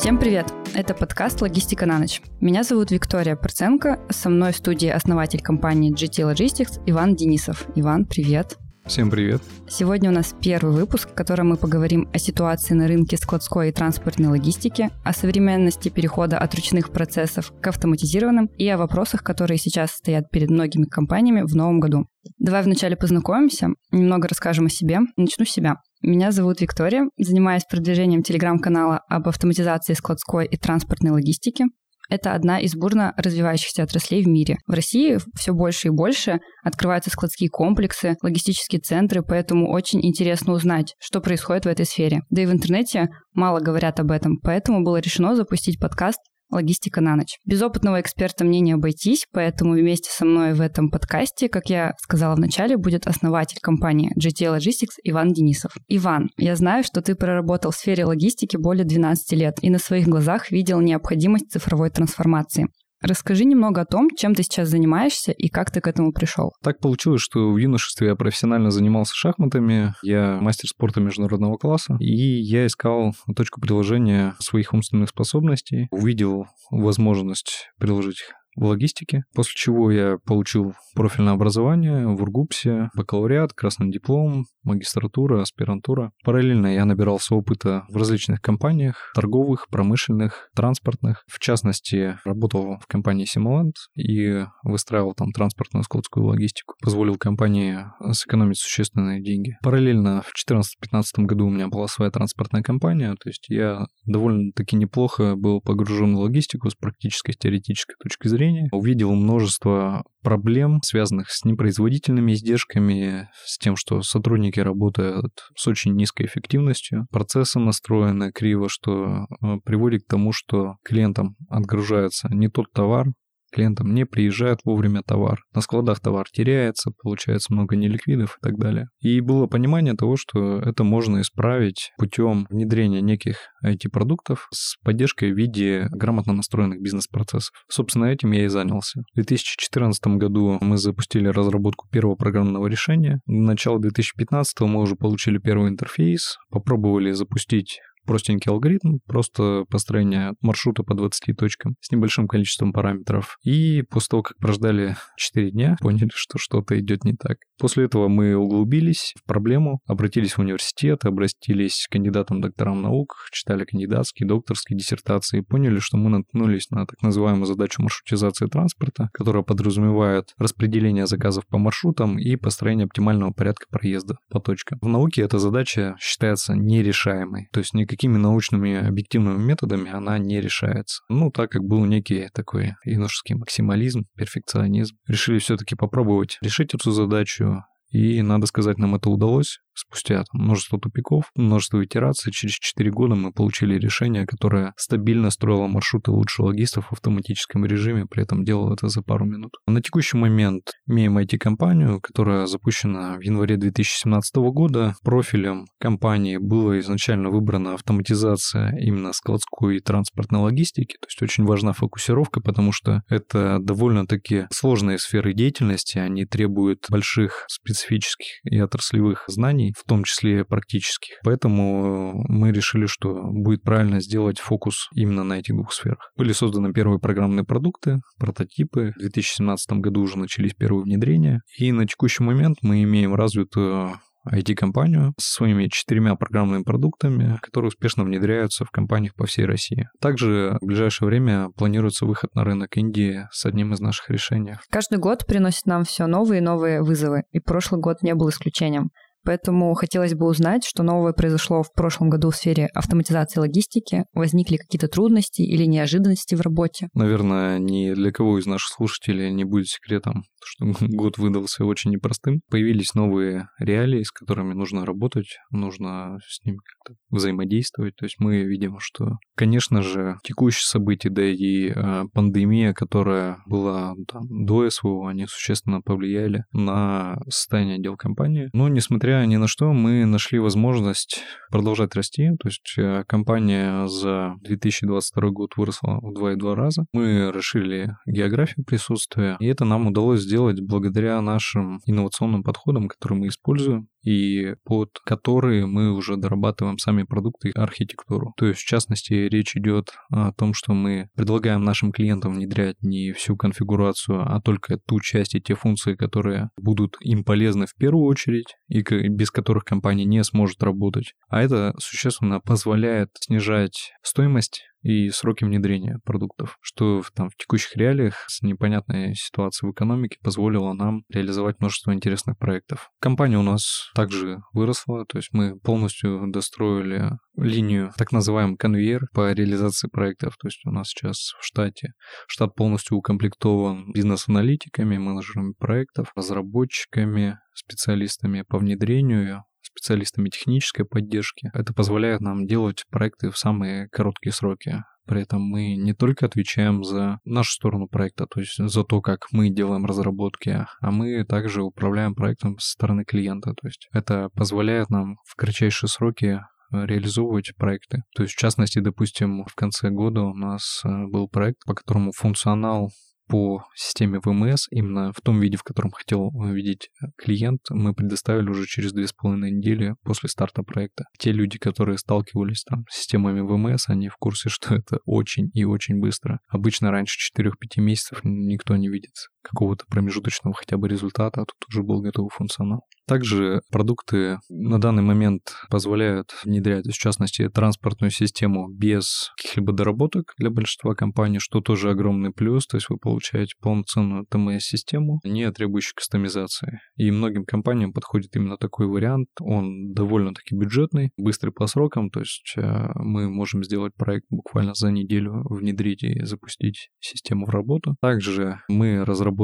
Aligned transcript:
Всем 0.00 0.16
привет! 0.16 0.54
Это 0.74 0.94
подкаст 0.94 1.42
«Логистика 1.42 1.84
на 1.84 1.98
ночь». 1.98 2.22
Меня 2.40 2.62
зовут 2.62 2.92
Виктория 2.92 3.34
Проценко. 3.34 3.98
Со 4.10 4.28
мной 4.28 4.52
в 4.52 4.56
студии 4.56 4.88
основатель 4.88 5.42
компании 5.42 5.92
GT 5.92 6.32
Logistics 6.32 6.80
Иван 6.86 7.16
Денисов. 7.16 7.66
Иван, 7.74 8.04
привет! 8.04 8.58
Всем 8.86 9.10
привет. 9.10 9.42
Сегодня 9.68 10.10
у 10.10 10.12
нас 10.12 10.36
первый 10.40 10.72
выпуск, 10.72 11.10
в 11.10 11.14
котором 11.14 11.48
мы 11.48 11.56
поговорим 11.56 12.08
о 12.12 12.18
ситуации 12.18 12.74
на 12.74 12.86
рынке 12.86 13.16
складской 13.16 13.70
и 13.70 13.72
транспортной 13.72 14.28
логистики, 14.28 14.90
о 15.04 15.12
современности 15.12 15.88
перехода 15.88 16.38
от 16.38 16.54
ручных 16.54 16.92
процессов 16.92 17.52
к 17.60 17.66
автоматизированным 17.66 18.46
и 18.56 18.68
о 18.68 18.78
вопросах, 18.78 19.24
которые 19.24 19.58
сейчас 19.58 19.90
стоят 19.90 20.30
перед 20.30 20.48
многими 20.48 20.84
компаниями 20.84 21.42
в 21.42 21.56
новом 21.56 21.80
году. 21.80 22.06
Давай 22.38 22.62
вначале 22.62 22.94
познакомимся, 22.94 23.70
немного 23.90 24.28
расскажем 24.28 24.66
о 24.66 24.70
себе. 24.70 25.00
Начну 25.16 25.44
с 25.44 25.50
себя. 25.50 25.78
Меня 26.00 26.30
зовут 26.30 26.60
Виктория, 26.60 27.08
занимаюсь 27.16 27.64
продвижением 27.68 28.22
телеграм-канала 28.22 29.00
об 29.08 29.28
автоматизации 29.28 29.94
складской 29.94 30.46
и 30.46 30.56
транспортной 30.56 31.10
логистики. 31.10 31.64
Это 32.08 32.34
одна 32.34 32.60
из 32.60 32.74
бурно 32.74 33.12
развивающихся 33.16 33.82
отраслей 33.82 34.22
в 34.22 34.28
мире. 34.28 34.58
В 34.66 34.72
России 34.72 35.18
все 35.34 35.52
больше 35.52 35.88
и 35.88 35.90
больше 35.90 36.38
открываются 36.62 37.10
складские 37.10 37.50
комплексы, 37.50 38.16
логистические 38.22 38.80
центры, 38.80 39.22
поэтому 39.22 39.70
очень 39.70 40.04
интересно 40.06 40.52
узнать, 40.52 40.94
что 41.00 41.20
происходит 41.20 41.64
в 41.64 41.68
этой 41.68 41.84
сфере. 41.84 42.22
Да 42.30 42.42
и 42.42 42.46
в 42.46 42.52
интернете 42.52 43.08
мало 43.34 43.58
говорят 43.58 43.98
об 43.98 44.12
этом, 44.12 44.38
поэтому 44.38 44.84
было 44.84 44.98
решено 44.98 45.34
запустить 45.34 45.80
подкаст 45.80 46.20
Логистика 46.50 47.00
на 47.00 47.16
ночь. 47.16 47.38
Без 47.44 47.60
опытного 47.62 48.00
эксперта 48.00 48.44
мне 48.44 48.60
не 48.60 48.72
обойтись, 48.72 49.26
поэтому 49.32 49.74
вместе 49.74 50.10
со 50.10 50.24
мной 50.24 50.54
в 50.54 50.60
этом 50.60 50.90
подкасте, 50.90 51.48
как 51.48 51.68
я 51.68 51.92
сказала 52.00 52.34
в 52.34 52.38
начале, 52.38 52.76
будет 52.76 53.06
основатель 53.06 53.58
компании 53.60 54.12
GT 54.18 54.56
Logistics 54.56 54.96
Иван 55.04 55.32
Денисов. 55.32 55.72
Иван, 55.88 56.30
я 56.36 56.56
знаю, 56.56 56.84
что 56.84 57.02
ты 57.02 57.14
проработал 57.14 57.70
в 57.70 57.76
сфере 57.76 58.04
логистики 58.04 58.56
более 58.56 58.84
12 58.84 59.32
лет 59.32 59.58
и 59.62 59.70
на 59.70 59.78
своих 59.78 60.06
глазах 60.06 60.50
видел 60.50 60.80
необходимость 60.80 61.50
цифровой 61.50 61.90
трансформации. 61.90 62.68
Расскажи 63.00 63.44
немного 63.44 63.82
о 63.82 63.84
том, 63.84 64.08
чем 64.16 64.34
ты 64.34 64.42
сейчас 64.42 64.68
занимаешься 64.68 65.32
и 65.32 65.48
как 65.48 65.70
ты 65.70 65.80
к 65.80 65.86
этому 65.86 66.12
пришел. 66.12 66.52
Так 66.62 66.80
получилось, 66.80 67.22
что 67.22 67.52
в 67.52 67.56
юношестве 67.56 68.08
я 68.08 68.16
профессионально 68.16 68.70
занимался 68.70 69.14
шахматами, 69.14 69.94
я 70.02 70.38
мастер 70.40 70.68
спорта 70.68 71.00
международного 71.00 71.56
класса, 71.56 71.96
и 72.00 72.40
я 72.40 72.66
искал 72.66 73.14
точку 73.36 73.60
приложения 73.60 74.34
своих 74.40 74.72
умственных 74.72 75.10
способностей, 75.10 75.88
увидел 75.90 76.46
возможность 76.70 77.70
приложить 77.78 78.18
в 78.58 78.64
логистике, 78.64 79.24
после 79.34 79.52
чего 79.54 79.90
я 79.90 80.18
получил 80.24 80.74
профильное 80.94 81.34
образование 81.34 82.06
в 82.06 82.20
Ургупсе, 82.20 82.90
бакалавриат, 82.94 83.52
красный 83.52 83.90
диплом, 83.90 84.46
магистратура, 84.64 85.40
аспирантура. 85.40 86.12
Параллельно 86.24 86.74
я 86.74 86.84
набирался 86.84 87.34
опыта 87.34 87.84
в 87.88 87.96
различных 87.96 88.40
компаниях, 88.40 89.12
торговых, 89.14 89.68
промышленных, 89.70 90.50
транспортных. 90.54 91.24
В 91.28 91.38
частности, 91.38 92.18
работал 92.24 92.78
в 92.80 92.86
компании 92.86 93.24
Симоланд 93.24 93.74
и 93.96 94.44
выстраивал 94.64 95.14
там 95.14 95.30
транспортную 95.30 95.84
складскую 95.84 96.26
логистику. 96.26 96.74
Позволил 96.82 97.16
компании 97.16 97.78
сэкономить 98.12 98.58
существенные 98.58 99.22
деньги. 99.22 99.56
Параллельно 99.62 100.22
в 100.22 100.32
2014-2015 100.50 101.02
году 101.18 101.46
у 101.46 101.50
меня 101.50 101.68
была 101.68 101.86
своя 101.86 102.10
транспортная 102.10 102.62
компания, 102.62 103.14
то 103.14 103.28
есть 103.28 103.46
я 103.48 103.86
довольно-таки 104.04 104.76
неплохо 104.76 105.36
был 105.36 105.60
погружен 105.60 106.16
в 106.16 106.20
логистику 106.20 106.68
с 106.70 106.74
практической, 106.74 107.32
с 107.32 107.36
теоретической 107.36 107.94
точки 108.02 108.26
зрения. 108.28 108.47
Увидел 108.72 109.14
множество 109.14 110.04
проблем, 110.22 110.80
связанных 110.82 111.30
с 111.30 111.44
непроизводительными 111.44 112.32
издержками, 112.32 113.28
с 113.44 113.58
тем, 113.58 113.76
что 113.76 114.02
сотрудники 114.02 114.60
работают 114.60 115.32
с 115.56 115.66
очень 115.66 115.94
низкой 115.94 116.26
эффективностью, 116.26 117.06
процессы 117.10 117.58
настроены 117.58 118.32
криво, 118.32 118.68
что 118.68 119.26
э, 119.42 119.56
приводит 119.64 120.04
к 120.04 120.10
тому, 120.10 120.32
что 120.32 120.76
клиентам 120.84 121.36
отгружается 121.48 122.28
не 122.30 122.48
тот 122.48 122.72
товар, 122.72 123.06
клиентам 123.50 123.94
не 123.94 124.06
приезжает 124.06 124.60
вовремя 124.64 125.02
товар. 125.02 125.42
На 125.54 125.60
складах 125.60 126.00
товар 126.00 126.26
теряется, 126.30 126.90
получается 127.02 127.52
много 127.52 127.76
неликвидов 127.76 128.38
и 128.38 128.46
так 128.46 128.58
далее. 128.58 128.88
И 129.00 129.20
было 129.20 129.46
понимание 129.46 129.94
того, 129.94 130.16
что 130.16 130.58
это 130.60 130.84
можно 130.84 131.20
исправить 131.20 131.92
путем 131.98 132.46
внедрения 132.50 133.00
неких 133.00 133.36
IT-продуктов 133.64 134.48
с 134.52 134.76
поддержкой 134.82 135.32
в 135.32 135.36
виде 135.36 135.88
грамотно 135.90 136.32
настроенных 136.32 136.80
бизнес-процессов. 136.80 137.52
Собственно, 137.68 138.06
этим 138.06 138.32
я 138.32 138.44
и 138.44 138.48
занялся. 138.48 139.00
В 139.12 139.16
2014 139.16 140.06
году 140.18 140.58
мы 140.60 140.76
запустили 140.76 141.28
разработку 141.28 141.88
первого 141.90 142.14
программного 142.16 142.66
решения. 142.66 143.20
В 143.26 143.32
начале 143.32 143.78
2015 143.78 144.60
мы 144.60 144.80
уже 144.80 144.96
получили 144.96 145.38
первый 145.38 145.68
интерфейс, 145.70 146.38
попробовали 146.50 147.12
запустить 147.12 147.80
простенький 148.08 148.50
алгоритм, 148.50 148.98
просто 149.06 149.66
построение 149.68 150.32
маршрута 150.40 150.82
по 150.82 150.94
20 150.94 151.36
точкам 151.36 151.76
с 151.80 151.92
небольшим 151.92 152.26
количеством 152.26 152.72
параметров. 152.72 153.36
И 153.44 153.82
после 153.82 154.08
того, 154.08 154.22
как 154.22 154.38
прождали 154.38 154.96
4 155.16 155.50
дня, 155.50 155.76
поняли, 155.80 156.08
что 156.14 156.38
что-то 156.38 156.78
идет 156.80 157.04
не 157.04 157.12
так. 157.12 157.36
После 157.58 157.84
этого 157.84 158.08
мы 158.08 158.34
углубились 158.34 159.12
в 159.18 159.26
проблему, 159.26 159.80
обратились 159.86 160.34
в 160.34 160.38
университет, 160.38 161.04
обратились 161.04 161.86
к 161.86 161.92
кандидатам 161.92 162.40
докторам 162.40 162.80
наук, 162.80 163.16
читали 163.30 163.64
кандидатские, 163.64 164.26
докторские 164.26 164.78
диссертации 164.78 165.40
поняли, 165.40 165.78
что 165.78 165.98
мы 165.98 166.08
наткнулись 166.08 166.70
на 166.70 166.86
так 166.86 167.02
называемую 167.02 167.44
задачу 167.44 167.82
маршрутизации 167.82 168.46
транспорта, 168.46 169.10
которая 169.12 169.42
подразумевает 169.42 170.32
распределение 170.38 171.06
заказов 171.06 171.46
по 171.46 171.58
маршрутам 171.58 172.18
и 172.18 172.36
построение 172.36 172.86
оптимального 172.86 173.32
порядка 173.32 173.66
проезда 173.70 174.16
по 174.30 174.40
точкам. 174.40 174.78
В 174.80 174.88
науке 174.88 175.22
эта 175.22 175.38
задача 175.38 175.96
считается 176.00 176.54
нерешаемой, 176.54 177.48
то 177.52 177.58
есть 177.58 177.74
никаких 177.74 177.97
никакими 177.98 178.16
научными 178.16 178.86
объективными 178.86 179.42
методами 179.42 179.90
она 179.90 180.18
не 180.18 180.40
решается. 180.40 181.02
Ну, 181.08 181.30
так 181.32 181.50
как 181.50 181.64
был 181.64 181.84
некий 181.84 182.28
такой 182.32 182.74
юношеский 182.84 183.34
максимализм, 183.34 184.06
перфекционизм, 184.16 184.96
решили 185.08 185.40
все-таки 185.40 185.74
попробовать 185.74 186.38
решить 186.40 186.74
эту 186.74 186.92
задачу 186.92 187.64
и, 187.90 188.20
надо 188.22 188.46
сказать, 188.46 188.78
нам 188.78 188.94
это 188.94 189.10
удалось. 189.10 189.58
Спустя 189.74 190.24
там, 190.24 190.42
множество 190.42 190.80
тупиков, 190.80 191.30
множество 191.36 191.84
итераций, 191.84 192.32
через 192.32 192.54
4 192.54 192.90
года 192.90 193.14
мы 193.14 193.32
получили 193.32 193.78
решение, 193.78 194.26
которое 194.26 194.72
стабильно 194.76 195.30
строило 195.30 195.68
маршруты 195.68 196.10
лучше 196.10 196.42
логистов 196.42 196.88
в 196.88 196.94
автоматическом 196.94 197.64
режиме, 197.64 198.04
при 198.04 198.24
этом 198.24 198.44
делало 198.44 198.74
это 198.74 198.88
за 198.88 199.02
пару 199.02 199.24
минут. 199.24 199.52
На 199.68 199.80
текущий 199.80 200.16
момент 200.16 200.72
имеем 200.88 201.16
IT-компанию, 201.16 202.00
которая 202.00 202.46
запущена 202.46 203.16
в 203.18 203.20
январе 203.20 203.56
2017 203.56 204.36
года. 204.36 204.96
Профилем 205.04 205.66
компании 205.78 206.38
было 206.38 206.80
изначально 206.80 207.30
выбрана 207.30 207.74
автоматизация 207.74 208.76
именно 208.80 209.12
складской 209.12 209.76
и 209.76 209.80
транспортной 209.80 210.40
логистики, 210.40 210.94
то 211.00 211.06
есть 211.06 211.22
очень 211.22 211.44
важна 211.44 211.72
фокусировка, 211.72 212.40
потому 212.40 212.72
что 212.72 213.02
это 213.08 213.58
довольно-таки 213.60 214.46
сложные 214.50 214.98
сферы 214.98 215.34
деятельности, 215.34 215.98
они 215.98 216.24
требуют 216.24 216.86
больших 216.90 217.44
специалистов 217.48 217.77
специфических 217.78 218.26
и 218.44 218.58
отраслевых 218.58 219.24
знаний, 219.28 219.74
в 219.76 219.84
том 219.84 220.04
числе 220.04 220.44
практических. 220.44 221.16
Поэтому 221.24 222.24
мы 222.28 222.52
решили, 222.52 222.86
что 222.86 223.22
будет 223.24 223.62
правильно 223.62 224.00
сделать 224.00 224.38
фокус 224.38 224.88
именно 224.94 225.24
на 225.24 225.34
этих 225.34 225.54
двух 225.54 225.72
сферах. 225.72 226.10
Были 226.16 226.32
созданы 226.32 226.72
первые 226.72 226.98
программные 226.98 227.44
продукты, 227.44 227.98
прототипы. 228.18 228.92
В 228.96 229.00
2017 229.00 229.72
году 229.78 230.02
уже 230.02 230.18
начались 230.18 230.54
первые 230.54 230.84
внедрения. 230.84 231.40
И 231.58 231.72
на 231.72 231.86
текущий 231.86 232.22
момент 232.22 232.58
мы 232.62 232.82
имеем 232.82 233.14
развитую 233.14 233.98
IT-компанию 234.32 235.14
с 235.18 235.34
своими 235.34 235.68
четырьмя 235.68 236.14
программными 236.14 236.62
продуктами, 236.62 237.38
которые 237.42 237.68
успешно 237.68 238.04
внедряются 238.04 238.64
в 238.64 238.70
компаниях 238.70 239.14
по 239.14 239.26
всей 239.26 239.44
России. 239.44 239.88
Также 240.00 240.58
в 240.60 240.66
ближайшее 240.66 241.06
время 241.06 241.48
планируется 241.56 242.06
выход 242.06 242.34
на 242.34 242.44
рынок 242.44 242.76
Индии 242.76 243.26
с 243.30 243.46
одним 243.46 243.72
из 243.72 243.80
наших 243.80 244.10
решений. 244.10 244.56
Каждый 244.70 244.98
год 244.98 245.26
приносит 245.26 245.66
нам 245.66 245.84
все 245.84 246.06
новые 246.06 246.38
и 246.40 246.44
новые 246.44 246.82
вызовы, 246.82 247.22
и 247.32 247.40
прошлый 247.40 247.80
год 247.80 248.02
не 248.02 248.14
был 248.14 248.28
исключением. 248.30 248.90
Поэтому 249.24 249.74
хотелось 249.74 250.14
бы 250.14 250.26
узнать, 250.26 250.64
что 250.64 250.82
новое 250.82 251.12
произошло 251.12 251.62
в 251.62 251.72
прошлом 251.74 252.08
году 252.08 252.30
в 252.30 252.36
сфере 252.36 252.68
автоматизации 252.72 253.40
логистики. 253.40 254.04
Возникли 254.14 254.56
какие-то 254.56 254.88
трудности 254.88 255.42
или 255.42 255.64
неожиданности 255.64 256.34
в 256.34 256.40
работе? 256.40 256.88
Наверное, 256.94 257.58
ни 257.58 257.92
для 257.92 258.10
кого 258.10 258.38
из 258.38 258.46
наших 258.46 258.68
слушателей 258.68 259.30
не 259.30 259.44
будет 259.44 259.66
секретом, 259.66 260.24
что 260.44 260.66
год 260.88 261.18
выдался 261.18 261.64
очень 261.64 261.90
непростым. 261.92 262.40
Появились 262.50 262.94
новые 262.94 263.48
реалии, 263.58 264.02
с 264.02 264.10
которыми 264.10 264.54
нужно 264.54 264.84
работать, 264.84 265.38
нужно 265.50 266.18
с 266.26 266.44
ними 266.44 266.58
как-то 266.58 266.98
взаимодействовать. 267.10 267.96
То 267.96 268.04
есть 268.04 268.16
мы 268.18 268.42
видим, 268.42 268.78
что, 268.80 269.18
конечно 269.34 269.82
же, 269.82 270.16
текущие 270.22 270.64
события, 270.64 271.10
да 271.10 271.24
и 271.24 271.70
э, 271.74 272.04
пандемия, 272.12 272.72
которая 272.72 273.38
была 273.46 273.94
там, 274.06 274.22
до 274.28 274.68
СВО, 274.70 275.08
они 275.08 275.26
существенно 275.26 275.80
повлияли 275.80 276.44
на 276.52 277.18
состояние 277.28 277.80
дел 277.80 277.96
компании. 277.96 278.50
Но, 278.52 278.68
несмотря 278.68 279.24
ни 279.26 279.36
на 279.36 279.48
что, 279.48 279.72
мы 279.72 280.04
нашли 280.04 280.38
возможность 280.38 281.22
продолжать 281.50 281.94
расти. 281.94 282.30
То 282.40 282.48
есть 282.48 282.74
э, 282.78 283.04
компания 283.06 283.86
за 283.86 284.34
2022 284.42 285.30
год 285.30 285.56
выросла 285.56 285.98
в 286.00 286.12
2,2 286.12 286.54
раза. 286.54 286.86
Мы 286.92 287.32
расширили 287.32 287.96
географию 288.06 288.64
присутствия, 288.64 289.36
и 289.40 289.46
это 289.46 289.64
нам 289.64 289.86
удалось 289.86 290.20
сделать 290.28 290.60
благодаря 290.60 291.20
нашим 291.22 291.80
инновационным 291.86 292.42
подходам, 292.42 292.86
которые 292.86 293.18
мы 293.18 293.28
используем 293.28 293.88
и 294.04 294.54
под 294.64 294.90
которые 295.04 295.66
мы 295.66 295.92
уже 295.92 296.16
дорабатываем 296.16 296.78
сами 296.78 297.02
продукты 297.02 297.48
и 297.48 297.58
архитектуру. 297.58 298.32
То 298.36 298.46
есть, 298.46 298.60
в 298.60 298.66
частности, 298.66 299.12
речь 299.12 299.56
идет 299.56 299.92
о 300.10 300.32
том, 300.32 300.54
что 300.54 300.72
мы 300.72 301.08
предлагаем 301.14 301.64
нашим 301.64 301.92
клиентам 301.92 302.34
внедрять 302.34 302.76
не 302.80 303.12
всю 303.12 303.36
конфигурацию, 303.36 304.20
а 304.20 304.40
только 304.40 304.78
ту 304.78 305.00
часть 305.00 305.34
и 305.34 305.40
те 305.40 305.54
функции, 305.54 305.94
которые 305.94 306.50
будут 306.56 306.96
им 307.00 307.24
полезны 307.24 307.66
в 307.66 307.74
первую 307.74 308.04
очередь 308.04 308.54
и 308.68 308.82
без 309.08 309.30
которых 309.30 309.64
компания 309.64 310.04
не 310.04 310.22
сможет 310.22 310.62
работать. 310.62 311.14
А 311.28 311.42
это 311.42 311.74
существенно 311.78 312.40
позволяет 312.40 313.10
снижать 313.20 313.92
стоимость 314.02 314.67
и 314.82 315.10
сроки 315.10 315.44
внедрения 315.44 315.98
продуктов, 316.04 316.56
что 316.60 317.02
там 317.14 317.30
в 317.30 317.36
текущих 317.36 317.76
реалиях 317.76 318.24
с 318.28 318.42
непонятной 318.42 319.14
ситуацией 319.14 319.70
в 319.70 319.72
экономике 319.72 320.18
позволило 320.22 320.72
нам 320.72 321.02
реализовать 321.08 321.58
множество 321.60 321.92
интересных 321.92 322.38
проектов. 322.38 322.90
Компания 323.00 323.38
у 323.38 323.42
нас 323.42 323.90
также 323.94 324.38
выросла, 324.52 325.04
то 325.06 325.18
есть 325.18 325.30
мы 325.32 325.58
полностью 325.58 326.24
достроили 326.28 327.10
линию, 327.36 327.92
так 327.96 328.12
называемый 328.12 328.56
конвейер 328.56 329.08
по 329.12 329.32
реализации 329.32 329.88
проектов. 329.88 330.36
То 330.38 330.48
есть 330.48 330.60
у 330.64 330.70
нас 330.70 330.88
сейчас 330.88 331.32
в 331.40 331.44
штате 331.44 331.92
штат 332.26 332.54
полностью 332.54 332.96
укомплектован 332.96 333.92
бизнес-аналитиками, 333.92 334.98
менеджерами 334.98 335.54
проектов, 335.58 336.12
разработчиками, 336.14 337.38
специалистами 337.54 338.42
по 338.42 338.58
внедрению, 338.58 339.44
специалистами 339.62 340.28
технической 340.28 340.84
поддержки. 340.84 341.50
Это 341.54 341.72
позволяет 341.72 342.20
нам 342.20 342.46
делать 342.46 342.84
проекты 342.90 343.30
в 343.30 343.38
самые 343.38 343.88
короткие 343.88 344.32
сроки. 344.32 344.82
При 345.06 345.22
этом 345.22 345.40
мы 345.40 345.74
не 345.76 345.94
только 345.94 346.26
отвечаем 346.26 346.84
за 346.84 347.18
нашу 347.24 347.52
сторону 347.52 347.88
проекта, 347.88 348.26
то 348.26 348.40
есть 348.40 348.56
за 348.58 348.84
то, 348.84 349.00
как 349.00 349.20
мы 349.32 349.48
делаем 349.48 349.86
разработки, 349.86 350.66
а 350.82 350.90
мы 350.90 351.24
также 351.24 351.62
управляем 351.62 352.14
проектом 352.14 352.58
со 352.58 352.72
стороны 352.72 353.04
клиента. 353.04 353.54
То 353.54 353.68
есть 353.68 353.88
это 353.92 354.28
позволяет 354.34 354.90
нам 354.90 355.16
в 355.24 355.34
кратчайшие 355.34 355.88
сроки 355.88 356.40
реализовывать 356.70 357.54
проекты. 357.56 358.02
То 358.14 358.22
есть, 358.22 358.34
в 358.34 358.38
частности, 358.38 358.80
допустим, 358.80 359.44
в 359.46 359.54
конце 359.54 359.90
года 359.90 360.22
у 360.22 360.34
нас 360.34 360.82
э, 360.84 360.88
был 361.06 361.28
проект, 361.28 361.64
по 361.64 361.74
которому 361.74 362.12
функционал 362.12 362.90
по 363.28 363.64
системе 363.74 364.20
ВМС, 364.22 364.66
именно 364.70 365.12
в 365.12 365.20
том 365.20 365.40
виде, 365.40 365.56
в 365.56 365.62
котором 365.62 365.90
хотел 365.90 366.30
видеть 366.52 366.90
клиент, 367.16 367.60
мы 367.70 367.94
предоставили 367.94 368.48
уже 368.48 368.66
через 368.66 368.92
две 368.92 369.06
с 369.06 369.12
половиной 369.12 369.50
недели 369.50 369.94
после 370.02 370.28
старта 370.28 370.62
проекта. 370.62 371.04
Те 371.18 371.32
люди, 371.32 371.58
которые 371.58 371.98
сталкивались 371.98 372.64
там 372.64 372.84
с 372.90 372.96
системами 372.96 373.40
ВМС, 373.40 373.88
они 373.88 374.08
в 374.08 374.16
курсе, 374.16 374.48
что 374.48 374.74
это 374.74 374.98
очень 375.04 375.50
и 375.54 375.64
очень 375.64 376.00
быстро. 376.00 376.40
Обычно 376.48 376.90
раньше 376.90 377.18
4-5 377.34 377.50
месяцев 377.76 378.20
никто 378.24 378.76
не 378.76 378.88
видит 378.88 379.12
какого-то 379.50 379.84
промежуточного 379.88 380.54
хотя 380.54 380.76
бы 380.76 380.88
результата, 380.88 381.42
а 381.42 381.44
тут 381.44 381.68
уже 381.68 381.82
был 381.82 382.00
готовый 382.00 382.30
функционал. 382.32 382.82
Также 383.08 383.62
продукты 383.72 384.38
на 384.50 384.78
данный 384.78 385.02
момент 385.02 385.54
позволяют 385.70 386.34
внедрять, 386.44 386.86
в 386.86 386.98
частности, 386.98 387.48
транспортную 387.48 388.10
систему 388.10 388.68
без 388.68 389.30
каких-либо 389.38 389.72
доработок 389.72 390.34
для 390.36 390.50
большинства 390.50 390.94
компаний, 390.94 391.38
что 391.38 391.62
тоже 391.62 391.90
огромный 391.90 392.32
плюс. 392.32 392.66
То 392.66 392.76
есть 392.76 392.90
вы 392.90 392.98
получаете 392.98 393.54
полноценную 393.62 394.26
ТМС-систему, 394.26 395.20
не 395.24 395.50
требующую 395.50 395.94
кастомизации. 395.96 396.80
И 396.96 397.10
многим 397.10 397.44
компаниям 397.46 397.94
подходит 397.94 398.36
именно 398.36 398.58
такой 398.58 398.86
вариант. 398.86 399.28
Он 399.40 399.94
довольно-таки 399.94 400.54
бюджетный, 400.54 401.10
быстрый 401.16 401.50
по 401.50 401.66
срокам. 401.66 402.10
То 402.10 402.20
есть 402.20 402.52
э, 402.58 402.88
мы 402.94 403.30
можем 403.30 403.64
сделать 403.64 403.94
проект 403.96 404.26
буквально 404.28 404.74
за 404.74 404.90
неделю, 404.90 405.44
внедрить 405.48 406.02
и 406.02 406.24
запустить 406.26 406.90
систему 407.00 407.46
в 407.46 407.50
работу. 407.50 407.96
Также 408.02 408.60
мы 408.68 409.02
разработали 409.02 409.37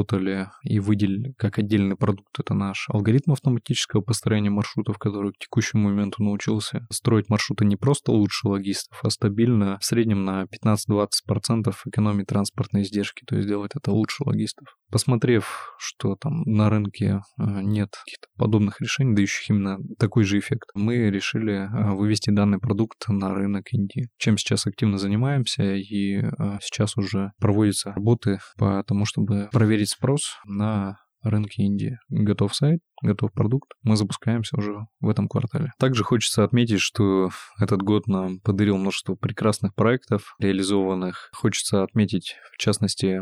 и 0.62 0.78
выделили 0.78 1.34
как 1.38 1.58
отдельный 1.58 1.96
продукт, 1.96 2.38
это 2.38 2.54
наш 2.54 2.86
алгоритм 2.88 3.32
автоматического 3.32 4.00
построения 4.00 4.50
маршрутов, 4.50 4.98
который 4.98 5.32
к 5.32 5.38
текущему 5.38 5.88
моменту 5.88 6.22
научился. 6.22 6.86
Строить 6.90 7.28
маршруты 7.28 7.64
не 7.64 7.76
просто 7.76 8.12
лучше 8.12 8.48
логистов, 8.48 8.98
а 9.02 9.10
стабильно 9.10 9.78
в 9.80 9.84
среднем 9.84 10.24
на 10.24 10.44
15-20% 10.44 11.74
экономить 11.86 12.26
транспортные 12.26 12.84
издержки, 12.84 13.24
то 13.26 13.36
есть 13.36 13.48
делать 13.48 13.72
это 13.74 13.92
лучше 13.92 14.24
логистов. 14.24 14.68
Посмотрев, 14.90 15.74
что 15.78 16.16
там 16.16 16.42
на 16.42 16.70
рынке 16.70 17.20
э, 17.38 17.42
нет 17.62 17.90
каких-то 18.04 18.28
подобных 18.36 18.80
решений, 18.80 19.14
дающих 19.14 19.50
именно 19.50 19.78
такой 19.98 20.24
же 20.24 20.38
эффект, 20.38 20.70
мы 20.74 21.10
решили 21.10 21.52
э, 21.52 21.94
вывести 21.94 22.30
данный 22.30 22.58
продукт 22.58 23.08
на 23.08 23.34
рынок 23.34 23.72
Индии, 23.72 24.08
чем 24.18 24.38
сейчас 24.38 24.66
активно 24.66 24.98
занимаемся, 24.98 25.74
и 25.74 26.18
э, 26.18 26.30
сейчас 26.62 26.96
уже 26.96 27.32
проводятся 27.40 27.92
работы 27.92 28.38
по 28.56 28.82
тому, 28.84 29.04
чтобы 29.04 29.48
проверить 29.52 29.73
спрос 29.82 30.36
на 30.44 30.98
рынке 31.24 31.62
Индии. 31.62 31.98
Готов 32.10 32.54
сайт, 32.54 32.80
готов 33.02 33.32
продукт. 33.32 33.72
Мы 33.82 33.96
запускаемся 33.96 34.56
уже 34.56 34.74
в 35.00 35.08
этом 35.08 35.28
квартале. 35.28 35.72
Также 35.78 36.04
хочется 36.04 36.44
отметить, 36.44 36.80
что 36.80 37.30
этот 37.58 37.82
год 37.82 38.06
нам 38.06 38.40
подарил 38.40 38.76
множество 38.76 39.14
прекрасных 39.14 39.74
проектов, 39.74 40.34
реализованных. 40.38 41.30
Хочется 41.32 41.82
отметить, 41.82 42.36
в 42.52 42.58
частности, 42.58 43.20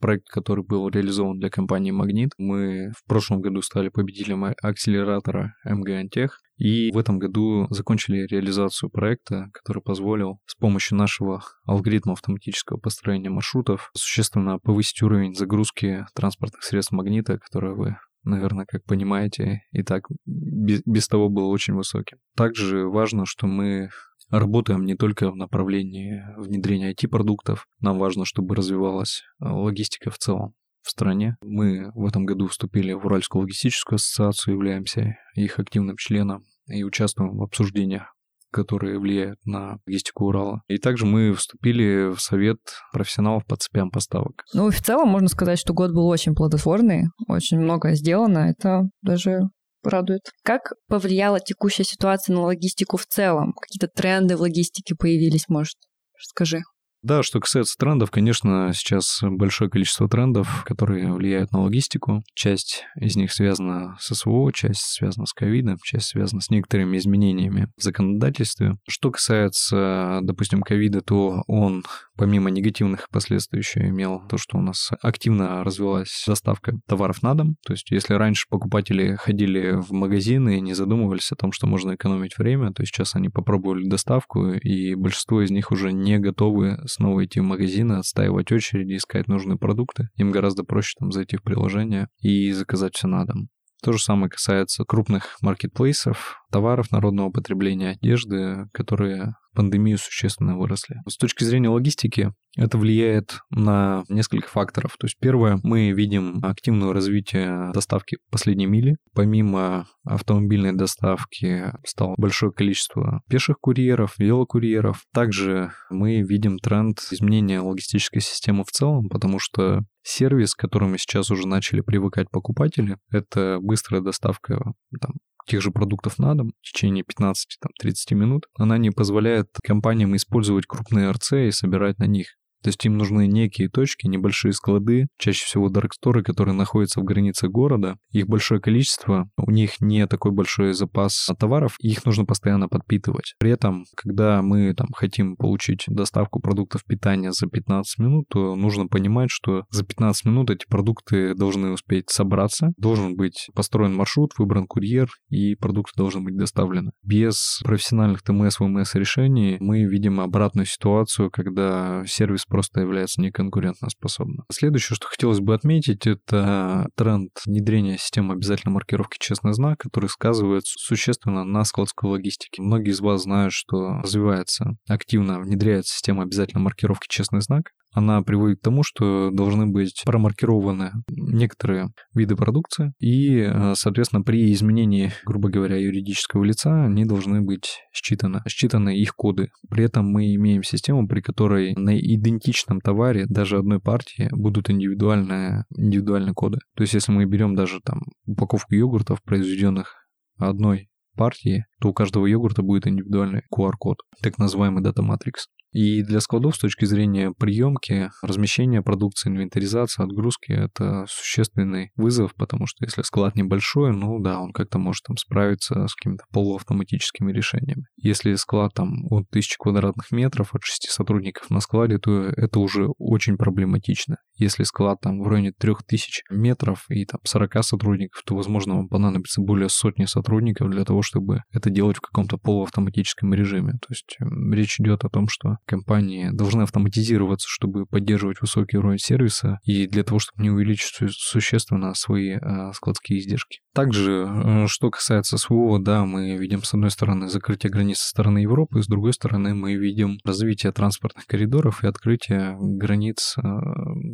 проект, 0.00 0.26
который 0.28 0.64
был 0.64 0.88
реализован 0.88 1.38
для 1.38 1.50
компании 1.50 1.90
«Магнит». 1.90 2.30
Мы 2.38 2.92
в 2.96 3.06
прошлом 3.06 3.40
году 3.40 3.62
стали 3.62 3.90
победителем 3.90 4.44
акселератора 4.62 5.54
МГ 5.64 5.90
Антех. 5.90 6.40
И 6.56 6.90
в 6.92 6.98
этом 6.98 7.18
году 7.18 7.66
закончили 7.70 8.26
реализацию 8.26 8.90
проекта, 8.90 9.50
который 9.52 9.82
позволил 9.82 10.40
с 10.46 10.54
помощью 10.54 10.96
нашего 10.96 11.42
алгоритма 11.64 12.12
автоматического 12.12 12.78
построения 12.78 13.30
маршрутов 13.30 13.90
существенно 13.94 14.58
повысить 14.58 15.02
уровень 15.02 15.34
загрузки 15.34 16.06
транспортных 16.14 16.62
средств 16.62 16.92
магнита, 16.92 17.38
которые 17.38 17.74
вы 17.74 17.96
наверное, 18.26 18.64
как 18.64 18.84
понимаете, 18.84 19.64
и 19.72 19.82
так 19.82 20.04
без, 20.24 20.80
без 20.86 21.08
того 21.08 21.28
был 21.28 21.50
очень 21.50 21.74
высоким. 21.74 22.16
Также 22.34 22.88
важно, 22.88 23.26
что 23.26 23.46
мы 23.46 23.90
работаем 24.30 24.84
не 24.84 24.94
только 24.96 25.30
в 25.30 25.36
направлении 25.36 26.22
внедрения 26.38 26.92
IT-продуктов, 26.92 27.66
нам 27.80 27.98
важно, 27.98 28.24
чтобы 28.24 28.54
развивалась 28.54 29.22
логистика 29.40 30.10
в 30.10 30.16
целом 30.16 30.54
в 30.84 30.90
стране. 30.90 31.36
Мы 31.42 31.90
в 31.94 32.06
этом 32.06 32.24
году 32.24 32.46
вступили 32.48 32.92
в 32.92 33.06
Уральскую 33.06 33.42
логистическую 33.42 33.96
ассоциацию, 33.96 34.54
являемся 34.54 35.16
их 35.34 35.58
активным 35.58 35.96
членом 35.96 36.44
и 36.66 36.84
участвуем 36.84 37.36
в 37.36 37.42
обсуждениях 37.42 38.14
которые 38.54 39.00
влияют 39.00 39.44
на 39.44 39.78
логистику 39.84 40.26
Урала. 40.26 40.62
И 40.68 40.78
также 40.78 41.06
мы 41.06 41.34
вступили 41.34 42.14
в 42.14 42.20
совет 42.20 42.58
профессионалов 42.92 43.44
по 43.46 43.56
цепям 43.56 43.90
поставок. 43.90 44.44
Ну, 44.52 44.70
в 44.70 44.80
целом 44.80 45.08
можно 45.08 45.28
сказать, 45.28 45.58
что 45.58 45.74
год 45.74 45.90
был 45.90 46.06
очень 46.06 46.36
плодотворный, 46.36 47.08
очень 47.26 47.58
многое 47.58 47.96
сделано. 47.96 48.50
Это 48.50 48.82
даже 49.02 49.40
радует. 49.82 50.30
Как 50.44 50.72
повлияла 50.86 51.40
текущая 51.40 51.82
ситуация 51.82 52.32
на 52.32 52.42
логистику 52.42 52.96
в 52.96 53.06
целом? 53.06 53.54
Какие-то 53.60 53.88
тренды 53.88 54.36
в 54.36 54.40
логистике 54.40 54.94
появились, 54.94 55.48
может? 55.48 55.76
Расскажи. 56.16 56.62
Да, 57.04 57.22
что 57.22 57.38
касается 57.38 57.76
трендов, 57.76 58.10
конечно, 58.10 58.72
сейчас 58.74 59.20
большое 59.22 59.68
количество 59.68 60.08
трендов, 60.08 60.64
которые 60.64 61.12
влияют 61.12 61.52
на 61.52 61.60
логистику. 61.60 62.22
Часть 62.32 62.82
из 62.98 63.14
них 63.14 63.30
связана 63.30 63.94
с 64.00 64.14
СВО, 64.14 64.50
часть 64.54 64.80
связана 64.80 65.26
с 65.26 65.34
ковидом, 65.34 65.76
часть 65.84 66.06
связана 66.06 66.40
с 66.40 66.48
некоторыми 66.48 66.96
изменениями 66.96 67.68
в 67.76 67.82
законодательстве. 67.82 68.78
Что 68.88 69.10
касается, 69.10 70.20
допустим, 70.22 70.62
ковида, 70.62 71.02
то 71.02 71.42
он 71.46 71.84
помимо 72.16 72.48
негативных 72.48 73.10
последствий 73.10 73.58
еще 73.58 73.80
имел 73.88 74.22
то, 74.26 74.38
что 74.38 74.56
у 74.56 74.62
нас 74.62 74.90
активно 75.02 75.62
развилась 75.62 76.24
доставка 76.26 76.72
товаров 76.86 77.22
на 77.22 77.34
дом. 77.34 77.56
То 77.66 77.74
есть 77.74 77.90
если 77.90 78.14
раньше 78.14 78.46
покупатели 78.48 79.16
ходили 79.16 79.72
в 79.72 79.92
магазины 79.92 80.56
и 80.56 80.62
не 80.62 80.72
задумывались 80.72 81.32
о 81.32 81.36
том, 81.36 81.52
что 81.52 81.66
можно 81.66 81.96
экономить 81.96 82.38
время, 82.38 82.72
то 82.72 82.82
сейчас 82.86 83.14
они 83.14 83.28
попробовали 83.28 83.86
доставку, 83.86 84.52
и 84.52 84.94
большинство 84.94 85.42
из 85.42 85.50
них 85.50 85.70
уже 85.70 85.92
не 85.92 86.18
готовы 86.18 86.78
снова 86.94 87.24
идти 87.24 87.40
в 87.40 87.44
магазины, 87.44 87.94
отстаивать 87.94 88.52
очереди, 88.52 88.96
искать 88.96 89.28
нужные 89.28 89.58
продукты. 89.58 90.08
Им 90.16 90.30
гораздо 90.30 90.64
проще 90.64 90.94
там 90.98 91.12
зайти 91.12 91.36
в 91.36 91.42
приложение 91.42 92.08
и 92.20 92.52
заказать 92.52 92.94
все 92.94 93.08
на 93.08 93.24
дом. 93.24 93.48
То 93.84 93.92
же 93.92 93.98
самое 93.98 94.30
касается 94.30 94.84
крупных 94.84 95.36
маркетплейсов, 95.42 96.38
товаров 96.50 96.90
народного 96.90 97.30
потребления, 97.30 97.90
одежды, 97.90 98.64
которые 98.72 99.34
пандемию 99.54 99.98
существенно 99.98 100.56
выросли. 100.56 100.96
С 101.06 101.18
точки 101.18 101.44
зрения 101.44 101.68
логистики, 101.68 102.32
это 102.56 102.78
влияет 102.78 103.40
на 103.50 104.04
несколько 104.08 104.48
факторов. 104.48 104.96
То 104.98 105.06
есть 105.06 105.16
первое, 105.20 105.60
мы 105.62 105.90
видим 105.90 106.40
активное 106.42 106.94
развитие 106.94 107.72
доставки 107.74 108.16
последней 108.30 108.66
мили. 108.66 108.96
Помимо 109.12 109.86
автомобильной 110.04 110.72
доставки 110.72 111.70
стало 111.84 112.14
большое 112.16 112.52
количество 112.52 113.20
пеших 113.28 113.58
курьеров, 113.60 114.14
велокурьеров. 114.18 115.02
Также 115.12 115.72
мы 115.90 116.22
видим 116.22 116.58
тренд 116.58 117.00
изменения 117.10 117.60
логистической 117.60 118.22
системы 118.22 118.64
в 118.64 118.70
целом, 118.70 119.10
потому 119.10 119.38
что 119.38 119.82
сервис, 120.04 120.54
к 120.54 120.60
которому 120.60 120.98
сейчас 120.98 121.30
уже 121.30 121.48
начали 121.48 121.80
привыкать 121.80 122.30
покупатели, 122.30 122.98
это 123.10 123.58
быстрая 123.60 124.02
доставка 124.02 124.74
там, 125.00 125.14
тех 125.46 125.60
же 125.60 125.70
продуктов 125.70 126.18
на 126.18 126.34
дом 126.34 126.52
в 126.60 126.72
течение 126.72 127.04
15-30 127.04 128.14
минут, 128.14 128.46
она 128.54 128.78
не 128.78 128.90
позволяет 128.90 129.48
компаниям 129.62 130.14
использовать 130.14 130.66
крупные 130.66 131.10
РЦ 131.10 131.32
и 131.32 131.50
собирать 131.50 131.98
на 131.98 132.06
них 132.06 132.36
То 132.64 132.68
есть 132.68 132.82
им 132.86 132.96
нужны 132.96 133.26
некие 133.26 133.68
точки, 133.68 134.06
небольшие 134.06 134.54
склады, 134.54 135.08
чаще 135.18 135.44
всего 135.44 135.68
дарксторы, 135.68 136.22
которые 136.22 136.54
находятся 136.54 137.00
в 137.00 137.04
границе 137.04 137.48
города. 137.48 137.98
Их 138.10 138.26
большое 138.26 138.58
количество, 138.58 139.28
у 139.36 139.50
них 139.50 139.82
не 139.82 140.06
такой 140.06 140.32
большой 140.32 140.72
запас 140.72 141.28
товаров, 141.38 141.76
и 141.78 141.90
их 141.90 142.06
нужно 142.06 142.24
постоянно 142.24 142.68
подпитывать. 142.68 143.34
При 143.38 143.50
этом, 143.50 143.84
когда 143.94 144.40
мы 144.40 144.72
там 144.72 144.88
хотим 144.94 145.36
получить 145.36 145.84
доставку 145.88 146.40
продуктов 146.40 146.84
питания 146.86 147.32
за 147.32 147.48
15 147.48 147.98
минут, 147.98 148.24
то 148.30 148.56
нужно 148.56 148.86
понимать, 148.86 149.28
что 149.30 149.64
за 149.70 149.84
15 149.84 150.24
минут 150.24 150.48
эти 150.48 150.64
продукты 150.66 151.34
должны 151.34 151.70
успеть 151.70 152.08
собраться, 152.08 152.72
должен 152.78 153.14
быть 153.14 153.50
построен 153.54 153.94
маршрут, 153.94 154.30
выбран 154.38 154.66
курьер, 154.66 155.10
и 155.28 155.54
продукты 155.54 155.92
должны 155.98 156.22
быть 156.22 156.38
доставлены. 156.38 156.92
Без 157.02 157.60
профессиональных 157.62 158.22
ТМС, 158.22 158.58
ВМС 158.58 158.94
решений 158.94 159.58
мы 159.60 159.84
видим 159.84 160.18
обратную 160.18 160.64
ситуацию, 160.64 161.30
когда 161.30 162.02
сервис 162.06 162.46
просто 162.54 162.82
является 162.82 163.20
неконкурентоспособным. 163.20 164.44
Следующее, 164.48 164.94
что 164.94 165.08
хотелось 165.08 165.40
бы 165.40 165.54
отметить, 165.54 166.06
это 166.06 166.86
тренд 166.94 167.32
внедрения 167.44 167.98
системы 167.98 168.34
обязательной 168.34 168.74
маркировки 168.74 169.18
«Честный 169.18 169.54
знак», 169.54 169.80
который 169.80 170.08
сказывается 170.08 170.74
существенно 170.78 171.42
на 171.42 171.64
складской 171.64 172.08
логистике. 172.08 172.62
Многие 172.62 172.90
из 172.90 173.00
вас 173.00 173.24
знают, 173.24 173.52
что 173.52 173.98
развивается, 173.98 174.76
активно 174.88 175.40
внедряется 175.40 175.94
система 175.94 176.22
обязательной 176.22 176.62
маркировки 176.62 177.08
«Честный 177.08 177.40
знак», 177.40 177.72
она 177.94 178.22
приводит 178.22 178.58
к 178.58 178.62
тому, 178.62 178.82
что 178.82 179.30
должны 179.30 179.66
быть 179.66 180.02
промаркированы 180.04 180.92
некоторые 181.08 181.92
виды 182.12 182.34
продукции, 182.34 182.92
и, 182.98 183.38
э, 183.38 183.74
соответственно, 183.76 184.22
при 184.22 184.52
изменении, 184.52 185.12
грубо 185.24 185.48
говоря, 185.48 185.76
юридического 185.76 186.42
лица, 186.44 186.84
они 186.84 187.04
должны 187.04 187.40
быть 187.40 187.78
считаны, 187.92 188.42
считаны 188.48 188.98
их 188.98 189.14
коды. 189.14 189.50
При 189.70 189.84
этом 189.84 190.06
мы 190.06 190.34
имеем 190.34 190.64
систему, 190.64 191.06
при 191.06 191.20
которой 191.20 191.74
на 191.76 191.96
идентичном 191.96 192.80
товаре 192.80 193.26
даже 193.28 193.58
одной 193.58 193.80
партии 193.80 194.28
будут 194.32 194.70
индивидуальные, 194.70 195.64
индивидуальные 195.76 196.34
коды. 196.34 196.58
То 196.74 196.82
есть, 196.82 196.94
если 196.94 197.12
мы 197.12 197.24
берем 197.26 197.54
даже 197.54 197.80
там 197.80 198.02
упаковку 198.26 198.74
йогуртов, 198.74 199.22
произведенных 199.22 199.94
одной 200.36 200.88
партии, 201.16 201.66
то 201.80 201.88
у 201.88 201.92
каждого 201.92 202.26
йогурта 202.26 202.62
будет 202.62 202.88
индивидуальный 202.88 203.42
QR-код, 203.54 203.98
так 204.20 204.38
называемый 204.38 204.82
Matrix. 204.82 205.46
И 205.74 206.02
для 206.02 206.20
складов 206.20 206.54
с 206.54 206.60
точки 206.60 206.84
зрения 206.84 207.32
приемки, 207.36 208.10
размещения 208.22 208.80
продукции, 208.80 209.28
инвентаризации, 209.28 210.04
отгрузки— 210.04 210.52
это 210.52 211.04
существенный 211.08 211.90
вызов, 211.96 212.32
потому 212.36 212.66
что 212.66 212.84
если 212.84 213.02
склад 213.02 213.34
небольшой, 213.34 213.92
ну 213.92 214.20
да, 214.20 214.40
он 214.40 214.52
как-то 214.52 214.78
может 214.78 215.02
там 215.02 215.16
справиться 215.16 215.88
с 215.88 215.94
какими-то 215.96 216.24
полуавтоматическими 216.32 217.32
решениями. 217.32 217.86
Если 217.96 218.34
склад 218.34 218.72
там 218.74 219.04
от 219.10 219.26
1000 219.30 219.56
квадратных 219.58 220.12
метров, 220.12 220.54
от 220.54 220.62
6 220.62 220.90
сотрудников 220.90 221.50
на 221.50 221.58
складе, 221.58 221.98
то 221.98 222.22
это 222.22 222.60
уже 222.60 222.86
очень 222.98 223.36
проблематично. 223.36 224.18
Если 224.36 224.62
склад 224.62 225.00
там 225.00 225.22
в 225.22 225.26
районе 225.26 225.52
3000 225.58 226.22
метров 226.30 226.84
и 226.88 227.04
там 227.04 227.20
40 227.24 227.64
сотрудников, 227.64 228.22
то, 228.24 228.36
возможно, 228.36 228.76
вам 228.76 228.88
понадобится 228.88 229.40
более 229.40 229.68
сотни 229.68 230.04
сотрудников 230.04 230.70
для 230.70 230.84
того, 230.84 231.02
чтобы 231.02 231.42
это 231.52 231.68
делать 231.68 231.96
в 231.96 232.00
каком-то 232.00 232.38
полуавтоматическом 232.38 233.34
режиме. 233.34 233.72
То 233.72 233.88
есть 233.90 234.16
речь 234.52 234.78
идет 234.78 235.04
о 235.04 235.08
том, 235.08 235.26
что 235.28 235.56
компании 235.66 236.30
должны 236.32 236.62
автоматизироваться, 236.62 237.48
чтобы 237.48 237.86
поддерживать 237.86 238.40
высокий 238.40 238.76
уровень 238.76 238.98
сервиса 238.98 239.58
и 239.64 239.86
для 239.86 240.04
того, 240.04 240.18
чтобы 240.18 240.42
не 240.42 240.50
увеличить 240.50 240.94
существенно 241.10 241.94
свои 241.94 242.32
э, 242.32 242.72
складские 242.74 243.18
издержки. 243.18 243.60
Также, 243.72 244.26
э, 244.28 244.66
что 244.68 244.90
касается 244.90 245.38
СВО, 245.38 245.78
да, 245.78 246.04
мы 246.04 246.36
видим 246.36 246.62
с 246.62 246.74
одной 246.74 246.90
стороны 246.90 247.28
закрытие 247.28 247.70
границ 247.70 247.98
со 247.98 248.08
стороны 248.08 248.38
Европы, 248.38 248.82
с 248.82 248.86
другой 248.86 249.12
стороны 249.12 249.54
мы 249.54 249.74
видим 249.74 250.18
развитие 250.24 250.72
транспортных 250.72 251.26
коридоров 251.26 251.82
и 251.82 251.86
открытие 251.86 252.56
границ 252.58 253.36
э, 253.36 253.42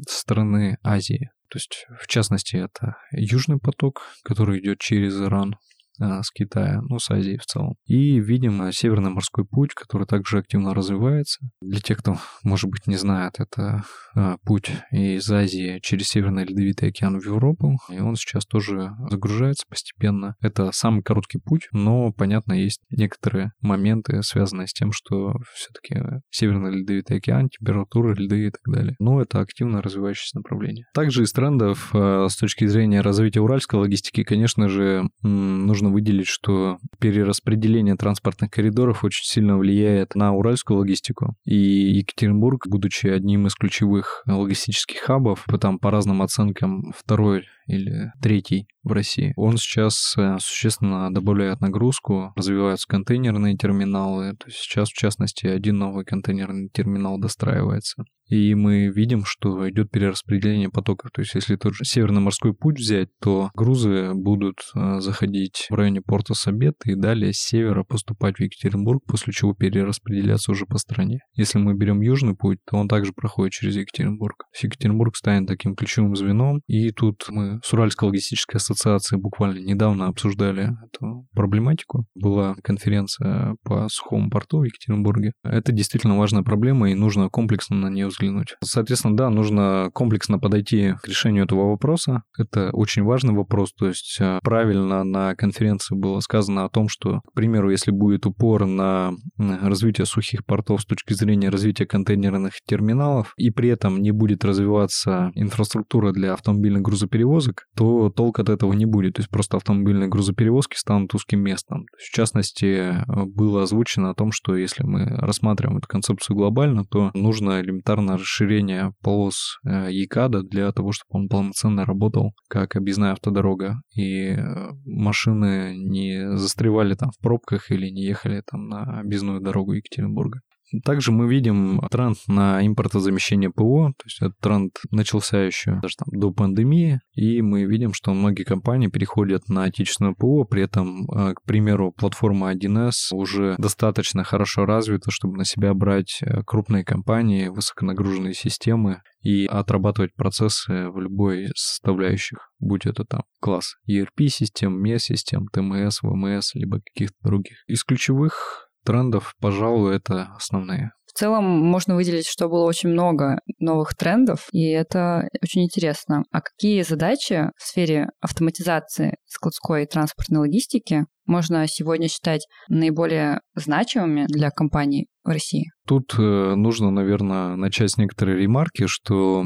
со 0.08 0.20
стороны 0.20 0.78
Азии. 0.82 1.30
То 1.50 1.56
есть, 1.56 1.86
в 2.00 2.06
частности, 2.06 2.56
это 2.56 2.96
Южный 3.10 3.58
поток, 3.58 4.02
который 4.22 4.60
идет 4.60 4.78
через 4.78 5.20
Иран, 5.20 5.54
а, 5.54 5.58
с 6.00 6.30
Китая, 6.30 6.80
ну, 6.88 6.98
с 6.98 7.10
Азии 7.10 7.36
в 7.36 7.46
целом. 7.46 7.74
И 7.86 8.18
видим 8.18 8.72
Северный 8.72 9.10
морской 9.10 9.44
путь, 9.44 9.74
который 9.74 10.06
также 10.06 10.38
активно 10.38 10.74
развивается. 10.74 11.40
Для 11.60 11.80
тех, 11.80 11.98
кто, 11.98 12.16
может 12.42 12.70
быть, 12.70 12.86
не 12.86 12.96
знает, 12.96 13.34
это 13.38 13.84
а, 14.14 14.36
путь 14.44 14.70
из 14.90 15.30
Азии 15.30 15.78
через 15.82 16.08
Северный 16.08 16.44
Ледовитый 16.44 16.88
океан 16.88 17.20
в 17.20 17.24
Европу, 17.24 17.78
и 17.90 18.00
он 18.00 18.16
сейчас 18.16 18.44
тоже 18.46 18.92
загружается 19.08 19.66
постепенно. 19.68 20.36
Это 20.40 20.70
самый 20.72 21.02
короткий 21.02 21.38
путь, 21.38 21.68
но, 21.72 22.12
понятно, 22.12 22.52
есть 22.54 22.80
некоторые 22.90 23.52
моменты, 23.60 24.22
связанные 24.22 24.66
с 24.66 24.72
тем, 24.72 24.92
что 24.92 25.34
все-таки 25.54 26.20
Северный 26.30 26.78
Ледовитый 26.78 27.18
океан, 27.18 27.48
температура 27.48 28.14
льды 28.14 28.46
и 28.46 28.50
так 28.50 28.62
далее. 28.66 28.96
Но 28.98 29.20
это 29.20 29.40
активно 29.40 29.82
развивающееся 29.82 30.38
направление. 30.38 30.86
Также 30.94 31.22
из 31.22 31.32
трендов 31.32 31.90
а, 31.94 32.26
с 32.28 32.36
точки 32.36 32.66
зрения 32.66 33.00
развития 33.00 33.40
уральской 33.40 33.78
логистики, 33.78 34.24
конечно 34.24 34.68
же, 34.68 35.04
нужно 35.22 35.89
выделить, 35.92 36.26
что 36.26 36.78
перераспределение 36.98 37.96
транспортных 37.96 38.50
коридоров 38.50 39.04
очень 39.04 39.24
сильно 39.24 39.58
влияет 39.58 40.14
на 40.14 40.32
уральскую 40.32 40.78
логистику. 40.78 41.36
И 41.44 41.54
Екатеринбург, 41.54 42.66
будучи 42.66 43.06
одним 43.06 43.46
из 43.46 43.54
ключевых 43.54 44.22
логистических 44.26 44.98
хабов, 44.98 45.44
там 45.60 45.78
по 45.78 45.90
разным 45.90 46.22
оценкам 46.22 46.92
второй 46.96 47.44
или 47.70 48.12
третий 48.20 48.66
в 48.82 48.92
России. 48.92 49.32
Он 49.36 49.56
сейчас 49.56 50.14
э, 50.16 50.38
существенно 50.40 51.12
добавляет 51.12 51.60
нагрузку, 51.60 52.32
развиваются 52.36 52.88
контейнерные 52.88 53.56
терминалы. 53.56 54.36
То 54.36 54.46
есть 54.46 54.58
сейчас, 54.58 54.88
в 54.90 54.94
частности, 54.94 55.46
один 55.46 55.78
новый 55.78 56.04
контейнерный 56.04 56.68
терминал 56.68 57.18
достраивается. 57.18 58.04
И 58.30 58.54
мы 58.54 58.86
видим, 58.86 59.24
что 59.24 59.68
идет 59.68 59.90
перераспределение 59.90 60.70
потоков. 60.70 61.10
То 61.10 61.20
есть 61.20 61.34
если 61.34 61.56
тот 61.56 61.74
же 61.74 61.84
Северный 61.84 62.20
морской 62.20 62.54
путь 62.54 62.78
взять, 62.78 63.08
то 63.20 63.50
грузы 63.54 64.12
будут 64.14 64.58
э, 64.74 65.00
заходить 65.00 65.66
в 65.68 65.74
районе 65.74 66.00
порта 66.00 66.34
Сабет 66.34 66.76
и 66.84 66.94
далее 66.94 67.32
с 67.32 67.38
севера 67.38 67.82
поступать 67.82 68.36
в 68.36 68.40
Екатеринбург, 68.40 69.02
после 69.04 69.32
чего 69.32 69.52
перераспределяться 69.52 70.52
уже 70.52 70.64
по 70.64 70.78
стране. 70.78 71.18
Если 71.34 71.58
мы 71.58 71.74
берем 71.74 72.00
Южный 72.00 72.36
путь, 72.36 72.58
то 72.70 72.76
он 72.76 72.86
также 72.86 73.12
проходит 73.12 73.52
через 73.52 73.74
Екатеринбург. 73.74 74.44
Екатеринбург 74.62 75.16
станет 75.16 75.48
таким 75.48 75.74
ключевым 75.74 76.14
звеном, 76.14 76.62
и 76.68 76.92
тут 76.92 77.26
мы 77.30 77.59
с 77.62 77.72
Уральской 77.72 78.08
логистической 78.08 78.58
ассоциацией 78.58 79.20
буквально 79.20 79.58
недавно 79.58 80.06
обсуждали 80.06 80.76
эту 80.86 81.26
проблематику. 81.34 82.06
Была 82.14 82.54
конференция 82.62 83.56
по 83.62 83.88
сухому 83.88 84.30
порту 84.30 84.58
в 84.58 84.64
Екатеринбурге. 84.64 85.32
Это 85.44 85.72
действительно 85.72 86.18
важная 86.18 86.42
проблема, 86.42 86.90
и 86.90 86.94
нужно 86.94 87.28
комплексно 87.28 87.76
на 87.76 87.88
нее 87.88 88.06
взглянуть. 88.06 88.56
Соответственно, 88.62 89.16
да, 89.16 89.30
нужно 89.30 89.90
комплексно 89.92 90.38
подойти 90.38 90.94
к 91.02 91.08
решению 91.08 91.44
этого 91.44 91.70
вопроса. 91.70 92.22
Это 92.38 92.70
очень 92.72 93.02
важный 93.02 93.34
вопрос. 93.34 93.72
То 93.72 93.88
есть 93.88 94.18
э, 94.20 94.40
правильно 94.42 95.04
на 95.04 95.34
конференции 95.34 95.94
было 95.94 96.20
сказано 96.20 96.64
о 96.64 96.68
том, 96.68 96.88
что, 96.88 97.20
к 97.26 97.32
примеру, 97.34 97.70
если 97.70 97.90
будет 97.90 98.26
упор 98.26 98.66
на 98.66 99.12
развитие 99.38 100.06
сухих 100.06 100.44
портов 100.44 100.82
с 100.82 100.86
точки 100.86 101.12
зрения 101.12 101.48
развития 101.48 101.86
контейнерных 101.86 102.54
терминалов, 102.66 103.32
и 103.36 103.50
при 103.50 103.68
этом 103.68 104.00
не 104.00 104.10
будет 104.10 104.44
развиваться 104.44 105.30
инфраструктура 105.34 106.12
для 106.12 106.32
автомобильных 106.32 106.82
грузоперевозок, 106.82 107.49
то 107.76 108.10
толк 108.10 108.38
от 108.38 108.48
этого 108.48 108.72
не 108.72 108.86
будет. 108.86 109.14
То 109.14 109.20
есть 109.20 109.30
просто 109.30 109.56
автомобильные 109.56 110.08
грузоперевозки 110.08 110.76
станут 110.76 111.14
узким 111.14 111.40
местом. 111.40 111.86
В 111.96 112.14
частности, 112.14 113.04
было 113.06 113.62
озвучено 113.62 114.10
о 114.10 114.14
том, 114.14 114.32
что 114.32 114.56
если 114.56 114.84
мы 114.84 115.04
рассматриваем 115.06 115.78
эту 115.78 115.88
концепцию 115.88 116.36
глобально, 116.36 116.84
то 116.84 117.10
нужно 117.14 117.60
элементарно 117.60 118.16
расширение 118.16 118.92
полос 119.02 119.58
э, 119.64 119.88
ЕКАДа 119.90 120.42
для 120.42 120.70
того, 120.72 120.92
чтобы 120.92 121.08
он 121.10 121.28
полноценно 121.28 121.84
работал 121.84 122.32
как 122.48 122.76
объездная 122.76 123.12
автодорога, 123.12 123.80
и 123.94 124.28
э, 124.28 124.70
машины 124.84 125.74
не 125.76 126.36
застревали 126.36 126.94
там 126.94 127.10
в 127.10 127.18
пробках 127.22 127.70
или 127.70 127.88
не 127.88 128.04
ехали 128.04 128.42
там 128.50 128.68
на 128.68 129.00
объездную 129.00 129.40
дорогу 129.40 129.72
Екатеринбурга. 129.72 130.40
Также 130.84 131.12
мы 131.12 131.28
видим 131.28 131.80
тренд 131.90 132.18
на 132.26 132.64
импортозамещение 132.66 133.50
ПО, 133.50 133.92
то 133.96 134.04
есть 134.04 134.20
этот 134.20 134.38
тренд 134.38 134.72
начался 134.90 135.42
еще 135.42 135.78
даже 135.82 135.96
там 135.96 136.20
до 136.20 136.32
пандемии, 136.32 137.00
и 137.14 137.42
мы 137.42 137.64
видим, 137.64 137.92
что 137.92 138.12
многие 138.14 138.44
компании 138.44 138.88
переходят 138.88 139.48
на 139.48 139.64
отечественное 139.64 140.14
ПО, 140.14 140.44
при 140.44 140.62
этом, 140.62 141.10
э, 141.10 141.34
к 141.34 141.42
примеру, 141.42 141.92
платформа 141.92 142.52
1С 142.52 143.12
уже 143.12 143.56
достаточно 143.58 144.24
хорошо 144.24 144.64
развита, 144.64 145.10
чтобы 145.10 145.36
на 145.36 145.44
себя 145.44 145.74
брать 145.74 146.20
э, 146.22 146.42
крупные 146.44 146.84
компании, 146.84 147.48
высоконагруженные 147.48 148.34
системы 148.34 149.02
и 149.22 149.46
отрабатывать 149.46 150.14
процессы 150.14 150.88
в 150.88 150.98
любой 150.98 151.48
составляющих, 151.54 152.50
будь 152.58 152.86
это 152.86 153.04
там 153.04 153.22
класс 153.40 153.74
ERP-систем, 153.88 154.82
MES-систем, 154.82 155.46
TMS, 155.54 155.96
VMS, 156.02 156.50
либо 156.54 156.80
каких-то 156.80 157.16
других. 157.22 157.58
Из 157.66 157.84
ключевых 157.84 158.69
трендов, 158.84 159.34
пожалуй, 159.40 159.96
это 159.96 160.28
основные. 160.36 160.92
В 161.06 161.12
целом 161.12 161.44
можно 161.44 161.96
выделить, 161.96 162.28
что 162.28 162.48
было 162.48 162.64
очень 162.64 162.90
много 162.90 163.40
новых 163.58 163.96
трендов, 163.96 164.46
и 164.52 164.68
это 164.68 165.28
очень 165.42 165.64
интересно. 165.64 166.22
А 166.30 166.40
какие 166.40 166.82
задачи 166.82 167.50
в 167.56 167.66
сфере 167.66 168.10
автоматизации 168.20 169.16
складской 169.26 169.82
и 169.82 169.86
транспортной 169.86 170.42
логистики 170.42 171.06
можно 171.26 171.66
сегодня 171.66 172.08
считать 172.08 172.46
наиболее 172.68 173.40
значимыми 173.56 174.26
для 174.28 174.50
компаний 174.50 175.08
в 175.24 175.30
России? 175.30 175.72
Тут 175.84 176.14
э, 176.16 176.54
нужно, 176.54 176.92
наверное, 176.92 177.56
начать 177.56 177.90
с 177.90 177.96
некоторой 177.96 178.40
ремарки, 178.40 178.86
что, 178.86 179.44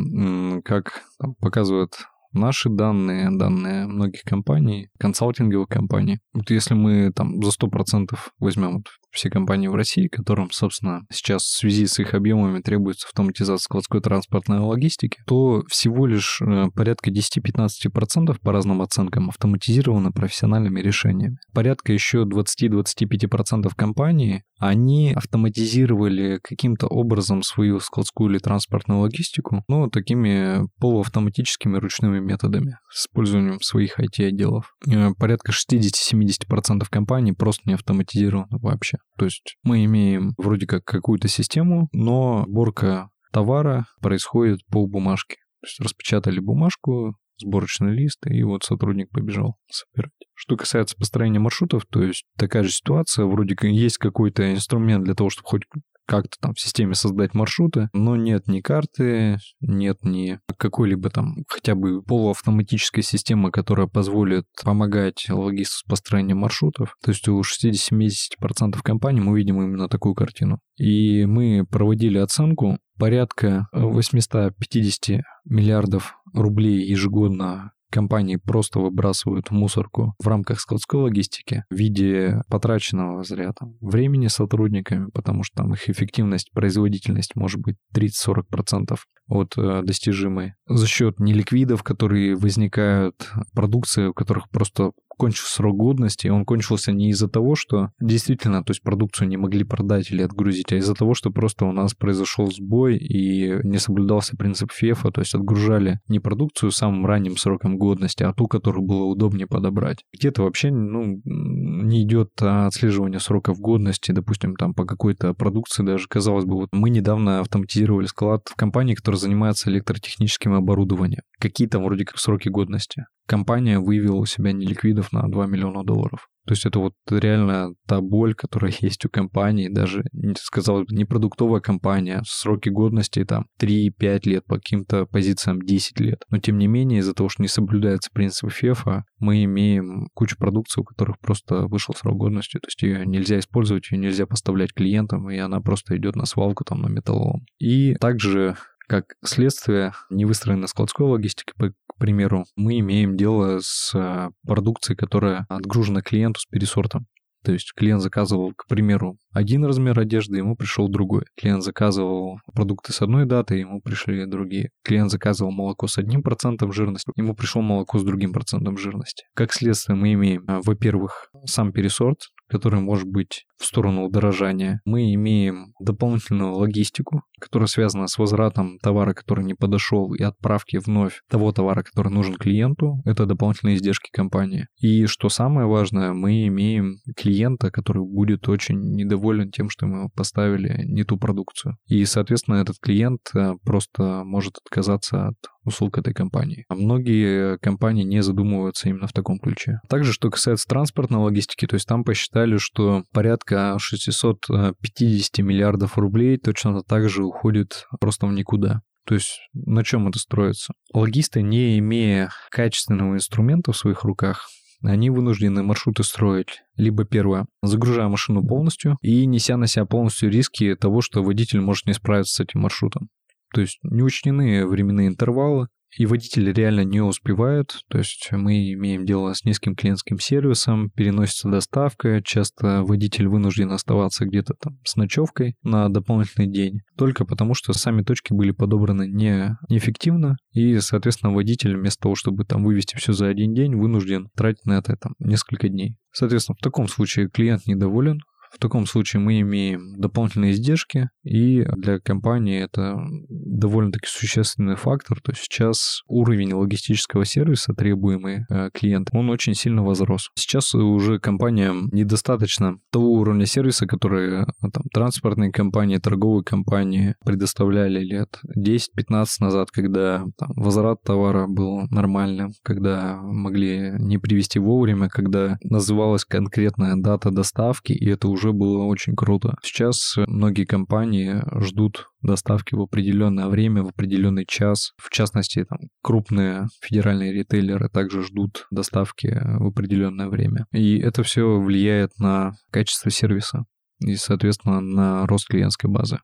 как 0.65 1.03
там, 1.19 1.35
показывают 1.37 1.93
наши 2.35 2.69
данные, 2.69 3.31
данные 3.31 3.87
многих 3.87 4.23
компаний, 4.23 4.89
консалтинговых 4.99 5.69
компаний. 5.69 6.19
Вот 6.33 6.51
если 6.51 6.75
мы 6.75 7.13
там 7.13 7.43
за 7.43 7.51
100% 7.51 8.17
возьмем 8.39 8.75
вот 8.75 8.87
все 9.15 9.31
компании 9.31 9.69
в 9.69 9.75
России, 9.75 10.09
которым, 10.09 10.51
собственно, 10.51 11.03
сейчас 11.11 11.43
в 11.45 11.57
связи 11.59 11.87
с 11.87 11.99
их 12.01 12.15
объемами 12.15 12.61
требуется 12.61 13.07
автоматизация 13.07 13.65
складской 13.65 14.01
транспортной 14.01 14.59
логистики, 14.59 15.19
то 15.27 15.63
всего 15.69 16.07
лишь 16.07 16.43
э, 16.43 16.67
порядка 16.75 17.11
10-15% 17.11 18.37
по 18.43 18.53
разным 18.53 18.83
оценкам 18.83 19.29
автоматизировано 19.29 20.11
профессиональными 20.11 20.81
решениями. 20.81 21.39
Порядка 21.53 21.93
еще 21.93 22.25
20-25% 22.25 23.71
компаний, 23.77 24.43
они 24.59 25.13
автоматизировали 25.13 26.41
каким-то 26.43 26.89
образом 26.89 27.43
свою 27.43 27.79
складскую 27.81 28.31
или 28.31 28.39
транспортную 28.39 29.01
логистику, 29.01 29.63
ну, 29.69 29.89
такими 29.89 30.67
полуавтоматическими 30.81 31.77
ручными 31.79 32.19
методами 32.25 32.79
с 32.91 33.07
использованием 33.07 33.61
своих 33.61 33.99
IT-отделов. 34.01 34.75
Э, 34.91 35.13
порядка 35.19 35.53
60-70% 35.53 36.87
компаний 36.91 37.33
просто 37.33 37.63
не 37.67 37.75
автоматизировано 37.75 38.59
вообще. 38.59 38.99
То 39.19 39.27
есть 39.27 39.57
мы 39.63 39.85
имеем 39.85 40.35
вроде 40.37 40.67
как 40.67 40.85
какую-то 40.85 41.29
систему, 41.29 41.89
но 41.93 42.45
сборка 42.49 43.11
товара 43.33 43.87
происходит 44.01 44.61
по 44.71 44.87
бумажке. 44.87 45.37
То 45.61 45.67
есть 45.67 45.81
распечатали 45.81 46.41
бумажку, 46.41 47.17
сборочный 47.39 47.95
лист, 47.95 48.27
и 48.27 48.43
вот 48.43 48.65
сотрудник 48.65 49.11
побежал 49.11 49.57
собирать. 49.71 50.13
Что 50.35 50.57
касается 50.57 50.97
построения 50.97 51.39
маршрутов, 51.39 51.85
то 51.87 52.03
есть 52.03 52.25
такая 52.37 52.63
же 52.63 52.71
ситуация, 52.71 53.25
вроде 53.25 53.57
как 53.57 53.71
есть 53.71 53.99
какой-то 53.99 54.53
инструмент 54.53 55.05
для 55.05 55.15
того, 55.15 55.31
чтобы 55.31 55.49
хоть 55.49 55.63
как-то 56.07 56.37
там 56.41 56.55
в 56.55 56.61
системе 56.61 56.95
создать 56.95 57.35
маршруты, 57.35 57.89
но 57.93 58.17
нет 58.17 58.47
ни 58.49 58.61
карты, 58.61 59.39
нет 59.61 59.99
ни 60.03 60.39
какой-либо 60.59 61.11
там 61.11 61.37
хотя 61.49 61.75
бы 61.75 62.03
полуавтоматической 62.03 63.03
системы, 63.03 63.51
которая 63.51 63.87
позволит 63.87 64.45
помогать 64.63 65.27
логисту 65.29 65.79
с 65.79 65.83
построением 65.83 66.39
маршрутов. 66.39 66.95
То 67.03 67.11
есть 67.11 67.29
у 67.29 67.41
60-70% 67.41 68.79
компаний 68.83 69.21
мы 69.21 69.39
видим 69.39 69.63
именно 69.63 69.89
такую 69.89 70.15
картину. 70.15 70.59
И 70.77 71.25
мы 71.27 71.65
проводили 71.71 72.19
оценку 72.19 72.79
порядка 72.99 73.69
850 73.73 75.23
миллиардов 75.45 76.17
рублей 76.33 76.85
ежегодно 76.87 77.73
компании 77.95 78.37
просто 78.37 78.81
выбрасывают 78.81 79.51
мусорку 79.51 80.15
в 80.23 80.27
рамках 80.27 80.61
складской 80.61 81.01
логистики 81.01 81.65
в 81.71 81.75
виде 81.75 82.43
потраченного 82.49 83.23
зря 83.23 83.53
там, 83.59 83.77
времени 83.81 84.27
сотрудниками, 84.27 85.11
потому 85.13 85.45
что 85.45 85.63
там 85.63 85.75
их 85.75 85.89
эффективность, 85.89 86.51
производительность 86.53 87.37
может 87.37 87.61
быть 87.61 87.77
30-40% 87.95 88.99
от 89.29 89.57
э, 89.57 89.83
достижимой. 89.83 90.55
За 90.67 90.87
счет 90.87 91.19
неликвидов, 91.19 91.83
которые 91.83 92.37
возникают, 92.37 93.31
продукции, 93.55 94.09
у 94.09 94.13
которых 94.13 94.51
просто 94.51 94.91
кончился 95.17 95.55
срок 95.55 95.77
годности, 95.77 96.29
он 96.29 96.45
кончился 96.45 96.93
не 96.93 97.11
из-за 97.11 97.29
того, 97.29 97.55
что 97.55 97.91
действительно, 98.01 98.65
то 98.65 98.73
есть 98.73 98.83
продукцию 98.83 99.29
не 99.29 99.37
могли 99.37 99.65
продать 99.65 100.11
или 100.11 100.23
отгрузить, 100.23 100.73
а 100.73 100.77
из-за 100.77 100.95
того, 100.95 101.15
что 101.15 101.31
просто 101.31 101.65
у 101.65 101.73
нас 101.73 101.95
произошел 101.95 102.51
сбой 102.51 102.97
и 102.97 103.61
не 103.65 103.79
соблюдался 103.79 104.37
принцип 104.37 104.73
ФЕФа, 104.73 105.11
то 105.11 105.21
есть 105.21 105.35
отгружали 105.35 106.01
не 106.09 106.19
продукцию 106.19 106.73
самым 106.73 107.07
ранним 107.07 107.37
сроком 107.37 107.79
годности, 107.79 107.84
а 108.23 108.33
ту, 108.33 108.47
которую 108.47 108.85
было 108.85 109.05
удобнее 109.05 109.47
подобрать. 109.47 110.05
Где-то 110.13 110.43
вообще 110.43 110.71
ну, 110.71 111.21
не 111.25 112.03
идет 112.03 112.31
отслеживание 112.41 113.21
сроков 113.21 113.59
годности, 113.59 114.13
допустим, 114.13 114.57
там 114.57 114.75
по 114.75 114.85
какой-то 114.85 115.35
продукции 115.35 115.85
даже, 115.85 116.07
казалось 116.09 116.45
бы, 116.45 116.57
вот 116.57 116.69
мы 116.73 116.91
недавно 116.91 117.41
автоматизировали 117.41 118.07
склад 118.07 118.43
в 118.49 118.57
компании, 118.57 118.95
которая 118.95 119.19
занимается 119.19 119.71
электротехническим 119.71 120.55
оборудованием. 120.55 121.23
Какие 121.39 121.69
там 121.69 121.85
вроде 121.85 122.05
как 122.05 122.19
сроки 122.19 122.49
годности? 122.49 123.07
Компания 123.27 123.79
выявила 123.79 124.17
у 124.17 124.27
себя 124.27 124.53
неликвидов 124.53 125.13
на 125.13 125.29
2 125.29 125.47
миллиона 125.47 125.83
долларов. 125.83 126.29
То 126.47 126.53
есть 126.53 126.67
это 126.67 126.79
вот 126.79 126.95
реально 127.11 127.75
та 127.87 128.01
боль, 128.01 128.35
которая 128.35 128.73
есть 128.81 129.05
у 129.05 129.09
компании, 129.09 129.69
даже, 129.69 130.05
сказал 130.37 130.85
бы, 130.85 130.95
не 130.95 131.05
продуктовая 131.05 131.61
компания, 131.61 132.23
сроки 132.27 132.69
годности 132.69 133.25
там 133.25 133.47
3-5 133.61 134.21
лет, 134.25 134.45
по 134.47 134.57
каким-то 134.57 135.07
позициям 135.07 135.63
10 135.63 136.01
лет. 136.01 136.23
Но 136.31 136.39
тем 136.39 136.59
не 136.59 136.67
менее, 136.67 137.01
из-за 137.01 137.15
того, 137.15 137.29
что 137.29 137.43
не 137.43 137.49
соблюдается 137.49 138.11
принцип 138.13 138.51
ФЕФа, 138.51 139.05
мы 139.19 139.45
имеем 139.45 140.09
кучу 140.15 140.37
продукции, 140.37 140.81
у 140.81 140.85
которых 140.85 141.19
просто 141.19 141.67
вышел 141.67 141.95
срок 141.95 142.19
годности, 142.19 142.59
то 142.59 142.67
есть 142.69 142.83
ее 142.83 143.07
нельзя 143.07 143.39
использовать, 143.39 143.91
ее 143.91 143.99
нельзя 143.99 144.27
поставлять 144.27 144.73
клиентам, 144.73 145.31
и 145.31 145.39
она 145.39 145.61
просто 145.61 145.97
идет 145.97 146.17
на 146.17 146.27
свалку 146.27 146.65
там 146.65 146.83
на 146.83 146.89
металлолом. 146.89 147.47
И 147.59 147.95
также 147.95 148.57
как 148.87 149.15
следствие 149.25 149.93
невыстроенной 150.11 150.69
складской 150.69 151.07
логистики, 151.07 151.53
по, 151.57 151.73
к 151.97 152.01
примеру, 152.01 152.45
мы 152.57 152.79
имеем 152.81 153.17
дело 153.17 153.59
с 153.61 153.93
а, 153.95 154.31
продукцией, 154.47 154.97
которая 154.97 155.47
отгружена 155.49 156.03
клиенту 156.03 156.41
с 156.41 156.47
пересортом. 156.47 157.07
То 157.45 157.53
есть 157.53 157.75
клиент 157.77 158.01
заказывал, 158.01 158.53
к 158.57 158.67
примеру, 158.67 159.19
один 159.31 159.67
размер 159.67 160.01
одежды, 160.01 160.39
ему 160.39 160.57
пришел 160.57 160.89
другой. 160.89 161.25
Клиент 161.37 161.63
заказывал 161.63 162.39
продукты 162.55 162.95
с 162.95 163.03
одной 163.03 163.27
датой, 163.27 163.61
ему 163.61 163.83
пришли 163.83 164.25
другие. 164.25 164.71
Клиент 164.83 165.11
заказывал 165.11 165.53
молоко 165.53 165.87
с 165.87 165.99
одним 165.99 166.23
процентом 166.23 166.73
жирности, 166.73 167.13
ему 167.17 167.35
пришло 167.35 167.61
молоко 167.61 167.99
с 167.99 168.03
другим 168.03 168.33
процентом 168.33 168.79
жирности. 168.79 169.27
Как 169.35 169.53
следствие 169.53 169.95
мы 169.95 170.15
имеем, 170.15 170.45
а, 170.49 170.63
во-первых, 170.65 171.29
сам 171.45 171.73
пересорт, 171.73 172.31
который 172.55 172.81
может 172.81 173.09
быть 173.09 173.47
в 173.59 173.65
сторону 173.65 174.05
удорожания. 174.05 174.81
Мы 174.85 175.13
имеем 175.15 175.75
дополнительную 175.81 176.53
логистику, 176.53 177.23
которая 177.41 177.67
связана 177.67 178.07
с 178.07 178.17
возвратом 178.17 178.79
товара, 178.79 179.13
который 179.13 179.45
не 179.45 179.55
подошел, 179.55 180.15
и 180.15 180.23
отправки 180.23 180.77
вновь 180.77 181.23
того 181.29 181.51
товара, 181.51 181.83
который 181.83 182.13
нужен 182.13 182.37
клиенту. 182.37 183.03
Это 183.05 183.27
дополнительные 183.27 183.75
издержки 183.75 184.09
компании. 184.13 184.69
И 184.79 185.07
что 185.07 185.29
самое 185.29 185.67
важное, 185.67 186.13
мы 186.13 186.47
имеем 186.47 186.99
клиента, 187.17 187.73
который 187.73 188.05
будет 188.05 188.49
очень 188.49 188.79
недоволен 188.95 189.51
тем, 189.51 189.69
что 189.69 189.87
мы 189.87 190.09
поставили 190.11 190.85
не 190.85 191.03
ту 191.03 191.19
продукцию. 191.19 191.77
И, 191.89 192.05
соответственно, 192.05 192.57
этот 192.57 192.77
клиент 192.81 193.21
э, 193.35 193.55
просто 193.65 194.23
может 194.25 194.59
отказаться 194.65 195.29
от 195.29 195.37
услуг 195.65 195.99
этой 195.99 196.15
компании. 196.15 196.65
А 196.69 196.75
многие 196.75 197.59
компании 197.59 198.05
не 198.05 198.23
задумываются 198.23 198.89
именно 198.89 199.07
в 199.07 199.13
таком 199.13 199.39
ключе. 199.39 199.81
Также, 199.89 200.13
что 200.13 200.31
касается 200.31 200.69
транспортной 200.69 201.21
логистики, 201.21 201.67
то 201.67 201.75
есть 201.75 201.87
там 201.87 202.05
посчитали, 202.05 202.57
что 202.59 203.05
порядка 203.13 203.77
650 203.79 205.39
миллиардов 205.39 205.99
рублей 205.99 206.39
точно 206.39 206.83
так 206.83 207.09
же 207.09 207.25
уходит 207.25 207.87
просто 208.01 208.27
в 208.27 208.33
никуда. 208.33 208.83
То 209.07 209.15
есть 209.15 209.39
на 209.53 209.85
чем 209.85 210.09
это 210.09 210.19
строится? 210.19 210.73
Логисты, 210.93 211.43
не 211.43 211.79
имея 211.79 212.31
качественного 212.51 213.15
инструмента 213.15 213.73
в 213.73 213.77
своих 213.77 214.05
руках, 214.05 214.49
они 214.83 215.11
вынуждены 215.11 215.63
маршруты 215.63 216.05
строить. 216.05 216.63
Либо 216.77 217.05
первое, 217.05 217.47
загружая 217.63 218.09
машину 218.09 218.47
полностью 218.47 218.99
и 219.01 219.25
неся 219.27 219.57
на 219.57 219.67
себя 219.67 219.87
полностью 219.87 220.31
риски 220.31 220.75
того, 220.75 221.01
что 221.01 221.23
водитель 221.23 221.61
может 221.61 221.87
не 221.87 221.95
справиться 221.95 222.35
с 222.35 222.41
этим 222.41 222.61
маршрутом. 222.61 223.09
То 223.55 223.61
есть 223.61 223.79
не 223.85 224.03
учтены 224.03 224.67
временные 224.67 225.07
интервалы, 225.07 225.69
и 225.97 226.07
водители 226.07 226.53
реально 226.53 226.81
не 226.81 227.01
успевают, 227.01 227.83
то 227.89 227.99
есть 227.99 228.29
мы 228.33 228.73
имеем 228.73 229.05
дело 229.05 229.33
с 229.33 229.45
низким 229.45 229.77
клиентским 229.77 230.19
сервисом, 230.19 230.91
переносится 230.91 231.49
доставка, 231.49 232.21
часто 232.21 232.83
водитель 232.83 233.29
вынужден 233.29 233.71
оставаться 233.71 234.25
где-то 234.25 234.55
там 234.55 234.79
с 234.85 234.97
ночевкой 234.97 235.55
на 235.63 235.89
дополнительный 235.89 236.51
день, 236.51 236.81
только 236.97 237.25
потому 237.25 237.55
что 237.55 237.73
сами 237.73 238.03
точки 238.03 238.33
были 238.33 238.51
подобраны 238.51 239.07
не, 239.07 239.57
неэффективно, 239.69 240.37
и, 240.53 240.79
соответственно, 240.81 241.33
водитель 241.33 241.77
вместо 241.77 242.03
того, 242.03 242.17
чтобы 242.17 242.45
там 242.45 242.65
вывести 242.65 242.97
все 242.97 243.13
за 243.13 243.29
один 243.29 243.55
день, 243.55 243.77
вынужден 243.77 244.31
тратить 244.37 244.67
на 244.67 244.79
это 244.79 244.97
там 244.97 245.15
несколько 245.21 245.69
дней. 245.69 245.97
Соответственно, 246.13 246.57
в 246.59 246.63
таком 246.63 246.89
случае 246.89 247.29
клиент 247.29 247.67
недоволен, 247.67 248.21
в 248.55 248.59
таком 248.59 248.87
случае 248.87 249.21
мы 249.21 249.41
имеем 249.41 250.01
дополнительные 250.01 250.53
издержки, 250.53 251.11
и 251.25 251.65
для 251.77 251.99
компании 251.99 252.61
это 252.61 252.99
довольно-таки 253.29 254.07
существенный 254.07 254.77
фактор. 254.77 255.21
То 255.21 255.33
есть 255.33 255.43
сейчас 255.43 256.03
уровень 256.07 256.53
логистического 256.53 257.25
сервиса, 257.25 257.75
требуемый 257.75 258.45
э, 258.49 258.71
клиентам, 258.73 259.21
он 259.21 259.31
очень 259.31 259.55
сильно 259.55 259.83
возрос. 259.83 260.31
Сейчас 260.37 260.75
уже 260.75 261.19
компаниям 261.19 261.89
недостаточно 261.93 262.79
того 262.91 263.13
уровня 263.13 263.47
сервиса, 263.47 263.87
который 263.87 264.43
э, 264.43 264.47
там, 264.61 264.85
транспортные 264.93 265.51
компании, 265.51 265.99
торговые 265.99 266.45
компании 266.45 267.17
предоставляли 267.25 268.01
лет 268.01 268.39
10-15 268.57 269.27
назад, 269.41 269.71
когда 269.71 270.25
там, 270.37 270.51
возврат 270.57 271.03
товара 271.03 271.47
был 271.47 271.87
нормальным, 271.91 272.53
когда 272.63 273.21
могли 273.21 273.93
не 273.99 274.19
привезти 274.19 274.59
вовремя, 274.59 275.09
когда 275.09 275.59
называлась 275.63 276.25
конкретная 276.25 276.97
дата 276.97 277.31
доставки, 277.31 277.93
и 277.93 278.09
это 278.09 278.29
уже 278.29 278.44
уже 278.45 278.53
было 278.53 278.85
очень 278.85 279.17
круто. 279.17 279.57
Сейчас 279.63 280.17
многие 280.27 280.65
компании 280.65 281.43
ждут 281.63 282.11
доставки 282.21 282.75
в 282.75 282.81
определенное 282.83 283.47
время, 283.47 283.83
в 283.83 283.89
определенный 283.89 284.45
час. 284.47 284.93
В 284.99 285.11
частности, 285.11 285.65
там, 285.65 285.79
крупные 286.03 286.67
федеральные 286.83 287.33
ритейлеры 287.33 287.89
также 287.89 288.23
ждут 288.23 288.67
доставки 288.71 289.29
в 289.29 289.67
определенное 289.67 290.29
время. 290.29 290.67
И 290.73 290.99
это 290.99 291.23
все 291.23 291.59
влияет 291.59 292.19
на 292.19 292.53
качество 292.71 293.11
сервиса. 293.11 293.65
и, 294.01 294.17
соответственно, 294.17 294.81
на 294.81 295.27
рост 295.27 295.47
клиентской 295.47 295.89
базы 295.89 296.19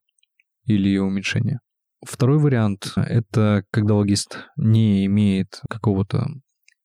или 0.67 0.89
ее 0.89 1.03
уменьшение. 1.03 1.61
Второй 2.05 2.39
вариант— 2.39 2.93
это 2.97 3.65
когда 3.71 3.95
логист 3.95 4.47
не 4.57 5.07
имеет 5.07 5.61
какого-то 5.71 6.27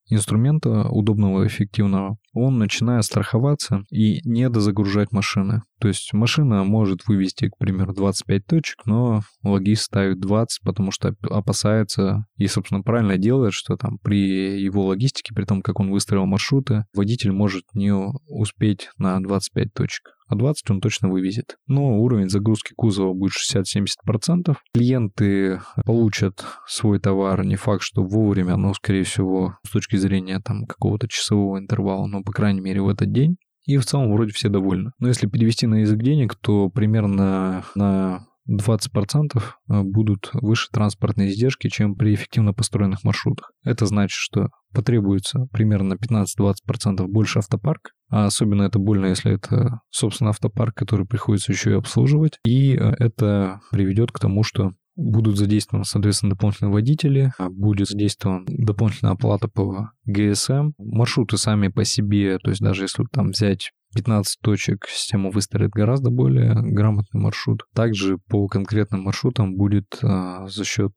инструмента 0.09 0.87
удобного, 0.89 1.45
эффективного, 1.47 2.17
он 2.33 2.57
начинает 2.57 3.05
страховаться 3.05 3.83
и 3.89 4.19
не 4.27 4.49
дозагружать 4.49 5.11
машины. 5.11 5.61
То 5.79 5.87
есть 5.87 6.13
машина 6.13 6.63
может 6.63 7.07
вывести, 7.07 7.49
к 7.49 7.57
примеру, 7.57 7.93
25 7.93 8.45
точек, 8.45 8.85
но 8.85 9.21
логист 9.43 9.83
ставит 9.83 10.19
20, 10.19 10.61
потому 10.63 10.91
что 10.91 11.15
опасается 11.29 12.25
и, 12.37 12.47
собственно, 12.47 12.81
правильно 12.81 13.17
делает, 13.17 13.53
что 13.53 13.77
там 13.77 13.97
при 13.99 14.61
его 14.61 14.85
логистике, 14.85 15.33
при 15.33 15.45
том, 15.45 15.61
как 15.61 15.79
он 15.79 15.91
выстроил 15.91 16.25
маршруты, 16.25 16.85
водитель 16.93 17.31
может 17.31 17.63
не 17.73 17.93
успеть 17.93 18.89
на 18.97 19.21
25 19.21 19.73
точек 19.73 20.14
а 20.27 20.35
20 20.35 20.71
он 20.71 20.81
точно 20.81 21.09
вывезет. 21.09 21.57
Но 21.67 21.99
уровень 21.99 22.29
загрузки 22.29 22.73
кузова 22.75 23.13
будет 23.13 23.33
60-70%. 23.33 24.55
Клиенты 24.73 25.61
получат 25.85 26.45
свой 26.67 26.99
товар, 26.99 27.45
не 27.45 27.55
факт, 27.55 27.83
что 27.83 28.03
вовремя, 28.03 28.55
но, 28.55 28.73
скорее 28.73 29.03
всего, 29.03 29.57
с 29.65 29.71
точки 29.71 29.95
зрения 29.95 30.39
там 30.39 30.65
какого-то 30.65 31.07
часового 31.07 31.59
интервала, 31.59 32.07
но, 32.07 32.23
по 32.23 32.31
крайней 32.31 32.61
мере, 32.61 32.81
в 32.81 32.89
этот 32.89 33.11
день. 33.11 33.37
И 33.65 33.77
в 33.77 33.85
целом 33.85 34.13
вроде 34.13 34.31
все 34.31 34.49
довольны. 34.49 34.91
Но 34.99 35.07
если 35.07 35.27
перевести 35.27 35.65
на 35.65 35.81
язык 35.81 35.99
денег, 35.99 36.35
то 36.35 36.69
примерно 36.69 37.63
на 37.73 38.25
20% 38.49 39.37
э, 39.37 39.81
будут 39.81 40.29
выше 40.33 40.69
транспортные 40.71 41.29
издержки, 41.29 41.69
чем 41.69 41.95
при 41.95 42.13
эффективно 42.13 42.53
построенных 42.53 43.03
маршрутах. 43.03 43.51
Это 43.63 43.85
значит, 43.85 44.17
что 44.17 44.49
потребуется 44.71 45.47
примерно 45.51 45.95
15-20% 45.95 47.07
больше 47.07 47.39
автопарк, 47.39 47.91
а 48.09 48.25
особенно 48.25 48.63
это 48.63 48.79
больно, 48.79 49.07
если 49.07 49.33
это, 49.33 49.81
собственно, 49.89 50.29
автопарк, 50.29 50.75
который 50.75 51.05
приходится 51.05 51.51
еще 51.51 51.71
и 51.71 51.75
обслуживать. 51.75 52.39
И 52.45 52.75
э, 52.75 52.93
это 52.99 53.61
приведет 53.71 54.11
к 54.11 54.19
тому, 54.19 54.43
что 54.43 54.73
будут 54.95 55.37
задействованы, 55.37 55.85
соответственно, 55.85 56.31
дополнительные 56.31 56.71
водители, 56.71 57.33
а 57.37 57.49
будет 57.49 57.87
задействована 57.87 58.45
дополнительная 58.47 59.13
оплата 59.13 59.47
по 59.47 59.91
ГСМ. 60.05 60.71
Маршруты 60.77 61.37
сами 61.37 61.67
по 61.67 61.83
себе, 61.83 62.37
то 62.39 62.49
есть 62.49 62.61
даже 62.61 62.83
если 62.83 63.03
там 63.11 63.31
взять 63.31 63.71
15 63.93 64.39
точек 64.41 64.85
система 64.87 65.31
выстроит 65.31 65.71
гораздо 65.71 66.11
более 66.11 66.53
грамотный 66.53 67.21
маршрут. 67.21 67.63
Также 67.73 68.17
по 68.29 68.47
конкретным 68.47 69.03
маршрутам 69.03 69.55
будет 69.55 69.97
а, 70.03 70.47
за 70.47 70.65
счет 70.65 70.93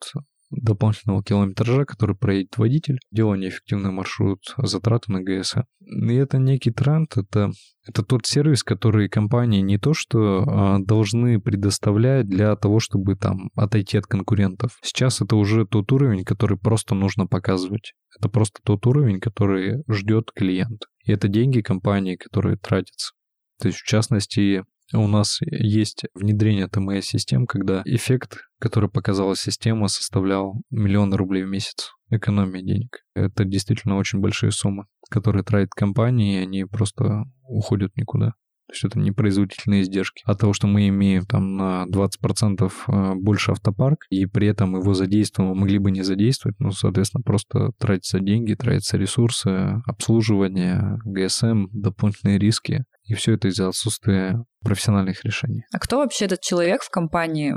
дополнительного 0.51 1.23
километража, 1.23 1.85
который 1.85 2.17
проедет 2.17 2.57
водитель, 2.57 2.99
делание 3.11 3.51
эффективный 3.51 3.91
маршрут, 3.91 4.41
затраты 4.57 5.13
на 5.13 5.23
ГС. 5.23 5.57
И 5.81 6.15
это 6.15 6.39
некий 6.39 6.71
тренд, 6.71 7.17
это, 7.17 7.51
это 7.87 8.03
тот 8.03 8.27
сервис, 8.27 8.63
который 8.63 9.09
компании 9.09 9.61
не 9.61 9.79
то 9.79 9.95
что 9.95 10.45
а, 10.47 10.79
должны 10.79 11.41
предоставлять 11.41 12.29
для 12.29 12.55
того, 12.57 12.81
чтобы 12.81 13.17
там 13.17 13.51
отойти 13.55 13.99
от 13.99 14.07
конкурентов. 14.07 14.79
Сейчас 14.83 15.21
это 15.21 15.37
уже 15.37 15.67
тот 15.67 15.93
уровень, 15.93 16.25
который 16.25 16.59
просто 16.59 16.95
нужно 16.95 17.27
показывать. 17.27 17.95
Это 18.19 18.29
просто 18.29 18.61
тот 18.65 18.87
уровень, 18.87 19.21
который 19.21 19.83
ждет 19.89 20.31
клиент. 20.35 20.83
И 21.05 21.13
это 21.13 21.29
деньги 21.29 21.61
компании, 21.61 22.17
которые 22.17 22.57
тратятся. 22.57 23.13
То 23.61 23.69
есть, 23.69 23.79
в 23.79 23.87
частности, 23.87 24.65
у 24.95 25.07
нас 25.07 25.39
есть 25.43 26.05
внедрение 26.15 26.69
ТМС-систем, 26.69 27.47
когда 27.47 27.83
эффект, 27.85 28.39
который 28.59 28.89
показала 28.89 29.37
система, 29.37 29.89
составлял 29.89 30.55
миллион 30.71 31.13
рублей 31.15 31.45
в 31.45 31.49
месяц 31.49 31.93
экономии 32.11 32.63
денег. 32.63 33.01
Это 33.15 33.45
действительно 33.45 33.97
очень 33.97 34.21
большие 34.21 34.51
суммы, 34.51 34.85
которые 35.11 35.45
тратят 35.45 35.71
компании, 35.71 36.39
и 36.39 36.43
они 36.43 36.65
просто 36.65 37.25
уходят 37.43 37.97
никуда. 37.97 38.35
То 38.69 38.75
есть 38.75 38.85
это 38.85 38.99
не 38.99 39.13
производительные 39.13 39.81
издержки. 39.81 40.23
От 40.27 40.41
того, 40.41 40.53
что 40.53 40.67
мы 40.67 40.89
имеем 40.89 41.25
там 41.25 41.57
на 41.57 41.87
20% 41.91 42.71
э, 42.89 43.15
больше 43.15 43.53
автопарк, 43.53 44.05
и 44.11 44.27
при 44.27 44.47
этом 44.47 44.77
его 44.79 44.93
задействуем, 44.93 45.57
могли 45.57 45.79
бы 45.79 45.91
не 45.91 46.03
задействовать, 46.03 46.61
ну, 46.61 46.71
соответственно, 46.73 47.23
просто 47.23 47.71
тратятся 47.79 48.21
деньги, 48.21 48.53
тратятся 48.53 48.99
ресурсы, 48.99 49.81
обслуживание, 49.87 50.99
ГСМ, 51.07 51.69
дополнительные 51.73 52.39
риски. 52.39 52.85
И 53.09 53.15
все 53.15 53.35
это 53.35 53.49
из-за 53.49 53.69
отсутствия 53.69 54.45
профессиональных 54.63 55.25
решений. 55.25 55.65
А 55.73 55.79
кто 55.79 55.99
вообще 55.99 56.27
этот 56.27 56.41
человек 56.41 56.83
в 56.83 56.91
компании, 56.91 57.55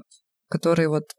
который 0.50 0.88
вот 0.88 1.12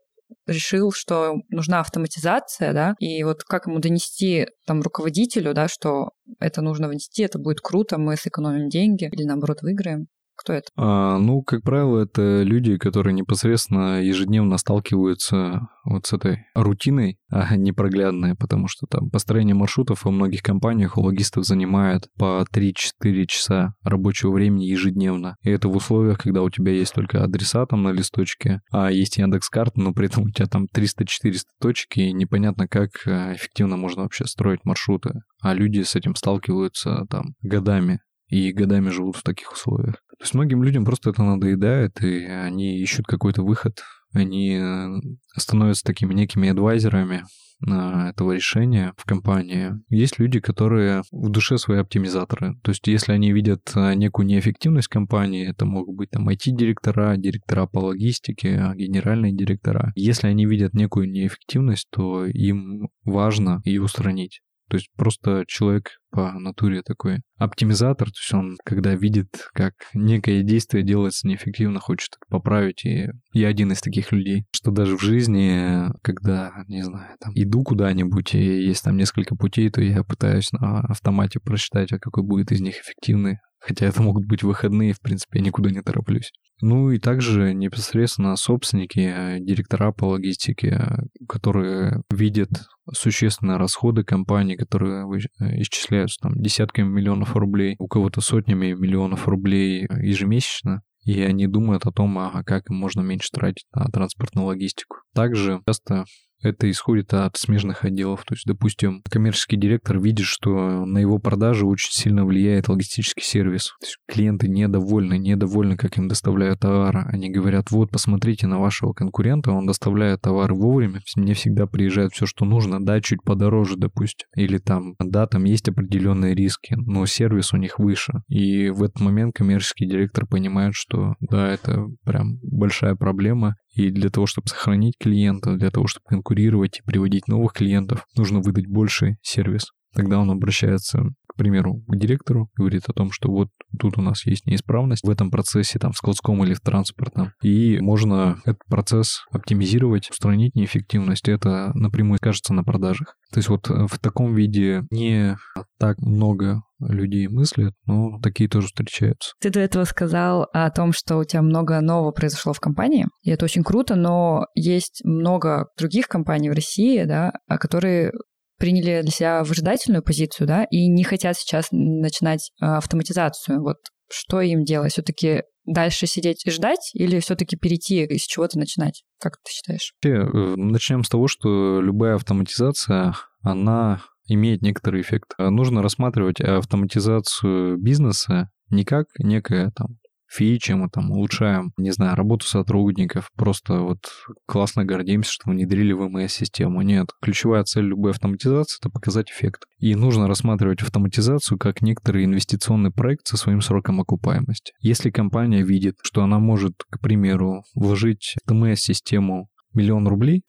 решил, 0.46 0.92
что 0.92 1.34
нужна 1.50 1.80
автоматизация, 1.80 2.72
да, 2.72 2.94
и 2.98 3.22
вот 3.22 3.44
как 3.44 3.66
ему 3.66 3.78
донести 3.78 4.48
там 4.66 4.80
руководителю, 4.80 5.52
да, 5.54 5.68
что 5.68 6.10
это 6.40 6.62
нужно 6.62 6.88
внести, 6.88 7.22
это 7.22 7.38
будет 7.38 7.60
круто, 7.60 7.98
мы 7.98 8.16
сэкономим 8.16 8.68
деньги 8.68 9.08
или 9.12 9.24
наоборот 9.24 9.62
выиграем. 9.62 10.06
Кто 10.36 10.54
это? 10.54 10.68
А, 10.76 11.18
ну, 11.18 11.42
как 11.42 11.62
правило, 11.62 12.02
это 12.02 12.42
люди, 12.42 12.76
которые 12.76 13.14
непосредственно 13.14 14.02
ежедневно 14.02 14.58
сталкиваются 14.58 15.68
вот 15.84 16.06
с 16.06 16.12
этой 16.12 16.46
рутиной 16.54 17.18
а 17.28 17.56
непроглядной, 17.56 18.34
потому 18.34 18.68
что 18.68 18.86
там 18.86 19.08
построение 19.10 19.54
маршрутов 19.54 20.04
во 20.04 20.10
многих 20.10 20.42
компаниях 20.42 20.98
у 20.98 21.02
логистов 21.02 21.46
занимает 21.46 22.08
по 22.18 22.44
3-4 22.52 23.26
часа 23.26 23.74
рабочего 23.82 24.32
времени 24.32 24.64
ежедневно. 24.64 25.36
И 25.42 25.50
это 25.50 25.68
в 25.68 25.76
условиях, 25.76 26.18
когда 26.18 26.42
у 26.42 26.50
тебя 26.50 26.72
есть 26.72 26.92
только 26.92 27.24
адреса 27.24 27.64
там 27.66 27.82
на 27.82 27.90
листочке, 27.90 28.60
а 28.70 28.90
есть 28.90 29.16
Яндекс 29.16 29.48
карта, 29.48 29.80
но 29.80 29.92
при 29.94 30.06
этом 30.06 30.24
у 30.24 30.30
тебя 30.30 30.46
там 30.46 30.66
300-400 30.74 31.40
точек, 31.60 31.96
и 31.96 32.12
непонятно, 32.12 32.68
как 32.68 32.90
э, 33.06 33.34
эффективно 33.34 33.76
можно 33.76 34.02
вообще 34.02 34.26
строить 34.26 34.64
маршруты. 34.64 35.22
А 35.40 35.54
люди 35.54 35.80
с 35.80 35.96
этим 35.96 36.14
сталкиваются 36.14 37.06
там 37.08 37.34
годами 37.40 38.00
и 38.32 38.50
годами 38.52 38.88
живут 38.88 39.16
в 39.16 39.22
таких 39.22 39.52
условиях. 39.52 39.96
То 40.18 40.22
есть 40.22 40.32
многим 40.34 40.62
людям 40.62 40.86
просто 40.86 41.10
это 41.10 41.22
надоедает, 41.22 42.02
и 42.02 42.24
они 42.24 42.78
ищут 42.78 43.06
какой-то 43.06 43.42
выход. 43.42 43.82
Они 44.14 44.58
э, 44.58 44.88
становятся 45.36 45.84
такими 45.84 46.14
некими 46.14 46.48
адвайзерами 46.48 47.24
этого 47.64 48.32
решения 48.32 48.92
в 48.96 49.04
компании. 49.04 49.72
Есть 49.88 50.18
люди, 50.18 50.40
которые 50.40 51.02
в 51.12 51.28
душе 51.28 51.58
свои 51.58 51.78
оптимизаторы. 51.78 52.54
То 52.62 52.70
есть 52.70 52.88
если 52.88 53.12
они 53.12 53.32
видят 53.32 53.70
э, 53.76 53.94
некую 53.94 54.26
неэффективность 54.26 54.88
компании, 54.88 55.48
это 55.48 55.64
могут 55.64 55.94
быть 55.94 56.10
там 56.10 56.28
IT-директора, 56.28 57.16
директора 57.16 57.66
по 57.66 57.78
логистике, 57.78 58.72
генеральные 58.74 59.32
директора. 59.32 59.92
Если 59.94 60.26
они 60.26 60.46
видят 60.46 60.74
некую 60.74 61.08
неэффективность, 61.08 61.86
то 61.90 62.24
им 62.24 62.88
важно 63.04 63.60
ее 63.64 63.82
устранить. 63.82 64.40
То 64.68 64.76
есть 64.76 64.88
просто 64.96 65.44
человек 65.46 65.98
по 66.10 66.32
натуре 66.32 66.82
такой 66.82 67.20
оптимизатор, 67.36 68.08
то 68.08 68.18
есть 68.18 68.34
он, 68.34 68.56
когда 68.64 68.94
видит, 68.94 69.48
как 69.54 69.74
некое 69.94 70.42
действие 70.42 70.84
делается 70.84 71.26
неэффективно, 71.26 71.80
хочет 71.80 72.10
это 72.12 72.30
поправить, 72.30 72.84
и 72.84 73.08
я 73.32 73.48
один 73.48 73.72
из 73.72 73.80
таких 73.80 74.12
людей, 74.12 74.44
что 74.54 74.70
даже 74.70 74.96
в 74.96 75.02
жизни, 75.02 75.90
когда, 76.02 76.52
не 76.68 76.82
знаю, 76.82 77.16
там, 77.20 77.32
иду 77.34 77.62
куда-нибудь, 77.64 78.34
и 78.34 78.62
есть 78.62 78.84
там 78.84 78.96
несколько 78.96 79.36
путей, 79.36 79.70
то 79.70 79.82
я 79.82 80.04
пытаюсь 80.04 80.52
на 80.52 80.80
автомате 80.80 81.40
просчитать, 81.40 81.92
а 81.92 81.98
какой 81.98 82.22
будет 82.22 82.52
из 82.52 82.60
них 82.60 82.76
эффективный, 82.76 83.38
хотя 83.62 83.86
это 83.86 84.02
могут 84.02 84.26
быть 84.26 84.42
выходные, 84.42 84.92
в 84.92 85.00
принципе, 85.00 85.38
я 85.38 85.44
никуда 85.44 85.70
не 85.70 85.82
тороплюсь. 85.82 86.32
Ну 86.60 86.90
и 86.90 86.98
также 86.98 87.54
непосредственно 87.54 88.36
собственники, 88.36 89.00
э, 89.00 89.38
директора 89.40 89.92
по 89.92 90.04
логистике, 90.04 90.78
э, 90.80 91.24
которые 91.28 92.02
видят 92.10 92.50
существенные 92.92 93.56
расходы 93.56 94.04
компании, 94.04 94.56
которые 94.56 95.04
э, 95.04 95.60
исчисляются 95.62 96.18
там 96.22 96.34
десятками 96.40 96.88
миллионов 96.88 97.34
рублей, 97.34 97.76
у 97.78 97.88
кого-то 97.88 98.20
сотнями 98.20 98.72
миллионов 98.72 99.26
рублей 99.26 99.88
ежемесячно, 99.90 100.82
и 101.04 101.20
они 101.22 101.46
думают 101.48 101.86
о 101.86 101.92
том, 101.92 102.16
а 102.18 102.44
как 102.44 102.70
им 102.70 102.76
можно 102.76 103.00
меньше 103.00 103.30
тратить 103.32 103.66
на 103.74 103.86
транспортную 103.86 104.46
логистику. 104.46 104.98
Также 105.14 105.60
часто 105.66 106.04
это 106.42 106.70
исходит 106.70 107.14
от 107.14 107.36
смежных 107.36 107.84
отделов. 107.84 108.24
То 108.24 108.34
есть, 108.34 108.46
допустим, 108.46 109.02
коммерческий 109.10 109.56
директор 109.56 109.98
видит, 109.98 110.26
что 110.26 110.84
на 110.84 110.98
его 110.98 111.18
продажи 111.18 111.66
очень 111.66 111.92
сильно 111.92 112.24
влияет 112.24 112.68
логистический 112.68 113.24
сервис. 113.24 113.74
То 113.80 113.86
есть 113.86 113.98
клиенты 114.08 114.48
недовольны, 114.48 115.18
недовольны, 115.18 115.76
как 115.76 115.98
им 115.98 116.08
доставляют 116.08 116.60
товары. 116.60 117.04
Они 117.06 117.30
говорят, 117.30 117.70
вот, 117.70 117.90
посмотрите 117.90 118.46
на 118.46 118.58
вашего 118.58 118.92
конкурента, 118.92 119.52
он 119.52 119.66
доставляет 119.66 120.22
товары 120.22 120.54
вовремя, 120.54 121.00
мне 121.16 121.34
всегда 121.34 121.66
приезжает 121.66 122.12
все, 122.12 122.26
что 122.26 122.44
нужно, 122.44 122.84
да, 122.84 123.00
чуть 123.00 123.22
подороже, 123.22 123.76
допустим. 123.76 124.26
Или 124.36 124.58
там, 124.58 124.94
да, 124.98 125.26
там 125.26 125.44
есть 125.44 125.68
определенные 125.68 126.34
риски, 126.34 126.74
но 126.76 127.06
сервис 127.06 127.52
у 127.52 127.56
них 127.56 127.78
выше. 127.78 128.22
И 128.28 128.70
в 128.70 128.82
этот 128.82 129.00
момент 129.00 129.34
коммерческий 129.34 129.86
директор 129.86 130.26
понимает, 130.26 130.74
что 130.74 131.14
да, 131.20 131.48
это 131.48 131.86
прям 132.04 132.38
большая 132.42 132.94
проблема, 132.94 133.56
и 133.72 133.90
для 133.90 134.10
того, 134.10 134.26
чтобы 134.26 134.48
сохранить 134.48 134.96
клиента, 134.98 135.56
для 135.56 135.70
того, 135.70 135.86
чтобы 135.86 136.04
конкурировать 136.06 136.78
и 136.78 136.82
приводить 136.82 137.28
новых 137.28 137.52
клиентов, 137.52 138.06
нужно 138.16 138.40
выдать 138.40 138.66
больший 138.66 139.16
сервис. 139.22 139.72
Тогда 139.94 140.18
он 140.18 140.30
обращается, 140.30 141.14
к 141.26 141.34
примеру, 141.36 141.82
к 141.86 141.96
директору, 141.96 142.50
говорит 142.56 142.88
о 142.88 142.92
том, 142.92 143.10
что 143.10 143.30
вот 143.30 143.48
тут 143.78 143.98
у 143.98 144.02
нас 144.02 144.26
есть 144.26 144.46
неисправность 144.46 145.04
в 145.04 145.10
этом 145.10 145.30
процессе, 145.30 145.78
там, 145.78 145.92
в 145.92 145.96
складском 145.96 146.42
или 146.44 146.54
в 146.54 146.60
транспортном, 146.60 147.32
и 147.42 147.78
можно 147.80 148.38
этот 148.44 148.64
процесс 148.68 149.24
оптимизировать, 149.30 150.10
устранить 150.10 150.54
неэффективность, 150.54 151.28
это 151.28 151.72
напрямую 151.74 152.18
скажется 152.18 152.54
на 152.54 152.64
продажах. 152.64 153.16
То 153.32 153.38
есть 153.38 153.48
вот 153.48 153.68
в 153.68 153.98
таком 153.98 154.34
виде 154.34 154.82
не 154.90 155.36
так 155.78 155.98
много 155.98 156.62
людей 156.80 157.28
мыслят, 157.28 157.74
но 157.86 158.18
такие 158.20 158.48
тоже 158.48 158.66
встречаются. 158.66 159.32
Ты 159.40 159.50
до 159.50 159.60
этого 159.60 159.84
сказал 159.84 160.48
о 160.52 160.68
том, 160.70 160.92
что 160.92 161.16
у 161.16 161.24
тебя 161.24 161.42
много 161.42 161.80
нового 161.80 162.10
произошло 162.10 162.52
в 162.52 162.60
компании, 162.60 163.06
и 163.22 163.30
это 163.30 163.44
очень 163.44 163.62
круто, 163.62 163.94
но 163.94 164.46
есть 164.54 165.00
много 165.04 165.68
других 165.78 166.08
компаний 166.08 166.50
в 166.50 166.54
России, 166.54 167.04
да, 167.04 167.32
которые 167.48 168.12
приняли 168.62 169.02
для 169.02 169.10
себя 169.10 169.42
выжидательную 169.42 170.04
позицию, 170.04 170.46
да, 170.46 170.62
и 170.70 170.86
не 170.86 171.02
хотят 171.02 171.36
сейчас 171.36 171.66
начинать 171.72 172.52
а, 172.60 172.76
автоматизацию. 172.76 173.60
Вот 173.60 173.78
что 174.08 174.40
им 174.40 174.62
делать? 174.62 174.92
Все-таки 174.92 175.42
дальше 175.64 176.06
сидеть 176.06 176.46
и 176.46 176.50
ждать 176.52 176.92
или 176.94 177.18
все-таки 177.18 177.56
перейти 177.56 178.04
и 178.04 178.18
с 178.18 178.22
чего-то 178.22 178.60
начинать? 178.60 179.02
Как 179.18 179.32
ты 179.38 179.50
считаешь? 179.50 179.94
Э, 180.04 180.54
начнем 180.54 181.02
с 181.02 181.08
того, 181.08 181.26
что 181.26 181.80
любая 181.80 182.14
автоматизация, 182.14 183.16
она 183.40 184.04
имеет 184.28 184.62
некоторый 184.62 185.00
эффект. 185.00 185.34
Нужно 185.38 185.82
рассматривать 185.82 186.40
автоматизацию 186.40 187.78
бизнеса 187.78 188.48
не 188.70 188.84
как 188.84 189.06
некое 189.18 189.72
там 189.74 189.98
фичи, 190.32 190.72
мы 190.72 190.88
там 190.88 191.10
улучшаем, 191.10 191.72
не 191.76 191.90
знаю, 191.90 192.16
работу 192.16 192.46
сотрудников, 192.46 193.30
просто 193.36 193.80
вот 193.80 193.98
классно 194.46 194.84
гордимся, 194.84 195.30
что 195.32 195.50
внедрили 195.50 195.92
в 195.92 196.08
МС-систему. 196.08 196.82
Нет, 196.82 197.08
ключевая 197.20 197.64
цель 197.64 197.84
любой 197.84 198.12
автоматизации— 198.12 198.78
это 198.80 198.90
показать 198.90 199.30
эффект. 199.30 199.64
И 199.78 199.94
нужно 199.94 200.28
рассматривать 200.28 200.82
автоматизацию 200.82 201.58
как 201.58 201.82
некоторый 201.82 202.24
инвестиционный 202.24 202.90
проект 202.90 203.26
со 203.26 203.36
своим 203.36 203.60
сроком 203.60 204.00
окупаемости. 204.00 204.72
Если 204.80 205.10
компания 205.10 205.62
видит, 205.62 205.96
что 206.02 206.22
она 206.22 206.38
может, 206.38 206.74
к 206.90 207.00
примеру, 207.00 207.64
вложить 207.74 208.36
в 208.44 208.48
ТМС-систему 208.48 209.48
миллион 209.74 210.06
рублей, 210.08 210.42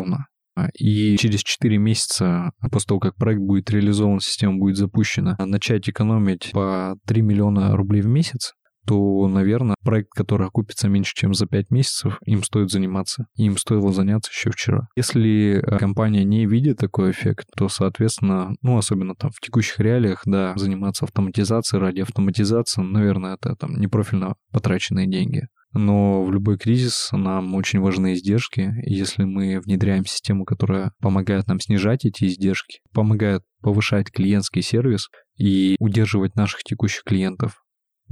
и 0.77 1.17
через 1.17 1.41
4 1.41 1.77
месяца 1.77 2.51
после 2.71 2.87
того, 2.87 2.99
как 2.99 3.15
проект 3.15 3.41
будет 3.41 3.71
реализован, 3.71 4.19
система 4.19 4.59
будет 4.59 4.77
запущена, 4.77 5.35
начать 5.39 5.89
экономить 5.89 6.51
по 6.51 6.95
3 7.07 7.21
миллиона 7.23 7.75
рублей 7.75 8.01
в 8.01 8.07
месяц, 8.07 8.53
то, 8.85 9.27
наверное, 9.27 9.75
проект, 9.83 10.09
который 10.11 10.47
окупится 10.47 10.87
меньше, 10.89 11.13
чем 11.15 11.33
за 11.33 11.45
5 11.45 11.71
месяцев, 11.71 12.19
им 12.25 12.43
стоит 12.43 12.71
заниматься. 12.71 13.27
Им 13.35 13.57
стоило 13.57 13.91
заняться 13.91 14.31
еще 14.31 14.51
вчера. 14.51 14.87
Если 14.95 15.59
э, 15.59 15.77
компания 15.77 16.23
не 16.23 16.45
видит 16.45 16.77
такой 16.77 17.11
эффект, 17.11 17.47
то, 17.55 17.69
соответственно, 17.69 18.55
ну, 18.61 18.77
особенно 18.77 19.15
там 19.15 19.31
в 19.31 19.39
текущих 19.39 19.79
реалиях, 19.79 20.21
да, 20.25 20.53
заниматься 20.55 21.05
автоматизацией 21.05 21.81
ради 21.81 22.01
автоматизации, 22.01 22.81
наверное, 22.81 23.35
это 23.35 23.55
там 23.55 23.79
непрофильно 23.79 24.35
потраченные 24.51 25.07
деньги. 25.07 25.47
Но 25.73 26.23
в 26.23 26.31
любой 26.31 26.57
кризис 26.57 27.09
нам 27.11 27.55
очень 27.55 27.79
важны 27.79 28.13
издержки. 28.13 28.73
И 28.85 28.93
если 28.93 29.23
мы 29.23 29.59
внедряем 29.59 30.05
систему, 30.05 30.45
которая 30.45 30.91
помогает 31.01 31.47
нам 31.47 31.59
снижать 31.59 32.05
эти 32.05 32.25
издержки, 32.25 32.79
помогает 32.93 33.41
повышать 33.61 34.11
клиентский 34.11 34.61
сервис 34.61 35.09
и 35.35 35.75
удерживать 35.79 36.35
наших 36.35 36.63
текущих 36.63 37.03
клиентов 37.03 37.63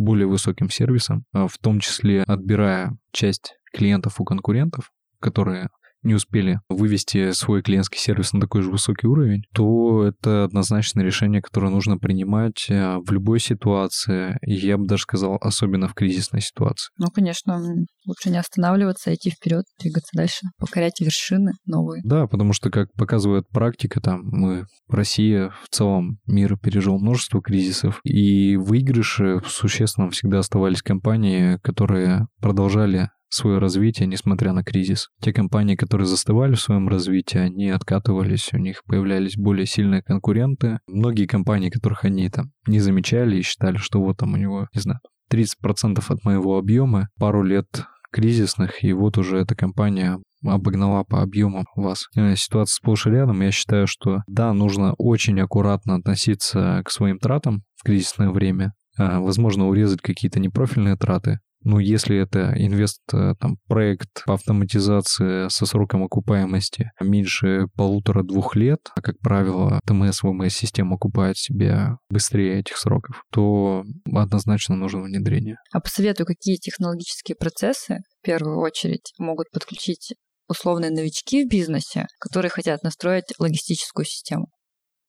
более 0.02 0.28
высоким 0.28 0.70
сервисом, 0.70 1.26
а 1.34 1.48
в 1.48 1.58
том 1.58 1.80
числе 1.80 2.24
отбирая 2.24 2.98
часть 3.12 3.56
клиентов 3.74 4.20
у 4.20 4.26
конкурентов, 4.26 4.92
которые 5.20 5.70
не 6.04 6.14
успели 6.14 6.60
вывести 6.70 7.32
свой 7.32 7.62
клиентский 7.62 8.00
сервис 8.00 8.34
на 8.34 8.42
такой 8.42 8.62
же 8.62 8.72
высокий 8.72 9.08
уровень, 9.08 9.44
то 9.54 10.06
это 10.06 10.44
однозначно 10.44 11.02
решение, 11.02 11.42
которое 11.42 11.70
нужно 11.70 11.98
принимать 11.98 12.68
э, 12.70 12.98
в 12.98 13.12
любой 13.12 13.40
ситуации. 13.40 14.38
И 14.42 14.54
я 14.54 14.78
бы 14.78 14.86
даже 14.86 15.04
сказал, 15.04 15.38
особенно 15.40 15.88
в 15.88 15.94
кризисной 15.94 16.42
ситуации. 16.42 16.92
Ну, 16.98 17.08
конечно, 17.08 17.62
лучше 18.06 18.30
не 18.30 18.38
останавливаться, 18.38 19.12
а 19.12 19.14
идти 19.14 19.30
вперед, 19.30 19.66
двигаться 19.80 20.12
дальше, 20.16 20.48
покорять 20.58 21.00
вершины 21.00 21.52
новые. 21.66 22.02
Да, 22.04 22.28
потому 22.28 22.54
что, 22.54 22.70
как 22.70 22.92
показывает 22.94 23.48
практика, 23.50 24.02
там 24.02 24.22
мы, 24.24 24.66
Россия, 24.90 25.54
в 25.64 25.70
целом 25.70 26.20
мир 26.26 26.58
пережил 26.58 27.00
множество 27.00 27.42
кризисов, 27.42 28.00
и 28.04 28.56
выигрыши 28.58 29.42
существенно 29.46 30.10
всегда 30.10 30.40
оставались 30.40 30.82
компании, 30.82 31.58
которые 31.62 32.28
продолжали 32.40 33.10
свое 33.34 33.60
развитие, 33.60 34.08
несмотря 34.08 34.54
на 34.54 34.64
кризис. 34.64 35.10
Те 35.22 35.34
компании, 35.34 35.76
которые 35.76 36.08
застывали 36.08 36.56
в 36.56 36.62
своем 36.62 36.88
развитии, 36.88 37.38
они 37.38 37.70
откатывались, 37.70 38.50
у 38.54 38.58
них 38.58 38.84
появлялись 38.86 39.38
более 39.38 39.66
сильные 39.66 40.02
конкуренты. 40.04 40.80
Многие 40.88 41.26
компании, 41.26 41.70
которых 41.70 42.06
они 42.06 42.30
там 42.30 42.52
не 42.68 42.80
замечали 42.80 43.38
и 43.38 43.42
считали, 43.42 43.78
что 43.78 44.02
вот 44.02 44.18
там 44.18 44.34
у 44.34 44.38
него, 44.38 44.68
не 44.74 44.82
знаю, 44.82 45.00
30% 45.32 46.04
от 46.08 46.24
моего 46.24 46.58
объема, 46.58 47.08
пару 47.18 47.44
лет 47.44 47.68
кризисных, 48.12 48.84
и 48.84 48.92
вот 48.94 49.18
уже 49.18 49.38
эта 49.38 49.56
компания 49.56 50.20
обогнала 50.46 51.04
по 51.04 51.22
объемам 51.22 51.66
вас. 51.76 52.08
Э, 52.16 52.36
ситуация 52.36 52.76
сплошь 52.76 53.08
и 53.08 53.10
рядом. 53.10 53.42
Я 53.42 53.52
считаю, 53.52 53.88
что 53.88 54.22
да, 54.28 54.54
нужно 54.54 54.94
очень 54.98 55.40
аккуратно 55.40 55.96
относиться 55.96 56.82
к 56.84 56.92
своим 56.92 57.20
тратам 57.20 57.64
в 57.78 57.84
кризисное 57.84 58.30
время. 58.30 58.74
А, 58.98 59.20
возможно, 59.20 59.68
урезать 59.68 60.02
какие-то 60.02 60.40
непрофильные 60.40 60.98
траты, 60.98 61.40
ну, 61.64 61.80
если 61.80 62.18
это 62.18 62.54
инвест, 62.58 63.02
э, 63.14 63.34
там, 63.40 63.58
проект 63.68 64.24
по 64.26 64.34
автоматизации 64.34 65.48
со 65.50 65.66
сроком 65.66 66.04
окупаемости 66.04 66.92
меньше 67.00 67.68
полутора-двух 67.76 68.56
лет, 68.56 68.80
а, 68.96 69.02
как 69.02 69.20
правило, 69.20 69.80
ТМС, 69.86 70.24
ВМС-система 70.24 70.96
окупает 70.96 71.38
себя 71.38 71.98
быстрее 72.10 72.60
этих 72.60 72.78
сроков, 72.78 73.24
то 73.32 73.84
однозначно 74.12 74.76
нужно 74.76 75.02
внедрение. 75.04 75.58
А 75.72 75.80
посоветую, 75.80 76.26
какие 76.26 76.56
технологические 76.56 77.36
процессы 77.36 78.00
в 78.20 78.26
первую 78.26 78.58
очередь 78.58 79.14
могут 79.20 79.52
подключить 79.52 80.14
условные 80.48 80.92
новички 80.92 81.46
в 81.46 81.48
бизнесе, 81.48 82.08
которые 82.20 82.50
хотят 82.50 82.84
настроить 82.84 83.34
логистическую 83.40 84.06
систему? 84.06 84.48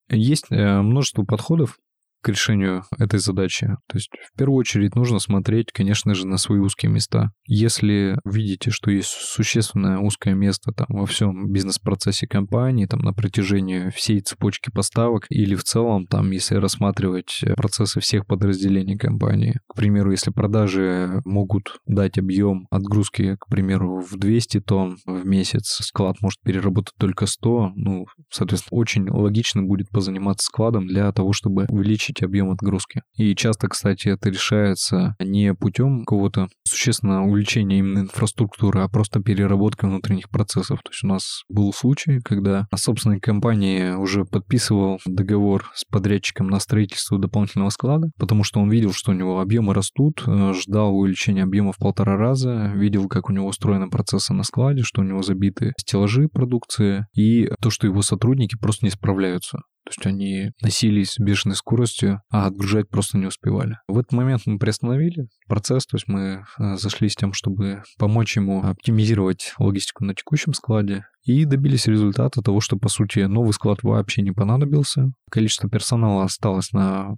Есть 0.08 0.46
э, 0.50 0.80
множество 0.82 1.24
подходов 1.24 1.78
к 2.22 2.28
решению 2.28 2.84
этой 2.98 3.18
задачи. 3.18 3.66
То 3.88 3.96
есть 3.96 4.10
в 4.32 4.38
первую 4.38 4.58
очередь 4.58 4.94
нужно 4.94 5.18
смотреть, 5.18 5.72
конечно 5.72 6.14
же, 6.14 6.26
на 6.26 6.38
свои 6.38 6.60
узкие 6.60 6.90
места. 6.90 7.32
Если 7.46 8.18
видите, 8.24 8.70
что 8.70 8.90
есть 8.90 9.10
существенное 9.10 9.98
узкое 9.98 10.34
место 10.34 10.72
там 10.72 10.86
во 10.88 11.06
всем 11.06 11.52
бизнес-процессе 11.52 12.26
компании, 12.26 12.86
там 12.86 13.00
на 13.00 13.12
протяжении 13.12 13.90
всей 13.90 14.20
цепочки 14.20 14.70
поставок 14.70 15.26
или 15.28 15.54
в 15.54 15.64
целом 15.64 16.06
там, 16.06 16.30
если 16.30 16.56
рассматривать 16.56 17.40
процессы 17.56 18.00
всех 18.00 18.26
подразделений 18.26 18.96
компании. 18.96 19.58
К 19.68 19.74
примеру, 19.74 20.12
если 20.12 20.30
продажи 20.30 21.20
могут 21.24 21.80
дать 21.86 22.18
объем 22.18 22.66
отгрузки, 22.70 23.36
к 23.40 23.46
примеру, 23.48 24.00
в 24.00 24.16
200 24.16 24.60
тонн 24.60 24.96
в 25.06 25.26
месяц, 25.26 25.78
склад 25.82 26.16
может 26.20 26.40
переработать 26.40 26.94
только 26.98 27.26
100, 27.26 27.72
ну, 27.74 28.06
соответственно, 28.30 28.78
очень 28.78 29.08
логично 29.08 29.62
будет 29.62 29.88
позаниматься 29.90 30.46
складом 30.46 30.86
для 30.86 31.10
того, 31.12 31.32
чтобы 31.32 31.66
увеличить 31.68 32.11
увеличить 32.12 32.22
объем 32.22 32.50
отгрузки. 32.50 33.02
И 33.16 33.34
часто, 33.34 33.68
кстати, 33.68 34.08
это 34.08 34.28
решается 34.28 35.16
не 35.20 35.54
путем 35.54 36.04
какого-то 36.04 36.48
существенного 36.64 37.26
увеличения 37.26 37.78
именно 37.78 38.00
инфраструктуры, 38.00 38.80
а 38.80 38.88
просто 38.88 39.20
переработкой 39.20 39.90
внутренних 39.90 40.28
процессов. 40.30 40.80
То 40.82 40.90
есть 40.90 41.04
у 41.04 41.06
нас 41.06 41.42
был 41.48 41.72
случай, 41.72 42.20
когда 42.20 42.66
собственник 42.74 43.22
компании 43.22 43.94
уже 43.94 44.24
подписывал 44.24 45.00
договор 45.06 45.70
с 45.74 45.84
подрядчиком 45.84 46.48
на 46.48 46.58
строительство 46.60 47.18
дополнительного 47.18 47.70
склада, 47.70 48.10
потому 48.18 48.44
что 48.44 48.60
он 48.60 48.70
видел, 48.70 48.92
что 48.92 49.12
у 49.12 49.14
него 49.14 49.40
объемы 49.40 49.74
растут, 49.74 50.22
э, 50.26 50.52
ждал 50.54 50.96
увеличения 50.96 51.44
объема 51.44 51.72
в 51.72 51.78
полтора 51.78 52.16
раза, 52.16 52.72
видел, 52.74 53.08
как 53.08 53.28
у 53.28 53.32
него 53.32 53.46
устроены 53.46 53.88
процессы 53.88 54.32
на 54.32 54.42
складе, 54.42 54.82
что 54.82 55.00
у 55.00 55.04
него 55.04 55.22
забиты 55.22 55.72
стеллажи 55.78 56.28
продукции, 56.28 57.06
и 57.14 57.48
то, 57.60 57.70
что 57.70 57.86
его 57.86 58.02
сотрудники 58.02 58.56
просто 58.56 58.86
не 58.86 58.90
справляются. 58.90 59.60
То 59.84 59.90
есть 59.90 60.06
они 60.06 60.52
носились 60.62 61.12
с 61.12 61.18
бешеной 61.18 61.56
скоростью, 61.56 62.22
а 62.30 62.46
отгружать 62.46 62.88
просто 62.88 63.18
не 63.18 63.26
успевали. 63.26 63.78
В 63.88 63.98
этот 63.98 64.12
момент 64.12 64.42
мы 64.46 64.58
приостановили 64.58 65.26
процесс, 65.48 65.86
то 65.86 65.96
есть 65.96 66.06
мы 66.06 66.44
э, 66.58 66.76
зашли 66.76 67.08
с 67.08 67.16
тем, 67.16 67.32
чтобы 67.32 67.82
помочь 67.98 68.36
ему 68.36 68.62
оптимизировать 68.62 69.54
логистику 69.58 70.04
на 70.04 70.14
текущем 70.14 70.54
складе, 70.54 71.04
и 71.24 71.44
добились 71.44 71.86
результата 71.86 72.42
того, 72.42 72.60
что, 72.60 72.76
по 72.76 72.88
сути, 72.88 73.20
новый 73.20 73.52
склад 73.52 73.82
вообще 73.82 74.22
не 74.22 74.32
понадобился. 74.32 75.12
Количество 75.30 75.68
персонала 75.68 76.24
осталось 76.24 76.72
на 76.72 77.16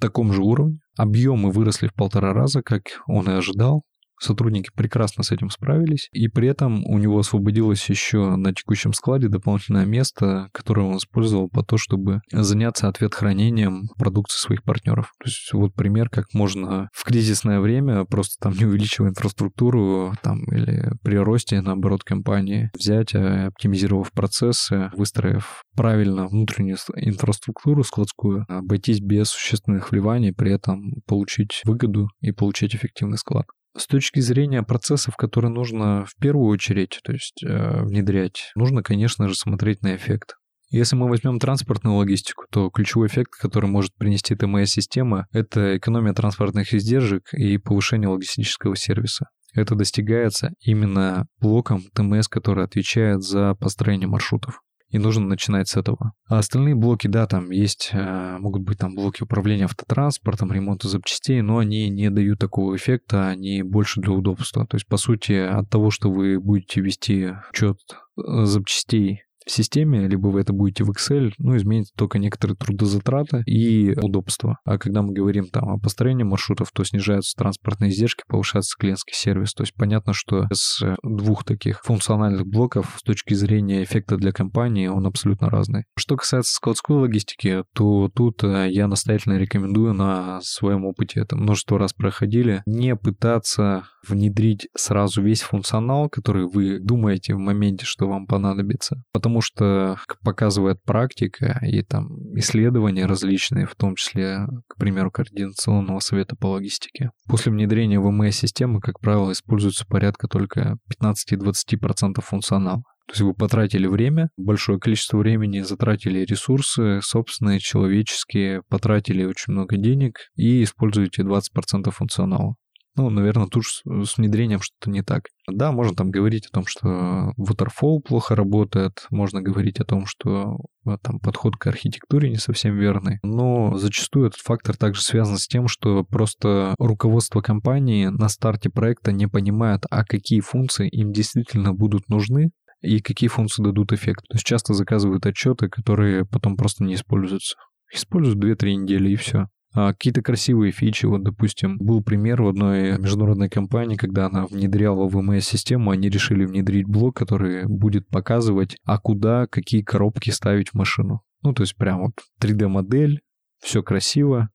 таком 0.00 0.32
же 0.32 0.42
уровне. 0.42 0.78
Объемы 0.96 1.50
выросли 1.50 1.88
в 1.88 1.94
полтора 1.94 2.32
раза, 2.32 2.62
как 2.62 2.82
он 3.06 3.28
и 3.28 3.32
ожидал. 3.32 3.82
Сотрудники 4.22 4.70
прекрасно 4.72 5.24
с 5.24 5.32
этим 5.32 5.50
справились, 5.50 6.08
и 6.12 6.28
при 6.28 6.46
этом 6.46 6.86
у 6.86 6.98
него 6.98 7.18
освободилось 7.18 7.90
еще 7.90 8.36
на 8.36 8.54
текущем 8.54 8.92
складе 8.92 9.26
дополнительное 9.26 9.84
место, 9.84 10.48
которое 10.52 10.86
он 10.86 10.98
использовал 10.98 11.48
по 11.48 11.64
то, 11.64 11.76
чтобы 11.76 12.20
заняться 12.30 12.86
ответ 12.86 13.16
хранением 13.16 13.88
продукции 13.98 14.38
своих 14.38 14.62
партнеров. 14.62 15.12
То 15.18 15.28
есть 15.28 15.52
вот 15.52 15.74
пример, 15.74 16.08
как 16.08 16.26
можно 16.34 16.88
в 16.92 17.02
кризисное 17.02 17.58
время, 17.58 18.04
просто 18.04 18.36
там 18.40 18.52
не 18.56 18.64
увеличивая 18.64 19.10
инфраструктуру 19.10 20.14
там, 20.22 20.44
или 20.52 20.92
при 21.02 21.16
росте, 21.16 21.60
наоборот, 21.60 22.04
компании, 22.04 22.70
взять, 22.78 23.16
а, 23.16 23.48
оптимизировав 23.48 24.12
процессы, 24.12 24.92
выстроив 24.96 25.62
правильно 25.74 26.28
внутреннюю 26.28 26.76
инфраструктуру 26.94 27.82
складскую, 27.82 28.44
обойтись 28.48 29.00
без 29.00 29.30
существенных 29.30 29.90
вливаний, 29.90 30.32
при 30.32 30.52
этом 30.52 31.02
получить 31.08 31.62
выгоду 31.64 32.08
и 32.20 32.30
получить 32.30 32.76
эффективный 32.76 33.18
склад. 33.18 33.46
С 33.76 33.86
точки 33.86 34.20
зрения 34.20 34.62
процессов, 34.62 35.16
которые 35.16 35.50
нужно 35.50 36.04
в 36.04 36.14
первую 36.20 36.48
очередь 36.48 37.00
то 37.02 37.12
есть, 37.12 37.42
э, 37.42 37.82
внедрять, 37.82 38.52
нужно, 38.54 38.82
конечно 38.82 39.28
же, 39.28 39.34
смотреть 39.34 39.82
на 39.82 39.96
эффект. 39.96 40.36
Если 40.70 40.96
мы 40.96 41.08
возьмем 41.08 41.38
транспортную 41.38 41.96
логистику, 41.96 42.44
то 42.50 42.70
ключевой 42.70 43.08
эффект, 43.08 43.32
который 43.38 43.68
может 43.68 43.94
принести 43.98 44.34
ТМС-система, 44.34 45.26
это 45.30 45.76
экономия 45.76 46.14
транспортных 46.14 46.72
издержек 46.72 47.34
и 47.34 47.58
повышение 47.58 48.08
логистического 48.08 48.74
сервиса. 48.74 49.26
Это 49.54 49.74
достигается 49.74 50.52
именно 50.60 51.26
блоком 51.40 51.82
ТМС, 51.94 52.28
который 52.28 52.64
отвечает 52.64 53.22
за 53.22 53.54
построение 53.54 54.08
маршрутов 54.08 54.62
и 54.92 54.98
нужно 54.98 55.26
начинать 55.26 55.68
с 55.68 55.76
этого. 55.76 56.12
А 56.28 56.38
остальные 56.38 56.74
блоки, 56.74 57.08
да, 57.08 57.26
там 57.26 57.50
есть, 57.50 57.90
э, 57.92 58.36
могут 58.38 58.62
быть 58.62 58.78
там 58.78 58.94
блоки 58.94 59.22
управления 59.22 59.64
автотранспортом, 59.64 60.52
ремонта 60.52 60.88
запчастей, 60.88 61.40
но 61.40 61.58
они 61.58 61.88
не 61.88 62.10
дают 62.10 62.38
такого 62.38 62.76
эффекта, 62.76 63.28
они 63.28 63.62
больше 63.62 64.00
для 64.00 64.12
удобства. 64.12 64.66
То 64.66 64.76
есть, 64.76 64.86
по 64.86 64.98
сути, 64.98 65.32
от 65.32 65.68
того, 65.70 65.90
что 65.90 66.10
вы 66.10 66.38
будете 66.38 66.80
вести 66.82 67.32
учет 67.50 67.78
э, 68.16 68.44
запчастей 68.44 69.22
в 69.46 69.50
системе, 69.50 70.06
либо 70.06 70.28
вы 70.28 70.40
это 70.40 70.52
будете 70.52 70.84
в 70.84 70.90
Excel, 70.90 71.32
ну, 71.38 71.56
изменится 71.56 71.92
только 71.96 72.18
некоторые 72.18 72.56
трудозатраты 72.56 73.42
и 73.46 73.94
удобства. 74.00 74.58
А 74.64 74.78
когда 74.78 75.02
мы 75.02 75.12
говорим 75.12 75.46
там 75.46 75.68
о 75.68 75.78
построении 75.78 76.24
маршрутов, 76.24 76.70
то 76.72 76.84
снижаются 76.84 77.36
транспортные 77.36 77.90
издержки, 77.90 78.22
повышается 78.26 78.76
клиентский 78.78 79.14
сервис. 79.14 79.54
То 79.54 79.62
есть 79.62 79.74
понятно, 79.74 80.12
что 80.12 80.46
с 80.52 80.82
двух 81.02 81.44
таких 81.44 81.82
функциональных 81.84 82.46
блоков 82.46 82.96
с 82.98 83.02
точки 83.02 83.34
зрения 83.34 83.82
эффекта 83.82 84.16
для 84.16 84.32
компании 84.32 84.86
он 84.86 85.06
абсолютно 85.06 85.50
разный. 85.50 85.84
Что 85.96 86.16
касается 86.16 86.54
складской 86.54 86.96
логистики, 86.96 87.64
то 87.74 88.10
тут 88.14 88.44
э, 88.44 88.68
я 88.70 88.86
настоятельно 88.86 89.38
рекомендую 89.38 89.94
на 89.94 90.40
своем 90.42 90.84
опыте, 90.84 91.20
это 91.20 91.36
множество 91.36 91.78
раз 91.78 91.92
проходили, 91.92 92.62
не 92.66 92.96
пытаться 92.96 93.84
внедрить 94.06 94.68
сразу 94.76 95.22
весь 95.22 95.42
функционал, 95.42 96.08
который 96.08 96.46
вы 96.46 96.78
думаете 96.80 97.34
в 97.34 97.38
моменте, 97.38 97.84
что 97.84 98.08
вам 98.08 98.26
понадобится. 98.26 99.02
Потому 99.12 99.31
что, 99.40 99.96
как 100.06 100.20
показывает 100.20 100.82
практика 100.82 101.58
и 101.62 101.82
там 101.82 102.08
исследования 102.38 103.06
различные, 103.06 103.66
в 103.66 103.74
том 103.74 103.96
числе, 103.96 104.46
к 104.68 104.76
примеру, 104.76 105.10
Координационного 105.10 106.00
совета 106.00 106.36
по 106.36 106.46
логистике, 106.46 107.10
после 107.26 107.52
внедрения 107.52 108.00
ВМС-системы, 108.00 108.80
как 108.80 109.00
правило, 109.00 109.32
используется 109.32 109.86
порядка 109.86 110.28
только 110.28 110.76
15-20% 111.02 112.20
функционала. 112.20 112.82
То 113.06 113.12
есть 113.14 113.22
вы 113.22 113.34
потратили 113.34 113.86
время, 113.86 114.30
большое 114.36 114.78
количество 114.78 115.18
времени, 115.18 115.60
затратили 115.60 116.20
ресурсы 116.20 117.00
собственные, 117.02 117.58
человеческие, 117.58 118.62
потратили 118.68 119.24
очень 119.24 119.52
много 119.52 119.76
денег 119.76 120.30
и 120.36 120.62
используете 120.62 121.22
20% 121.22 121.90
функционала. 121.90 122.54
Ну, 122.94 123.08
наверное, 123.08 123.46
тут 123.46 123.64
с 123.64 124.18
внедрением 124.18 124.60
что-то 124.60 124.90
не 124.90 125.02
так. 125.02 125.22
Да, 125.50 125.72
можно 125.72 125.96
там 125.96 126.10
говорить 126.10 126.46
о 126.46 126.50
том, 126.52 126.64
что 126.66 127.32
Waterfall 127.38 128.00
плохо 128.00 128.36
работает, 128.36 129.06
можно 129.10 129.40
говорить 129.40 129.80
о 129.80 129.84
том, 129.84 130.04
что 130.04 130.58
э, 130.86 130.98
там 131.02 131.18
подход 131.18 131.56
к 131.56 131.66
архитектуре 131.66 132.28
не 132.28 132.36
совсем 132.36 132.76
верный, 132.76 133.18
но 133.22 133.78
зачастую 133.78 134.26
этот 134.26 134.40
фактор 134.40 134.76
также 134.76 135.00
связан 135.00 135.38
с 135.38 135.46
тем, 135.46 135.68
что 135.68 136.04
просто 136.04 136.74
руководство 136.78 137.40
компании 137.40 138.06
на 138.06 138.28
старте 138.28 138.68
проекта 138.68 139.10
не 139.10 139.26
понимает, 139.26 139.84
а 139.90 140.04
какие 140.04 140.40
функции 140.40 140.88
им 140.88 141.12
действительно 141.12 141.72
будут 141.72 142.10
нужны, 142.10 142.50
и 142.82 143.00
какие 143.00 143.28
функции 143.28 143.62
дадут 143.62 143.92
эффект. 143.92 144.26
То 144.28 144.34
есть 144.34 144.44
часто 144.44 144.74
заказывают 144.74 145.24
отчеты, 145.24 145.68
которые 145.68 146.26
потом 146.26 146.56
просто 146.56 146.84
не 146.84 146.94
используются. 146.94 147.56
Используют 147.92 148.44
2-3 148.44 148.74
недели 148.74 149.10
и 149.10 149.16
все. 149.16 149.48
А 149.74 149.92
какие-то 149.92 150.22
красивые 150.22 150.70
фичи, 150.70 151.06
вот, 151.06 151.22
допустим, 151.22 151.78
был 151.78 152.02
пример 152.02 152.42
в 152.42 152.48
одной 152.48 152.98
международной 152.98 153.48
компании, 153.48 153.96
когда 153.96 154.26
она 154.26 154.46
внедряла 154.46 155.08
ВМС-систему, 155.08 155.90
они 155.90 156.10
решили 156.10 156.44
внедрить 156.44 156.86
блок, 156.86 157.16
который 157.16 157.66
будет 157.66 158.06
показывать, 158.08 158.76
а 158.84 158.98
куда 158.98 159.46
какие 159.46 159.82
коробки 159.82 160.30
ставить 160.30 160.70
в 160.70 160.74
машину. 160.74 161.22
Ну, 161.42 161.54
то 161.54 161.62
есть 161.62 161.76
прям 161.76 162.02
вот 162.02 162.12
3D-модель, 162.40 163.20
все 163.60 163.82
красиво, 163.82 164.50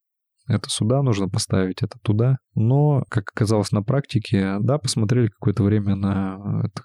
это 0.48 0.70
сюда 0.70 1.02
нужно 1.02 1.28
поставить, 1.28 1.84
это 1.84 1.98
туда. 2.02 2.38
Но, 2.56 3.04
как 3.10 3.30
оказалось 3.34 3.72
на 3.72 3.84
практике, 3.84 4.58
да, 4.60 4.78
посмотрели 4.78 5.28
какое-то 5.28 5.64
время 5.64 5.96
на 5.96 6.62
это, 6.64 6.84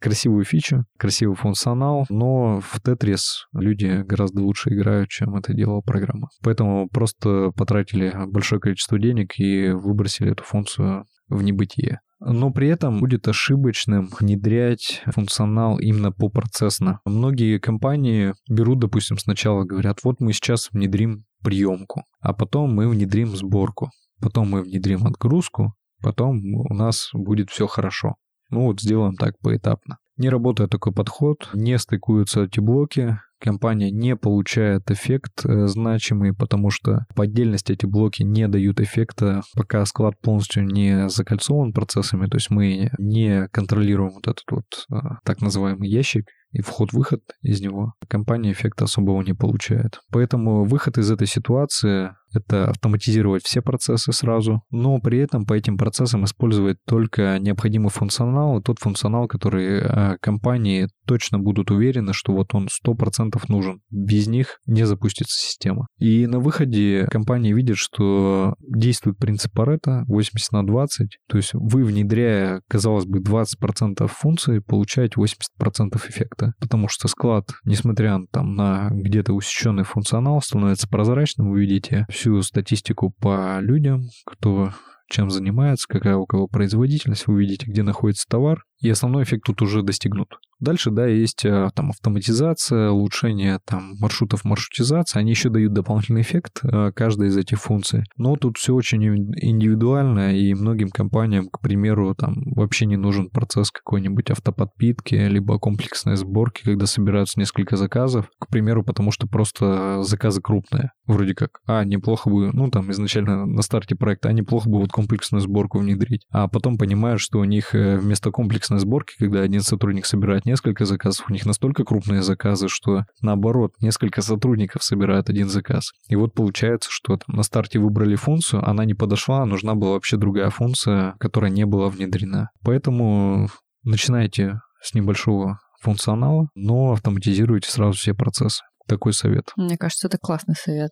красивую 0.00 0.44
фичу, 0.44 0.84
красивый 0.98 1.36
функционал, 1.36 2.06
но 2.08 2.60
в 2.60 2.80
Tetris 2.80 3.46
люди 3.52 4.02
гораздо 4.02 4.42
лучше 4.42 4.70
играют, 4.70 5.08
чем 5.08 5.36
это 5.36 5.54
делала 5.54 5.80
программа. 5.80 6.28
Поэтому 6.42 6.88
просто 6.88 7.50
потратили 7.56 8.12
большое 8.26 8.60
количество 8.60 8.98
денег 8.98 9.38
и 9.38 9.70
выбросили 9.70 10.32
эту 10.32 10.44
функцию 10.44 11.06
в 11.28 11.42
небытие. 11.42 12.00
Но 12.20 12.50
при 12.52 12.68
этом 12.68 13.00
будет 13.00 13.28
ошибочным 13.28 14.10
внедрять 14.18 15.02
функционал 15.06 15.78
именно 15.78 16.12
по 16.12 16.28
процессно. 16.28 17.00
Многие 17.06 17.58
компании 17.58 18.34
берут, 18.48 18.78
допустим, 18.78 19.16
сначала 19.16 19.64
говорят, 19.64 20.00
вот 20.04 20.20
мы 20.20 20.34
сейчас 20.34 20.68
внедрим 20.70 21.24
приемку, 21.42 22.04
а 22.20 22.34
потом 22.34 22.74
мы 22.74 22.88
внедрим 22.88 23.34
сборку, 23.34 23.90
потом 24.20 24.50
мы 24.50 24.62
внедрим 24.62 25.06
отгрузку, 25.06 25.72
потом 26.02 26.42
у 26.54 26.74
нас 26.74 27.08
будет 27.14 27.48
все 27.48 27.66
хорошо. 27.66 28.16
Ну 28.50 28.66
вот 28.66 28.80
сделаем 28.80 29.14
так 29.14 29.38
поэтапно. 29.40 29.98
Не 30.16 30.28
работает 30.28 30.70
такой 30.70 30.92
подход, 30.92 31.48
не 31.54 31.78
стыкуются 31.78 32.42
эти 32.42 32.60
блоки, 32.60 33.18
компания 33.40 33.90
не 33.90 34.16
получает 34.16 34.90
эффект 34.90 35.46
э, 35.46 35.66
значимый, 35.66 36.34
потому 36.34 36.70
что 36.70 37.06
по 37.14 37.24
отдельности 37.24 37.72
эти 37.72 37.86
блоки 37.86 38.22
не 38.22 38.46
дают 38.46 38.80
эффекта, 38.80 39.40
пока 39.54 39.84
склад 39.86 40.20
полностью 40.20 40.66
не 40.66 41.08
закольцован 41.08 41.72
процессами, 41.72 42.26
то 42.26 42.36
есть 42.36 42.50
мы 42.50 42.90
не 42.98 43.48
контролируем 43.48 44.10
вот 44.10 44.28
этот 44.28 44.44
вот 44.50 44.64
э, 44.92 44.96
так 45.24 45.40
называемый 45.40 45.88
ящик, 45.88 46.26
и 46.52 46.62
вход-выход 46.62 47.22
из 47.42 47.60
него, 47.60 47.94
компания 48.08 48.52
эффекта 48.52 48.84
особого 48.84 49.22
не 49.22 49.34
получает. 49.34 50.00
Поэтому 50.10 50.64
выход 50.64 50.98
из 50.98 51.10
этой 51.10 51.28
ситуации 51.28 52.10
это 52.34 52.68
автоматизировать 52.68 53.44
все 53.44 53.62
процессы 53.62 54.12
сразу, 54.12 54.62
но 54.70 54.98
при 55.00 55.18
этом 55.18 55.44
по 55.44 55.54
этим 55.54 55.76
процессам 55.76 56.24
использовать 56.24 56.78
только 56.86 57.38
необходимый 57.38 57.90
функционал, 57.90 58.60
тот 58.62 58.78
функционал, 58.78 59.26
который 59.28 59.80
э, 59.80 60.16
компании 60.20 60.88
точно 61.06 61.38
будут 61.38 61.70
уверены, 61.70 62.12
что 62.12 62.32
вот 62.32 62.54
он 62.54 62.68
100% 62.68 63.40
нужен. 63.48 63.80
Без 63.90 64.28
них 64.28 64.60
не 64.66 64.84
запустится 64.84 65.36
система. 65.36 65.88
И 65.98 66.26
на 66.26 66.38
выходе 66.38 67.06
компания 67.10 67.52
видит, 67.52 67.76
что 67.76 68.54
действует 68.60 69.18
принцип 69.18 69.52
Паретта 69.52 70.04
80 70.06 70.52
на 70.52 70.66
20, 70.66 71.18
то 71.28 71.36
есть 71.36 71.50
вы, 71.52 71.84
внедряя, 71.84 72.62
казалось 72.68 73.06
бы, 73.06 73.20
20% 73.20 74.06
функций, 74.06 74.60
получаете 74.62 75.16
80% 75.20 75.96
эффекта, 76.08 76.52
потому 76.60 76.88
что 76.88 77.08
склад, 77.08 77.48
несмотря 77.64 78.20
там, 78.30 78.54
на 78.54 78.88
где-то 78.90 79.32
усеченный 79.32 79.84
функционал, 79.84 80.40
становится 80.40 80.88
прозрачным, 80.88 81.50
вы 81.50 81.60
видите 81.60 82.06
всю 82.20 82.42
статистику 82.42 83.14
по 83.18 83.60
людям, 83.60 84.02
кто 84.26 84.72
чем 85.08 85.30
занимается, 85.30 85.88
какая 85.88 86.16
у 86.16 86.26
кого 86.26 86.46
производительность, 86.46 87.26
вы 87.26 87.40
видите, 87.40 87.66
где 87.66 87.82
находится 87.82 88.26
товар, 88.28 88.64
и 88.80 88.88
основной 88.88 89.24
эффект 89.24 89.44
тут 89.46 89.62
уже 89.62 89.82
достигнут. 89.82 90.28
Дальше, 90.60 90.90
да, 90.90 91.06
есть 91.06 91.46
э, 91.46 91.70
там 91.74 91.88
автоматизация, 91.90 92.90
улучшение 92.90 93.60
там 93.64 93.94
маршрутов 93.98 94.44
маршрутизации, 94.44 95.18
они 95.18 95.30
еще 95.30 95.48
дают 95.48 95.72
дополнительный 95.72 96.20
эффект, 96.20 96.60
э, 96.62 96.92
каждая 96.94 97.30
из 97.30 97.36
этих 97.38 97.58
функций. 97.58 98.04
Но 98.18 98.36
тут 98.36 98.58
все 98.58 98.74
очень 98.74 99.02
индивидуально, 99.40 100.36
и 100.36 100.52
многим 100.52 100.90
компаниям, 100.90 101.48
к 101.48 101.60
примеру, 101.60 102.14
там 102.14 102.42
вообще 102.54 102.84
не 102.84 102.98
нужен 102.98 103.30
процесс 103.30 103.70
какой-нибудь 103.70 104.30
автоподпитки, 104.30 105.14
либо 105.14 105.58
комплексной 105.58 106.16
сборки, 106.16 106.62
когда 106.62 106.84
собираются 106.84 107.40
несколько 107.40 107.78
заказов, 107.78 108.26
к 108.38 108.48
примеру, 108.48 108.84
потому 108.84 109.12
что 109.12 109.26
просто 109.26 110.02
заказы 110.02 110.42
крупные, 110.42 110.90
вроде 111.06 111.34
как. 111.34 111.60
А, 111.66 111.84
неплохо 111.84 112.28
бы, 112.28 112.50
ну 112.52 112.70
там 112.70 112.90
изначально 112.90 113.46
на 113.46 113.62
старте 113.62 113.96
проекта, 113.96 114.28
а 114.28 114.32
неплохо 114.32 114.68
бы 114.68 114.78
вот 114.78 114.90
комплексную 114.90 115.40
сборку 115.40 115.78
внедрить. 115.78 116.26
А 116.30 116.48
потом 116.48 116.76
понимают, 116.76 117.22
что 117.22 117.38
у 117.38 117.44
них 117.44 117.74
э, 117.74 117.96
вместо 117.96 118.30
комплексной 118.30 118.69
сборки, 118.78 119.14
когда 119.18 119.40
один 119.40 119.60
сотрудник 119.60 120.06
собирает 120.06 120.44
несколько 120.46 120.84
заказов, 120.84 121.28
у 121.28 121.32
них 121.32 121.46
настолько 121.46 121.84
крупные 121.84 122.22
заказы, 122.22 122.68
что 122.68 123.04
наоборот, 123.20 123.72
несколько 123.80 124.22
сотрудников 124.22 124.82
собирают 124.82 125.28
один 125.28 125.48
заказ. 125.48 125.90
И 126.08 126.16
вот 126.16 126.34
получается, 126.34 126.90
что 126.92 127.16
там 127.16 127.36
на 127.36 127.42
старте 127.42 127.78
выбрали 127.78 128.14
функцию, 128.14 128.66
она 128.68 128.84
не 128.84 128.94
подошла, 128.94 129.44
нужна 129.44 129.74
была 129.74 129.92
вообще 129.92 130.16
другая 130.16 130.50
функция, 130.50 131.14
которая 131.18 131.50
не 131.50 131.64
была 131.64 131.88
внедрена. 131.88 132.50
Поэтому 132.64 133.48
начинайте 133.82 134.60
с 134.82 134.94
небольшого 134.94 135.58
функционала, 135.80 136.48
но 136.54 136.92
автоматизируйте 136.92 137.70
сразу 137.70 137.98
все 137.98 138.14
процессы. 138.14 138.62
Такой 138.86 139.12
совет. 139.12 139.52
Мне 139.56 139.76
кажется, 139.76 140.08
это 140.08 140.18
классный 140.18 140.54
совет. 140.54 140.90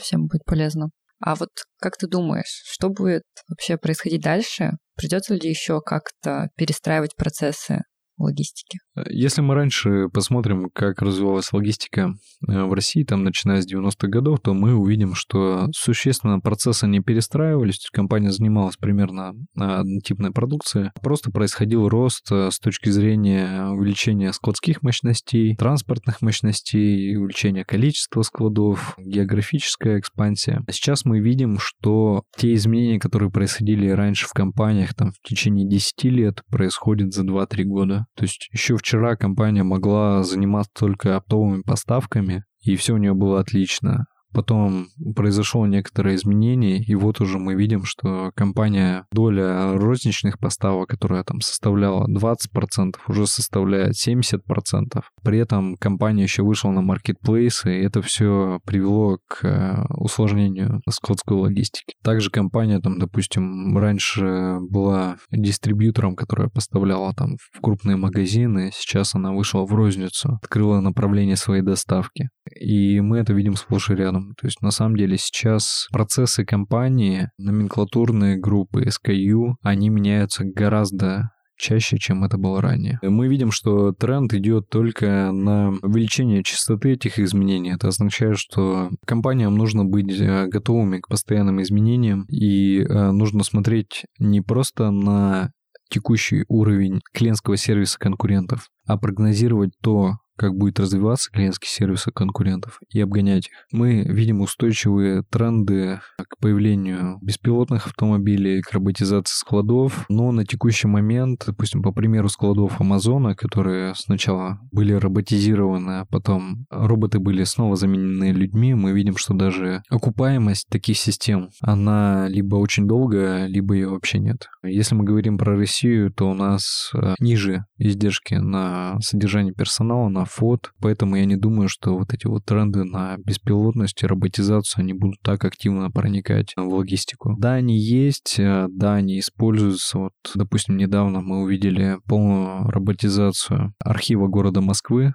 Всем 0.00 0.26
будет 0.26 0.44
полезно. 0.44 0.90
А 1.22 1.36
вот 1.36 1.50
как 1.80 1.96
ты 1.96 2.08
думаешь, 2.08 2.62
что 2.66 2.88
будет 2.88 3.22
вообще 3.48 3.76
происходить 3.78 4.22
дальше? 4.22 4.72
Придется 4.96 5.34
ли 5.34 5.48
еще 5.48 5.80
как-то 5.80 6.48
перестраивать 6.56 7.14
процессы 7.16 7.82
логистики? 8.22 8.78
Если 9.08 9.40
мы 9.40 9.54
раньше 9.54 10.08
посмотрим, 10.12 10.70
как 10.72 11.02
развивалась 11.02 11.52
логистика 11.52 12.14
э, 12.48 12.62
в 12.64 12.72
России, 12.72 13.04
там, 13.04 13.24
начиная 13.24 13.60
с 13.60 13.72
90-х 13.72 14.08
годов, 14.08 14.40
то 14.40 14.54
мы 14.54 14.74
увидим, 14.74 15.14
что 15.14 15.68
существенно 15.74 16.40
процессы 16.40 16.86
не 16.86 17.00
перестраивались, 17.00 17.88
компания 17.92 18.30
занималась 18.30 18.76
примерно 18.76 19.34
однотипной 19.56 20.32
продукцией, 20.32 20.90
просто 21.02 21.30
происходил 21.30 21.88
рост 21.88 22.30
э, 22.30 22.50
с 22.50 22.58
точки 22.58 22.90
зрения 22.90 23.68
увеличения 23.68 24.32
складских 24.32 24.82
мощностей, 24.82 25.56
транспортных 25.56 26.22
мощностей, 26.22 27.16
увеличения 27.16 27.64
количества 27.64 28.22
складов, 28.22 28.94
географическая 28.98 29.98
экспансия. 29.98 30.62
Сейчас 30.70 31.04
мы 31.04 31.20
видим, 31.20 31.58
что 31.58 32.24
те 32.36 32.54
изменения, 32.54 32.98
которые 32.98 33.30
происходили 33.30 33.88
раньше 33.88 34.26
в 34.26 34.32
компаниях, 34.32 34.94
там, 34.94 35.12
в 35.12 35.28
течение 35.28 35.68
10 35.68 36.04
лет, 36.04 36.42
происходят 36.50 37.12
за 37.12 37.24
2-3 37.24 37.64
года. 37.64 38.06
То 38.16 38.24
есть 38.24 38.48
еще 38.52 38.76
вчера 38.76 39.16
компания 39.16 39.62
могла 39.62 40.22
заниматься 40.22 40.70
только 40.74 41.16
оптовыми 41.16 41.62
поставками, 41.62 42.44
и 42.60 42.76
все 42.76 42.94
у 42.94 42.98
нее 42.98 43.14
было 43.14 43.40
отлично. 43.40 44.06
Потом 44.32 44.86
произошло 45.14 45.66
некоторое 45.66 46.16
изменение, 46.16 46.78
и 46.78 46.94
вот 46.94 47.20
уже 47.20 47.38
мы 47.38 47.54
видим, 47.54 47.84
что 47.84 48.32
компания, 48.34 49.04
доля 49.12 49.74
розничных 49.74 50.38
поставок, 50.38 50.88
которая 50.88 51.22
там 51.24 51.40
составляла 51.40 52.06
20%, 52.08 52.94
уже 53.08 53.26
составляет 53.26 53.94
70%. 53.94 55.02
При 55.22 55.38
этом 55.38 55.76
компания 55.76 56.22
еще 56.22 56.42
вышла 56.42 56.70
на 56.70 56.80
маркетплейсы, 56.80 57.78
и 57.78 57.82
это 57.82 58.00
все 58.02 58.60
привело 58.64 59.18
к 59.28 59.44
э, 59.44 59.84
усложнению 59.96 60.82
складской 60.88 61.36
логистики. 61.36 61.94
Также 62.02 62.30
компания, 62.30 62.80
там, 62.80 62.98
допустим, 62.98 63.76
раньше 63.76 64.58
была 64.60 65.16
дистрибьютором, 65.30 66.16
которая 66.16 66.48
поставляла 66.48 67.14
там 67.14 67.36
в 67.52 67.60
крупные 67.60 67.96
магазины, 67.96 68.70
сейчас 68.72 69.14
она 69.14 69.32
вышла 69.32 69.64
в 69.64 69.74
розницу, 69.74 70.38
открыла 70.42 70.80
направление 70.80 71.36
своей 71.36 71.62
доставки. 71.62 72.30
И 72.58 73.00
мы 73.00 73.18
это 73.18 73.32
видим 73.32 73.56
сплошь 73.56 73.90
и 73.90 73.94
рядом 73.94 74.21
то 74.40 74.46
есть 74.46 74.62
на 74.62 74.70
самом 74.70 74.96
деле 74.96 75.16
сейчас 75.18 75.88
процессы 75.92 76.44
компании, 76.44 77.30
номенклатурные 77.38 78.36
группы, 78.36 78.84
SKU, 78.84 79.54
они 79.62 79.88
меняются 79.88 80.44
гораздо 80.44 81.30
чаще, 81.62 81.96
чем 81.98 82.24
это 82.24 82.38
было 82.38 82.60
ранее. 82.60 82.98
Мы 83.02 83.28
видим, 83.28 83.52
что 83.52 83.92
тренд 83.92 84.34
идет 84.34 84.68
только 84.68 85.30
на 85.32 85.70
увеличение 85.82 86.42
частоты 86.42 86.92
этих 86.92 87.18
изменений. 87.18 87.72
Это 87.72 87.88
означает, 87.88 88.38
что 88.38 88.90
компаниям 89.06 89.54
нужно 89.54 89.84
быть 89.84 90.20
э, 90.20 90.48
готовыми 90.48 90.98
к 90.98 91.08
постоянным 91.08 91.62
изменениям, 91.62 92.24
и 92.28 92.80
э, 92.80 93.10
нужно 93.12 93.44
смотреть 93.44 94.04
не 94.18 94.40
просто 94.40 94.90
на 94.90 95.52
текущий 95.88 96.44
уровень 96.48 97.00
клиентского 97.12 97.56
сервиса 97.56 97.98
конкурентов, 97.98 98.68
а 98.86 98.96
прогнозировать 98.96 99.72
то, 99.82 100.14
как 100.36 100.54
будет 100.54 100.80
развиваться 100.80 101.30
клиентский 101.30 101.68
сервис 101.68 102.06
конкурентов 102.14 102.80
и 102.90 103.00
обгонять 103.00 103.46
их. 103.46 103.52
Мы 103.72 104.02
видим 104.02 104.40
устойчивые 104.40 105.22
тренды 105.30 106.00
к 106.16 106.38
появлению 106.38 107.18
беспилотных 107.20 107.86
автомобилей, 107.86 108.62
к 108.62 108.72
роботизации 108.72 109.34
складов, 109.34 110.04
но 110.08 110.32
на 110.32 110.44
текущий 110.44 110.88
момент, 110.88 111.44
допустим, 111.46 111.82
по 111.82 111.92
примеру 111.92 112.28
складов 112.28 112.80
Амазона, 112.80 113.34
которые 113.34 113.94
сначала 113.94 114.58
были 114.70 114.92
роботизированы, 114.92 116.00
а 116.00 116.04
потом 116.06 116.66
роботы 116.70 117.18
были 117.18 117.44
снова 117.44 117.76
заменены 117.76 118.32
людьми, 118.32 118.74
мы 118.74 118.92
видим, 118.92 119.16
что 119.16 119.34
даже 119.34 119.82
окупаемость 119.88 120.68
таких 120.68 120.98
систем, 120.98 121.50
она 121.60 122.28
либо 122.28 122.56
очень 122.56 122.86
долгая, 122.86 123.46
либо 123.46 123.74
ее 123.74 123.88
вообще 123.88 124.18
нет. 124.18 124.48
Если 124.62 124.94
мы 124.94 125.04
говорим 125.04 125.38
про 125.38 125.56
Россию, 125.56 126.12
то 126.12 126.30
у 126.30 126.34
нас 126.34 126.90
э, 126.94 127.14
ниже 127.18 127.64
издержки 127.78 128.34
на 128.34 129.00
содержание 129.00 129.52
персонала, 129.52 130.08
на 130.08 130.21
фот, 130.24 130.72
поэтому 130.80 131.16
я 131.16 131.24
не 131.24 131.36
думаю, 131.36 131.68
что 131.68 131.96
вот 131.96 132.12
эти 132.12 132.26
вот 132.26 132.44
тренды 132.44 132.84
на 132.84 133.16
беспилотность 133.18 134.02
и 134.02 134.06
роботизацию, 134.06 134.82
они 134.82 134.92
будут 134.92 135.20
так 135.22 135.44
активно 135.44 135.90
проникать 135.90 136.52
в 136.56 136.74
логистику. 136.74 137.36
Да, 137.38 137.54
они 137.54 137.78
есть, 137.78 138.36
э, 138.38 138.66
да, 138.70 138.94
они 138.94 139.18
используются. 139.18 139.98
Вот, 139.98 140.12
допустим, 140.34 140.76
недавно 140.76 141.20
мы 141.20 141.42
увидели 141.42 141.98
полную 142.06 142.68
роботизацию 142.70 143.74
архива 143.78 144.28
города 144.28 144.60
Москвы, 144.60 145.14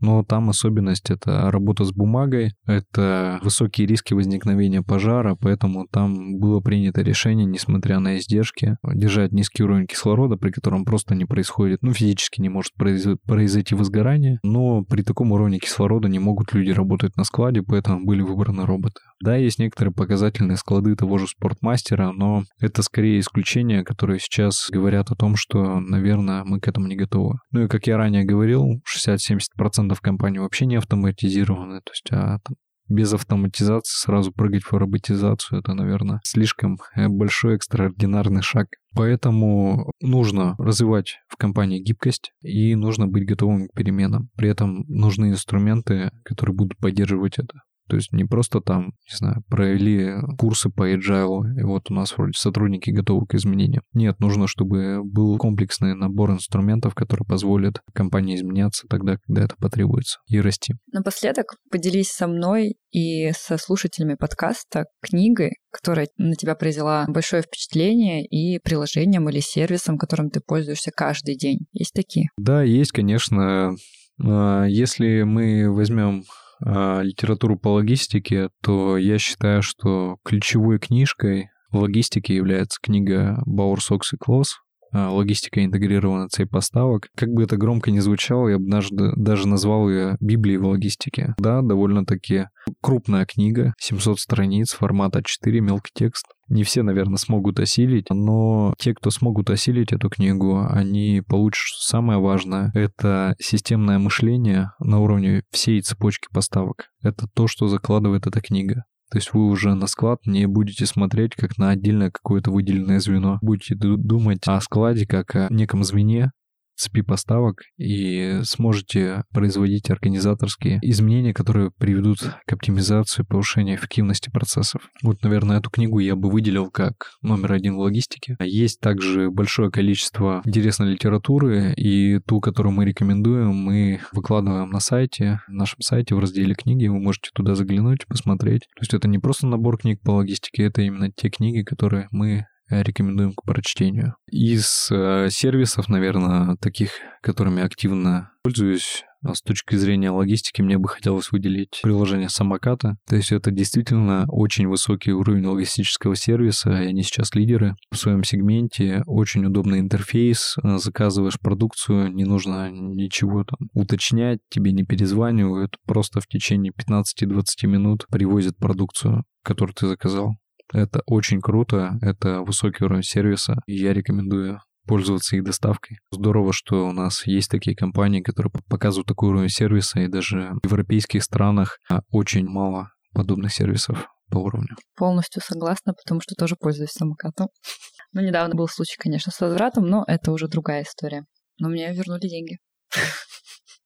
но 0.00 0.22
там 0.22 0.50
особенность— 0.50 1.10
это 1.10 1.50
работа 1.50 1.84
с 1.84 1.92
бумагой, 1.92 2.52
это 2.66 3.40
высокие 3.42 3.86
риски 3.86 4.14
возникновения 4.14 4.82
пожара, 4.82 5.34
поэтому 5.34 5.86
там 5.90 6.38
было 6.38 6.60
принято 6.60 7.02
решение, 7.02 7.46
несмотря 7.46 7.98
на 7.98 8.18
издержки, 8.18 8.76
держать 8.94 9.32
низкий 9.32 9.62
уровень 9.62 9.86
кислорода, 9.86 10.36
при 10.36 10.50
котором 10.50 10.84
просто 10.84 11.14
не 11.14 11.24
происходит, 11.24 11.82
ну, 11.82 11.92
физически 11.92 12.40
не 12.40 12.48
может 12.48 12.72
произойти 12.74 13.74
возгорание, 13.74 14.38
но 14.42 14.82
при 14.84 15.02
таком 15.02 15.32
уровне 15.32 15.58
кислорода 15.58 16.08
не 16.08 16.18
могут 16.18 16.52
люди 16.52 16.70
работать 16.70 17.16
на 17.16 17.24
складе, 17.24 17.62
поэтому 17.62 18.04
были 18.04 18.22
выбраны 18.22 18.66
роботы. 18.66 19.00
Да, 19.20 19.34
есть 19.36 19.58
некоторые 19.58 19.92
показательные 19.92 20.56
склады 20.56 20.94
того 20.94 21.18
же 21.18 21.26
спортмастера, 21.26 22.12
но 22.12 22.44
это 22.60 22.82
скорее 22.82 23.18
исключения, 23.18 23.82
которые 23.82 24.20
сейчас 24.20 24.68
говорят 24.70 25.10
о 25.10 25.16
том, 25.16 25.34
что, 25.34 25.80
наверное, 25.80 26.44
мы 26.44 26.60
к 26.60 26.68
этому 26.68 26.86
не 26.86 26.94
готовы. 26.94 27.38
Ну 27.50 27.64
и, 27.64 27.68
как 27.68 27.88
я 27.88 27.96
ранее 27.96 28.24
говорил, 28.24 28.80
60-70% 28.96 29.87
компаний 29.96 30.38
вообще 30.38 30.66
не 30.66 30.76
автоматизированы, 30.76 31.80
то 31.80 31.92
есть 31.92 32.08
а 32.10 32.38
там, 32.44 32.56
без 32.88 33.12
автоматизации 33.12 33.92
сразу 33.92 34.32
прыгать 34.32 34.62
в 34.62 34.72
роботизацию, 34.72 35.60
это, 35.60 35.74
наверное, 35.74 36.20
слишком 36.24 36.78
э, 36.94 37.08
большой 37.08 37.56
экстраординарный 37.56 38.42
шаг. 38.42 38.68
Поэтому 38.94 39.92
нужно 40.00 40.56
развивать 40.58 41.18
в 41.28 41.36
компании 41.36 41.82
гибкость 41.82 42.32
и 42.40 42.74
нужно 42.74 43.06
быть 43.06 43.26
готовым 43.26 43.68
к 43.68 43.74
переменам. 43.74 44.30
При 44.36 44.48
этом 44.48 44.84
нужны 44.88 45.26
инструменты, 45.26 46.10
которые 46.24 46.56
будут 46.56 46.78
поддерживать 46.78 47.38
это. 47.38 47.60
То 47.88 47.96
есть 47.96 48.12
не 48.12 48.24
просто 48.24 48.60
там, 48.60 48.92
не 49.10 49.16
знаю, 49.16 49.42
провели 49.48 50.14
курсы 50.38 50.70
по 50.70 50.92
agile, 50.92 51.42
и 51.58 51.62
вот 51.62 51.90
у 51.90 51.94
нас 51.94 52.16
вроде 52.16 52.32
сотрудники 52.34 52.90
готовы 52.90 53.26
к 53.26 53.34
изменениям. 53.34 53.82
Нет, 53.92 54.20
нужно, 54.20 54.46
чтобы 54.46 55.02
был 55.04 55.36
комплексный 55.38 55.94
набор 55.94 56.30
инструментов, 56.32 56.94
который 56.94 57.24
позволит 57.24 57.80
компании 57.94 58.36
изменяться 58.36 58.86
тогда, 58.88 59.16
когда 59.26 59.44
это 59.44 59.56
потребуется, 59.56 60.18
и 60.28 60.40
расти. 60.40 60.74
Напоследок 60.92 61.56
поделись 61.70 62.10
со 62.10 62.26
мной 62.26 62.76
и 62.90 63.32
со 63.32 63.58
слушателями 63.58 64.14
подкаста 64.14 64.86
книгой, 65.00 65.56
которая 65.70 66.08
на 66.16 66.34
тебя 66.34 66.54
произвела 66.54 67.04
большое 67.08 67.42
впечатление, 67.42 68.24
и 68.24 68.58
приложением 68.58 69.28
или 69.28 69.40
сервисом, 69.40 69.98
которым 69.98 70.30
ты 70.30 70.40
пользуешься 70.40 70.90
каждый 70.90 71.36
день. 71.36 71.66
Есть 71.72 71.92
такие? 71.94 72.28
Да, 72.36 72.62
есть, 72.62 72.92
конечно. 72.92 73.74
А, 74.22 74.64
если 74.64 75.22
мы 75.22 75.70
возьмем 75.72 76.24
литературу 76.64 77.58
по 77.58 77.68
логистике, 77.68 78.50
то 78.62 78.96
я 78.96 79.18
считаю, 79.18 79.62
что 79.62 80.18
ключевой 80.24 80.78
книжкой 80.78 81.50
в 81.70 81.78
логистике 81.78 82.34
является 82.34 82.80
книга 82.80 83.42
Бауэр 83.46 83.80
Сокс 83.80 84.12
и 84.14 84.16
Клосс 84.16 84.56
а, 84.56 84.60
«Логистика 84.92 85.64
интегрированная 85.64 86.28
цепь 86.28 86.50
поставок». 86.50 87.08
Как 87.16 87.30
бы 87.30 87.42
это 87.42 87.56
громко 87.56 87.90
не 87.90 88.00
звучало, 88.00 88.48
я 88.48 88.58
бы 88.58 88.68
даже, 88.68 88.88
даже 88.92 89.48
назвал 89.48 89.88
ее 89.88 90.16
Библией 90.20 90.58
в 90.58 90.66
логистике. 90.66 91.34
Да, 91.38 91.62
довольно-таки 91.62 92.46
крупная 92.82 93.26
книга, 93.26 93.74
700 93.78 94.18
страниц, 94.18 94.72
формат 94.72 95.16
А4, 95.16 95.60
мелкий 95.60 95.90
текст. 95.94 96.26
Не 96.48 96.62
все, 96.62 96.82
наверное, 96.82 97.18
смогут 97.18 97.60
осилить, 97.60 98.06
но 98.10 98.74
те, 98.78 98.94
кто 98.94 99.10
смогут 99.10 99.50
осилить 99.50 99.92
эту 99.92 100.08
книгу, 100.08 100.66
они 100.66 101.22
получат 101.26 101.66
самое 101.78 102.18
важное. 102.18 102.70
Это 102.74 103.34
системное 103.38 103.98
мышление 103.98 104.72
на 104.78 105.00
уровне 105.00 105.42
всей 105.50 105.82
цепочки 105.82 106.28
поставок. 106.32 106.86
Это 107.02 107.26
то, 107.34 107.48
что 107.48 107.68
закладывает 107.68 108.26
эта 108.26 108.40
книга. 108.40 108.84
То 109.10 109.18
есть 109.18 109.32
вы 109.32 109.46
уже 109.46 109.74
на 109.74 109.86
склад 109.86 110.26
не 110.26 110.46
будете 110.46 110.84
смотреть 110.86 111.34
как 111.34 111.56
на 111.58 111.70
отдельное 111.70 112.10
какое-то 112.10 112.50
выделенное 112.50 113.00
звено. 113.00 113.38
Будете 113.40 113.74
думать 113.74 114.42
о 114.46 114.60
складе 114.60 115.06
как 115.06 115.34
о 115.34 115.48
неком 115.50 115.84
звене, 115.84 116.32
цепи 116.78 117.02
поставок 117.02 117.62
и 117.76 118.40
сможете 118.44 119.24
производить 119.32 119.90
организаторские 119.90 120.78
изменения, 120.82 121.34
которые 121.34 121.70
приведут 121.78 122.20
к 122.46 122.52
оптимизации 122.52 123.22
повышению 123.22 123.76
эффективности 123.76 124.30
процессов. 124.30 124.88
Вот, 125.02 125.22
наверное, 125.22 125.58
эту 125.58 125.70
книгу 125.70 125.98
я 125.98 126.16
бы 126.16 126.30
выделил 126.30 126.70
как 126.70 127.12
номер 127.22 127.52
один 127.52 127.74
в 127.74 127.80
логистике. 127.80 128.36
Есть 128.40 128.80
также 128.80 129.30
большое 129.30 129.70
количество 129.70 130.42
интересной 130.44 130.92
литературы, 130.92 131.74
и 131.76 132.20
ту, 132.20 132.40
которую 132.40 132.72
мы 132.72 132.84
рекомендуем, 132.84 133.54
мы 133.54 134.00
выкладываем 134.12 134.70
на 134.70 134.80
сайте, 134.80 135.40
на 135.48 135.58
нашем 135.58 135.80
сайте 135.80 136.14
в 136.14 136.18
разделе 136.18 136.54
книги, 136.54 136.86
вы 136.86 136.98
можете 137.00 137.30
туда 137.34 137.54
заглянуть, 137.54 138.06
посмотреть. 138.06 138.62
То 138.76 138.82
есть 138.82 138.94
это 138.94 139.08
не 139.08 139.18
просто 139.18 139.46
набор 139.46 139.78
книг 139.78 140.00
по 140.02 140.12
логистике, 140.12 140.64
это 140.64 140.82
именно 140.82 141.10
те 141.10 141.28
книги, 141.30 141.62
которые 141.62 142.08
мы 142.10 142.46
рекомендуем 142.70 143.32
к 143.32 143.42
прочтению. 143.42 144.14
Из 144.30 144.88
э, 144.90 145.28
сервисов, 145.30 145.88
наверное, 145.88 146.56
таких, 146.56 146.90
которыми 147.22 147.62
активно 147.62 148.32
пользуюсь, 148.42 149.04
А 149.22 149.34
с 149.34 149.42
точки 149.42 149.74
зрения 149.74 150.10
логистики 150.10 150.62
мне 150.62 150.78
бы 150.78 150.88
хотелось 150.88 151.32
выделить 151.32 151.80
приложение 151.82 152.28
самоката. 152.28 152.96
То 153.08 153.16
есть 153.16 153.32
это 153.32 153.50
действительно 153.50 154.26
очень 154.28 154.68
высокий 154.68 155.12
уровень 155.12 155.44
логистического 155.44 156.14
сервиса, 156.14 156.70
и 156.70 156.86
они 156.86 157.02
сейчас 157.02 157.34
лидеры 157.34 157.74
в 157.90 157.96
своем 157.96 158.22
сегменте. 158.22 159.02
Очень 159.06 159.44
удобный 159.44 159.80
интерфейс, 159.80 160.56
заказываешь 160.62 161.40
продукцию, 161.40 162.12
не 162.14 162.24
нужно 162.24 162.70
ничего 162.70 163.44
там 163.44 163.68
уточнять, 163.74 164.38
тебе 164.50 164.72
не 164.72 164.84
перезванивают, 164.84 165.76
просто 165.84 166.20
в 166.20 166.26
течение 166.28 166.72
15-20 166.72 167.66
минут 167.66 168.06
привозят 168.08 168.56
продукцию, 168.56 169.24
которую 169.42 169.74
ты 169.74 169.88
заказал. 169.88 170.36
Это 170.72 171.02
очень 171.06 171.40
круто, 171.40 171.98
это 172.02 172.42
высокий 172.42 172.84
уровень 172.84 173.02
сервиса, 173.02 173.56
я 173.66 173.92
рекомендую 173.92 174.60
пользоваться 174.86 175.36
их 175.36 175.44
доставкой. 175.44 175.98
Здорово, 176.10 176.52
что 176.52 176.88
у 176.88 176.92
нас 176.92 177.26
есть 177.26 177.50
такие 177.50 177.76
компании, 177.76 178.22
которые 178.22 178.50
показывают 178.68 179.06
такой 179.06 179.28
уровень 179.28 179.50
сервиса, 179.50 180.00
и 180.00 180.08
даже 180.08 180.54
в 180.62 180.66
европейских 180.66 181.22
странах 181.22 181.78
а, 181.90 182.00
очень 182.10 182.46
мало 182.46 182.90
подобных 183.12 183.52
сервисов 183.52 184.08
по 184.30 184.38
уровню. 184.38 184.76
Полностью 184.96 185.42
согласна, 185.42 185.92
потому 185.94 186.20
что 186.20 186.34
тоже 186.34 186.56
пользуюсь 186.58 186.90
самокатом. 186.90 187.48
Ну, 188.14 188.22
недавно 188.22 188.54
был 188.54 188.66
случай, 188.68 188.96
конечно, 188.98 189.30
с 189.30 189.38
возвратом, 189.38 189.84
но 189.84 190.02
это 190.06 190.32
уже 190.32 190.48
другая 190.48 190.82
история. 190.82 191.26
Но 191.58 191.68
мне 191.68 191.92
вернули 191.92 192.26
деньги. 192.26 192.56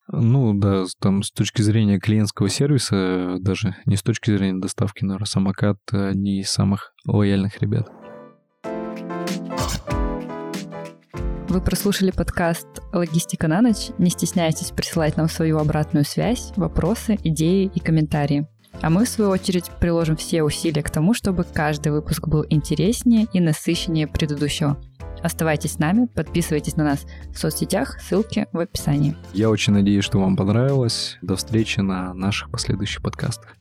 Ну 0.09 0.55
да, 0.55 0.85
там 1.01 1.23
с 1.23 1.31
точки 1.31 1.63
зрения 1.63 1.99
клиентского 1.99 2.49
сервиса, 2.49 3.37
даже 3.41 3.77
не 3.87 3.97
с 3.97 4.03
точки 4.03 4.31
зрения 4.31 4.61
доставки, 4.61 5.05
наверное, 5.05 5.27
самокат 5.27 5.79
одни 5.91 6.41
из 6.41 6.51
самых 6.51 6.93
лояльных 7.07 7.61
ребят. 7.61 7.89
Вы 11.49 11.61
прослушали 11.61 12.11
подкаст 12.11 12.67
«Логистика 12.95 13.47
на 13.47 13.61
ночь». 13.61 13.91
Не 13.99 14.09
стесняйтесь 14.09 14.71
присылать 14.71 15.19
нам 15.19 15.29
свою 15.29 15.59
обратную 15.59 16.07
связь, 16.07 16.53
вопросы, 16.57 17.19
идеи 17.23 17.71
и 17.75 17.79
комментарии. 17.79 18.49
А 18.81 18.89
мы, 18.89 19.05
в 19.05 19.09
свою 19.09 19.31
очередь, 19.31 19.71
приложим 19.79 20.17
все 20.17 20.43
усилия 20.43 20.83
к 20.83 20.91
тому, 20.91 21.13
чтобы 21.13 21.45
каждый 21.45 21.93
выпуск 21.93 22.27
был 22.27 22.47
интереснее 22.49 23.27
и 23.35 23.41
насыщеннее 23.41 24.07
предыдущего. 24.07 24.81
Оставайтесь 25.23 25.73
с 25.73 25.79
нами, 25.79 26.07
подписывайтесь 26.07 26.77
на 26.77 26.85
нас 26.85 27.07
в 27.33 27.39
соцсетях, 27.39 28.01
ссылки 28.01 28.47
в 28.53 28.59
описании. 28.59 29.17
Я 29.33 29.51
очень 29.51 29.73
надеюсь, 29.73 30.05
что 30.05 30.19
вам 30.19 30.37
понравилось. 30.37 31.19
До 31.23 31.37
встречи 31.37 31.81
на 31.81 32.13
наших 32.15 32.51
последующих 32.51 33.03
подкастах. 33.03 33.57